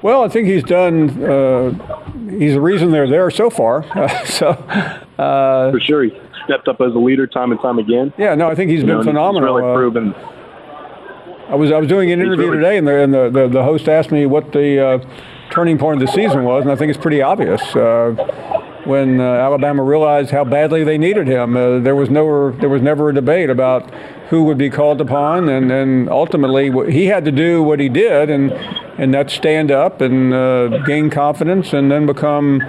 Well, 0.02 0.24
I 0.24 0.30
think 0.30 0.48
he's 0.48 0.64
done. 0.64 1.24
Uh, 1.24 1.70
he's 2.32 2.54
the 2.54 2.62
reason 2.62 2.90
they're 2.90 3.08
there 3.08 3.30
so 3.30 3.52
far. 3.52 3.84
so, 4.26 4.50
uh, 4.50 5.72
For 5.72 5.80
sure, 5.80 6.10
stepped 6.50 6.68
up 6.68 6.82
as 6.82 6.94
a 6.96 6.98
leader 6.98 7.28
time 7.28 7.52
and 7.52 7.62
time 7.62 7.78
again. 7.80 8.12
yeah, 8.18 8.34
no, 8.36 8.50
I 8.50 8.56
think 8.56 8.72
he's 8.72 8.80
You 8.82 8.86
been 8.88 8.96
know, 8.96 9.00
and 9.02 9.08
he's 9.10 9.14
phenomenal. 9.14 9.56
really 9.56 9.72
Uh, 9.72 9.76
proven. 9.76 10.16
I 11.50 11.56
was 11.56 11.72
I 11.72 11.78
was 11.80 11.88
doing 11.88 12.12
an 12.12 12.20
interview 12.22 12.46
really- 12.46 12.58
today, 12.58 12.78
and 12.78 12.88
the 12.88 12.96
and 13.04 13.14
the, 13.14 13.30
the, 13.30 13.48
the 13.48 13.64
host 13.64 13.88
asked 13.90 14.12
me 14.12 14.26
what 14.26 14.52
the 14.52 14.80
uh, 14.80 15.00
turning 15.52 15.78
point 15.78 16.02
of 16.02 16.08
the 16.08 16.14
season 16.14 16.44
was, 16.44 16.64
and 16.64 16.72
I 16.72 16.76
think 16.76 16.90
it's 16.92 17.02
pretty 17.02 17.22
obvious. 17.22 17.62
Uh, 17.76 18.14
when 18.86 19.20
uh, 19.20 19.24
Alabama 19.24 19.84
realized 19.84 20.32
how 20.32 20.44
badly 20.44 20.84
they 20.84 20.98
needed 20.98 21.28
him, 21.28 21.56
uh, 21.58 21.80
there 21.80 21.96
was 21.96 22.10
no 22.10 22.52
there 22.52 22.70
was 22.70 22.82
never 22.82 23.10
a 23.10 23.14
debate 23.14 23.50
about 23.50 23.92
who 24.30 24.44
would 24.44 24.58
be 24.60 24.70
called 24.70 25.02
upon, 25.02 25.50
and 25.50 25.72
and 25.72 26.08
ultimately 26.10 26.72
he 26.92 27.08
had 27.08 27.26
to 27.26 27.32
do 27.32 27.64
what 27.64 27.80
he 27.80 27.90
did, 27.90 28.30
and 28.30 28.52
and 29.00 29.12
that's 29.14 29.34
stand 29.34 29.72
up 29.72 30.02
and 30.02 30.34
uh, 30.34 30.68
gain 30.86 31.10
confidence, 31.10 31.74
and 31.74 31.92
then 31.92 32.06
become 32.06 32.62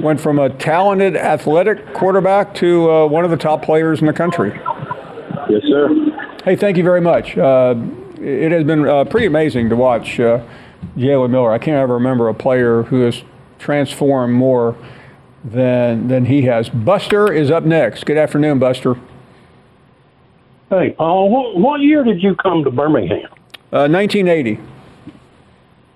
went 0.00 0.20
from 0.20 0.38
a 0.38 0.50
talented 0.50 1.16
athletic 1.16 1.94
quarterback 1.94 2.54
to 2.56 2.90
uh, 2.90 3.06
one 3.06 3.24
of 3.24 3.30
the 3.30 3.36
top 3.36 3.62
players 3.62 4.00
in 4.00 4.06
the 4.06 4.12
country. 4.12 4.50
Yes, 5.48 5.62
sir. 5.68 5.88
Hey, 6.44 6.56
thank 6.56 6.76
you 6.76 6.82
very 6.82 7.00
much. 7.00 7.36
Uh, 7.36 7.74
it 8.18 8.52
has 8.52 8.64
been 8.64 8.86
uh, 8.86 9.04
pretty 9.04 9.26
amazing 9.26 9.68
to 9.68 9.76
watch 9.76 10.18
uh, 10.20 10.44
Jalen 10.96 11.30
Milroe. 11.30 11.52
I 11.52 11.58
can't 11.58 11.76
ever 11.76 11.94
remember 11.94 12.28
a 12.28 12.34
player 12.34 12.82
who 12.84 13.02
has 13.02 13.22
transformed 13.58 14.34
more 14.34 14.76
than 15.44 16.08
than 16.08 16.26
he 16.26 16.42
has. 16.42 16.68
Buster 16.68 17.32
is 17.32 17.50
up 17.50 17.64
next. 17.64 18.04
Good 18.04 18.18
afternoon, 18.18 18.58
Buster. 18.58 18.96
Hey, 20.68 20.90
Paul, 20.90 21.30
what, 21.30 21.60
what 21.60 21.80
year 21.80 22.02
did 22.02 22.20
you 22.22 22.34
come 22.34 22.64
to 22.64 22.70
Birmingham? 22.72 23.30
Uh, 23.72 23.86
1980. 23.86 24.58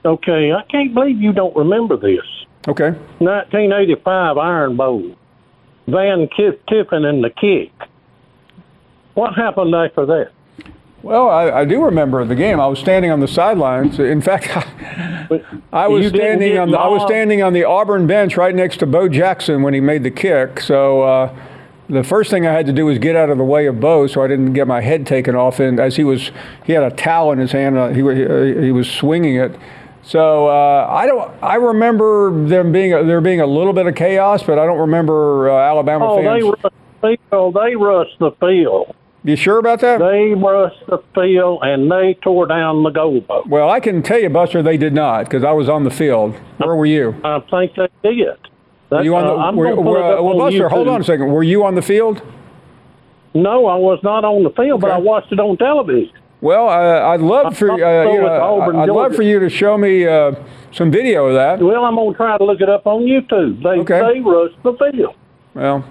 Okay, 0.05 0.53
I 0.53 0.63
can't 0.71 0.95
believe 0.95 1.21
you 1.21 1.33
don't 1.33 1.55
remember 1.57 1.97
this. 1.97 2.25
Okay. 2.69 2.91
1985 3.19 4.39
Iron 4.39 4.77
Bowl. 4.77 5.17
Van 5.87 6.29
Kiff 6.29 6.59
Tiffin 6.69 7.05
and 7.05 7.25
the 7.25 7.31
kick. 7.31 7.73
What 9.15 9.35
happened 9.35 9.75
after 9.75 10.07
that? 10.07 10.31
Well, 11.03 11.31
I, 11.31 11.51
I 11.51 11.65
do 11.65 11.83
remember 11.83 12.25
the 12.27 12.35
game. 12.35 12.61
I 12.61 12.67
was 12.67 12.79
standing 12.79 13.11
on 13.11 13.21
the 13.21 13.29
sidelines. 13.29 13.99
In 13.99 14.21
fact, 14.21 14.49
I 15.73 15.89
was 15.89 16.09
standing 16.09 16.59
on 16.59 16.71
the 16.71 16.79
I 16.79 16.89
was 16.89 17.03
standing 17.03 17.43
on 17.43 17.55
the 17.55 17.65
Auburn 17.65 18.07
bench 18.07 18.37
right 18.37 18.55
next 18.55 18.79
to 18.79 18.87
Bo 18.87 19.09
Jackson 19.09 19.63
when 19.63 19.73
he 19.73 19.81
made 19.81 20.03
the 20.03 20.11
kick. 20.11 20.61
So 20.61 21.03
uh, 21.03 21.37
the 21.89 22.05
first 22.05 22.31
thing 22.31 22.47
I 22.47 22.53
had 22.53 22.67
to 22.67 22.73
do 22.73 22.85
was 22.85 22.99
get 22.99 23.17
out 23.17 23.31
of 23.31 23.39
the 23.39 23.45
way 23.45 23.67
of 23.67 23.81
Bo, 23.81 24.07
so 24.09 24.23
I 24.23 24.29
didn't 24.29 24.53
get 24.53 24.67
my 24.67 24.83
head 24.83 25.07
taken 25.07 25.35
off. 25.35 25.59
And 25.59 25.81
as 25.81 25.97
he 25.97 26.05
was, 26.05 26.31
he 26.65 26.75
had 26.75 26.83
a 26.83 26.95
towel 26.95 27.33
in 27.33 27.39
his 27.39 27.53
hand. 27.53 27.79
Uh, 27.79 27.89
he 27.89 28.03
he, 28.03 28.67
he 28.67 28.73
was 28.73 28.91
swinging 28.91 29.37
it. 29.37 29.59
So 30.11 30.49
uh, 30.49 30.89
I 30.91 31.07
don't. 31.07 31.31
I 31.41 31.55
remember 31.55 32.33
them 32.49 32.73
being 32.73 32.91
there 33.07 33.21
being 33.21 33.41
a 33.41 33.47
little 33.47 33.73
bit 33.73 33.87
of 33.87 33.95
chaos, 33.95 34.43
but 34.43 34.59
I 34.59 34.67
don't 34.67 34.81
remember 34.81 35.49
uh, 35.49 35.57
Alabama 35.57 36.11
Oh, 36.11 36.17
fans. 36.21 36.43
they 36.43 36.49
rushed 36.51 36.63
the 37.01 37.17
field. 37.31 37.55
They 37.55 37.77
rushed 37.77 38.19
the 38.19 38.31
field. 38.41 38.97
You 39.23 39.37
sure 39.37 39.59
about 39.59 39.79
that? 39.83 39.99
They 40.01 40.35
rushed 40.35 40.85
the 40.89 40.99
field 41.15 41.61
and 41.63 41.89
they 41.89 42.15
tore 42.25 42.47
down 42.49 42.83
the 42.83 42.91
goalpost. 42.91 43.47
Well, 43.47 43.71
I 43.71 43.79
can 43.79 44.03
tell 44.03 44.19
you, 44.19 44.31
Buster, 44.31 44.63
they 44.65 44.77
did 44.77 44.95
not 44.95 45.27
because 45.27 45.45
I 45.45 45.53
was 45.53 45.69
on 45.69 45.85
the 45.85 45.91
field. 45.93 46.35
Where 46.59 46.75
were 46.75 46.87
you? 46.87 47.15
I 47.23 47.39
think 47.49 47.77
they 47.77 47.89
did. 48.17 48.27
Were 48.91 49.03
you 49.05 49.15
on 49.15 49.25
the? 49.27 49.33
uh, 49.33 49.37
I'm 49.37 49.55
were, 49.55 49.77
were- 49.77 50.23
well, 50.23 50.39
Buster, 50.39 50.69
hold 50.69 50.89
on 50.89 51.03
a 51.03 51.05
second. 51.05 51.31
Were 51.31 51.45
you 51.45 51.65
on 51.65 51.77
the 51.77 51.83
field? 51.83 52.21
No, 53.33 53.67
I 53.67 53.77
was 53.77 54.01
not 54.03 54.25
on 54.25 54.43
the 54.43 54.51
field, 54.51 54.81
but 54.81 54.91
I 54.91 54.99
watched 54.99 55.31
it 55.31 55.39
on 55.39 55.57
television. 55.57 56.17
Well, 56.41 56.69
uh, 56.69 57.09
I'd 57.09 57.21
love 57.21 57.57
for 57.57 57.71
uh, 57.73 58.13
you 58.13 58.21
know, 58.23 58.29
Auburn, 58.29 58.77
I'd 58.77 58.89
love 58.89 59.15
for 59.15 59.23
you 59.23 59.39
to 59.41 59.51
show 59.51 59.77
me 59.77 60.07
uh, 60.07 60.33
some 60.73 60.91
video 60.91 61.27
of 61.27 61.35
that. 61.35 61.61
Well, 61.65 61.85
I'm 61.85 61.97
gonna 61.97 62.17
try 62.17 62.39
to 62.39 62.45
look 62.45 62.61
it 62.61 62.69
up 62.69 62.87
on 62.87 63.03
YouTube. 63.03 63.63
They 63.63 63.83
they 63.85 64.21
rushed 64.21 64.63
the 64.63 64.73
field. 64.75 65.15
Well, 65.55 65.85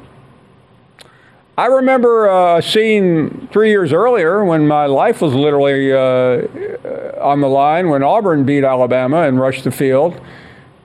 I 1.58 1.66
remember 1.66 2.30
uh, 2.30 2.58
a 2.58 2.62
scene 2.62 3.48
three 3.52 3.70
years 3.70 3.92
earlier 3.92 4.44
when 4.46 4.68
my 4.68 4.86
life 4.86 5.22
was 5.22 5.34
literally 5.34 5.92
uh, 5.92 7.22
on 7.22 7.42
the 7.42 7.50
line 7.50 7.90
when 7.90 8.02
Auburn 8.02 8.46
beat 8.46 8.64
Alabama 8.64 9.24
and 9.24 9.40
rushed 9.40 9.66
the 9.66 9.72
field. 9.72 10.20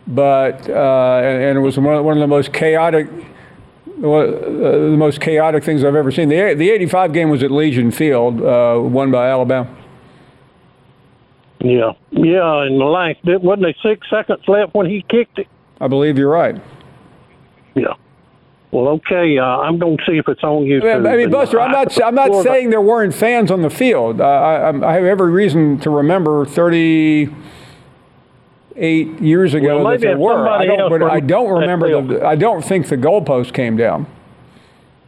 But 0.06 0.68
uh, 0.68 1.20
and, 1.24 1.42
and 1.42 1.58
it 1.58 1.60
was 1.60 1.78
one, 1.78 2.04
one 2.04 2.16
of 2.16 2.20
the 2.20 2.26
most 2.26 2.52
chaotic, 2.52 3.08
the 4.00 4.94
most 4.96 5.20
chaotic 5.20 5.64
things 5.64 5.84
I've 5.84 5.94
ever 5.94 6.10
seen. 6.10 6.28
The 6.28 6.54
the 6.54 6.70
'85 6.70 7.12
game 7.12 7.30
was 7.30 7.42
at 7.42 7.50
Legion 7.50 7.90
Field, 7.90 8.42
uh, 8.42 8.78
won 8.80 9.10
by 9.10 9.28
Alabama. 9.28 9.68
Yeah, 11.60 11.92
yeah. 12.10 12.62
and 12.64 12.78
the 12.78 12.84
last, 12.84 13.18
wasn't 13.24 13.62
there 13.62 13.74
six 13.82 14.08
seconds 14.10 14.42
left 14.46 14.74
when 14.74 14.86
he 14.86 15.04
kicked 15.08 15.38
it? 15.38 15.46
I 15.80 15.88
believe 15.88 16.18
you're 16.18 16.30
right. 16.30 16.60
Yeah. 17.74 17.94
Well, 18.70 18.88
okay. 18.88 19.38
Uh, 19.38 19.44
I'm 19.44 19.78
going 19.78 19.96
to 19.96 20.02
see 20.04 20.18
if 20.18 20.28
it's 20.28 20.42
on 20.42 20.64
YouTube. 20.64 21.10
I 21.10 21.16
mean, 21.16 21.30
Buster, 21.30 21.60
I'm 21.60 21.70
not. 21.70 22.02
I'm 22.02 22.14
not 22.14 22.42
saying 22.42 22.70
there 22.70 22.80
weren't 22.80 23.14
fans 23.14 23.50
on 23.50 23.62
the 23.62 23.70
field. 23.70 24.20
Uh, 24.20 24.24
I, 24.24 24.54
I'm- 24.66 24.82
have 24.82 25.04
every 25.04 25.30
reason 25.30 25.78
to 25.80 25.90
remember 25.90 26.44
38 28.74 29.20
years 29.20 29.54
ago 29.54 29.82
Well, 29.82 29.92
that 29.92 30.00
there 30.00 30.18
were. 30.18 30.48
I 30.48 30.66
don't. 30.66 30.90
But 30.90 31.02
I 31.02 31.20
don't 31.20 31.60
remember 31.60 32.02
the. 32.02 32.24
I 32.26 32.36
don't 32.36 32.62
think 32.64 32.88
the 32.88 32.96
goalpost 32.96 33.52
came 33.54 33.76
down. 33.76 34.06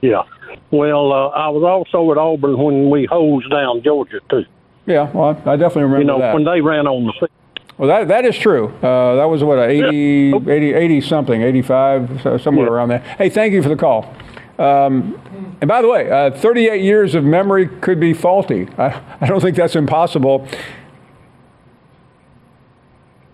Yeah. 0.00 0.22
Well, 0.70 1.12
uh, 1.12 1.28
I 1.28 1.48
was 1.48 1.62
also 1.62 2.10
at 2.12 2.18
Auburn 2.18 2.58
when 2.58 2.90
we 2.90 3.06
hosed 3.06 3.50
down 3.50 3.82
Georgia 3.82 4.20
too. 4.28 4.44
Yeah, 4.86 5.10
well, 5.12 5.30
I 5.46 5.56
definitely 5.56 5.82
remember 5.82 5.98
You 6.00 6.04
know, 6.06 6.18
that. 6.20 6.34
when 6.34 6.44
they 6.44 6.60
ran 6.60 6.86
on 6.86 7.06
the 7.06 7.12
field. 7.12 7.30
well, 7.76 7.88
that 7.88 8.08
that 8.08 8.24
is 8.24 8.36
true. 8.36 8.68
Uh, 8.82 9.16
that 9.16 9.24
was 9.24 9.42
what 9.42 9.58
a 9.58 9.64
80, 9.68 10.34
80, 10.36 10.72
80 10.74 11.00
something, 11.00 11.42
85, 11.42 12.20
so 12.22 12.38
somewhere 12.38 12.68
around 12.68 12.88
there. 12.88 13.00
Hey, 13.18 13.28
thank 13.28 13.52
you 13.52 13.62
for 13.62 13.68
the 13.68 13.76
call. 13.76 14.12
Um, 14.58 15.20
and 15.60 15.68
by 15.68 15.82
the 15.82 15.88
way, 15.88 16.10
uh, 16.10 16.30
38 16.30 16.80
years 16.82 17.14
of 17.14 17.24
memory 17.24 17.66
could 17.66 17.98
be 18.00 18.12
faulty. 18.12 18.68
I, 18.78 19.00
I 19.20 19.26
don't 19.26 19.40
think 19.40 19.56
that's 19.56 19.76
impossible. 19.76 20.46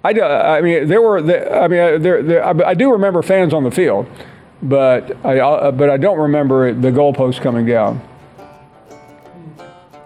I, 0.05 0.11
I 0.11 0.61
mean, 0.61 0.89
there 0.89 1.01
were. 1.01 1.23
There, 1.23 1.63
I 1.63 1.69
mean, 1.69 1.81
uh, 1.81 1.99
there, 1.99 2.23
there, 2.23 2.45
I, 2.45 2.71
I 2.71 2.75
do 2.75 2.93
remember 2.93 3.23
fans 3.23 3.55
on 3.55 3.65
the 3.65 3.71
field, 3.71 4.07
but 4.63 5.17
I, 5.25 5.39
uh, 5.39 5.71
but 5.73 5.91
I 5.91 5.97
don't 5.97 6.19
remember 6.19 6.73
the 6.73 6.91
goalpost 6.91 7.41
coming 7.41 7.67
down. 7.67 8.01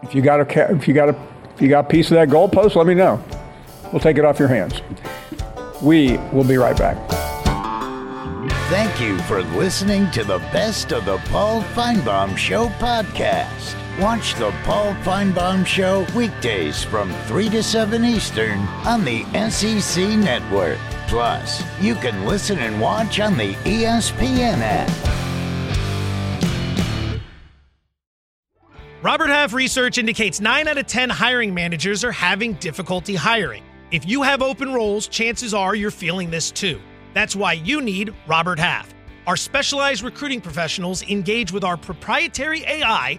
If 0.03 0.15
you 0.15 0.23
got 0.23 0.41
a, 0.41 0.75
if 0.75 0.87
you 0.87 0.95
got 0.95 1.09
a, 1.09 1.17
if 1.55 1.63
you 1.63 1.69
got 1.69 1.87
a 1.87 1.89
piece 1.89 2.11
of 2.11 2.17
that 2.17 2.29
goalpost, 2.29 2.77
let 2.77 2.87
me 2.87 2.95
know. 2.95 3.23
We'll 3.93 4.01
take 4.01 4.19
it 4.19 4.25
off 4.25 4.39
your 4.39 4.49
hands. 4.49 4.83
We 5.83 6.19
will 6.33 6.45
be 6.45 6.57
right 6.57 6.77
back. 6.77 6.97
Thank 8.69 9.01
you 9.01 9.17
for 9.21 9.43
listening 9.43 10.11
to 10.11 10.25
the 10.25 10.39
Best 10.53 10.93
of 10.93 11.05
the 11.05 11.19
Paul 11.29 11.63
Finebaum 11.63 12.37
Show 12.37 12.67
podcast. 12.81 13.86
Watch 13.99 14.35
the 14.35 14.51
Paul 14.65 14.93
Finebaum 14.97 15.65
Show 15.65 16.05
weekdays 16.15 16.85
from 16.85 17.11
3 17.25 17.49
to 17.49 17.63
7 17.63 18.05
Eastern 18.05 18.59
on 18.85 19.07
the 19.07 19.25
SEC 19.49 20.07
Network. 20.19 20.77
Plus, 21.09 21.63
you 21.81 21.95
can 21.95 22.27
listen 22.27 22.59
and 22.59 22.79
watch 22.79 23.21
on 23.21 23.39
the 23.39 23.55
ESPN 23.65 24.59
app. 24.61 24.91
Robert 29.03 29.29
Half 29.29 29.55
research 29.55 29.97
indicates 29.97 30.43
9 30.43 30.69
out 30.69 30.77
of 30.77 30.87
10 30.87 31.09
hiring 31.09 31.55
managers 31.55 32.05
are 32.05 32.13
having 32.13 32.53
difficulty 32.55 33.15
hiring. 33.15 33.63
If 33.93 34.07
you 34.07 34.23
have 34.23 34.43
open 34.43 34.75
roles, 34.75 35.09
chances 35.09 35.55
are 35.55 35.75
you're 35.75 35.91
feeling 35.91 36.31
this 36.31 36.51
too. 36.51 36.79
That's 37.15 37.35
why 37.35 37.55
you 37.55 37.81
need 37.81 38.13
Robert 38.27 38.59
Half. 38.59 38.93
Our 39.27 39.39
specialized 39.39 40.03
recruiting 40.03 40.43
professionals 40.43 41.03
engage 41.05 41.51
with 41.51 41.65
our 41.65 41.79
proprietary 41.79 42.63
AI 42.67 43.19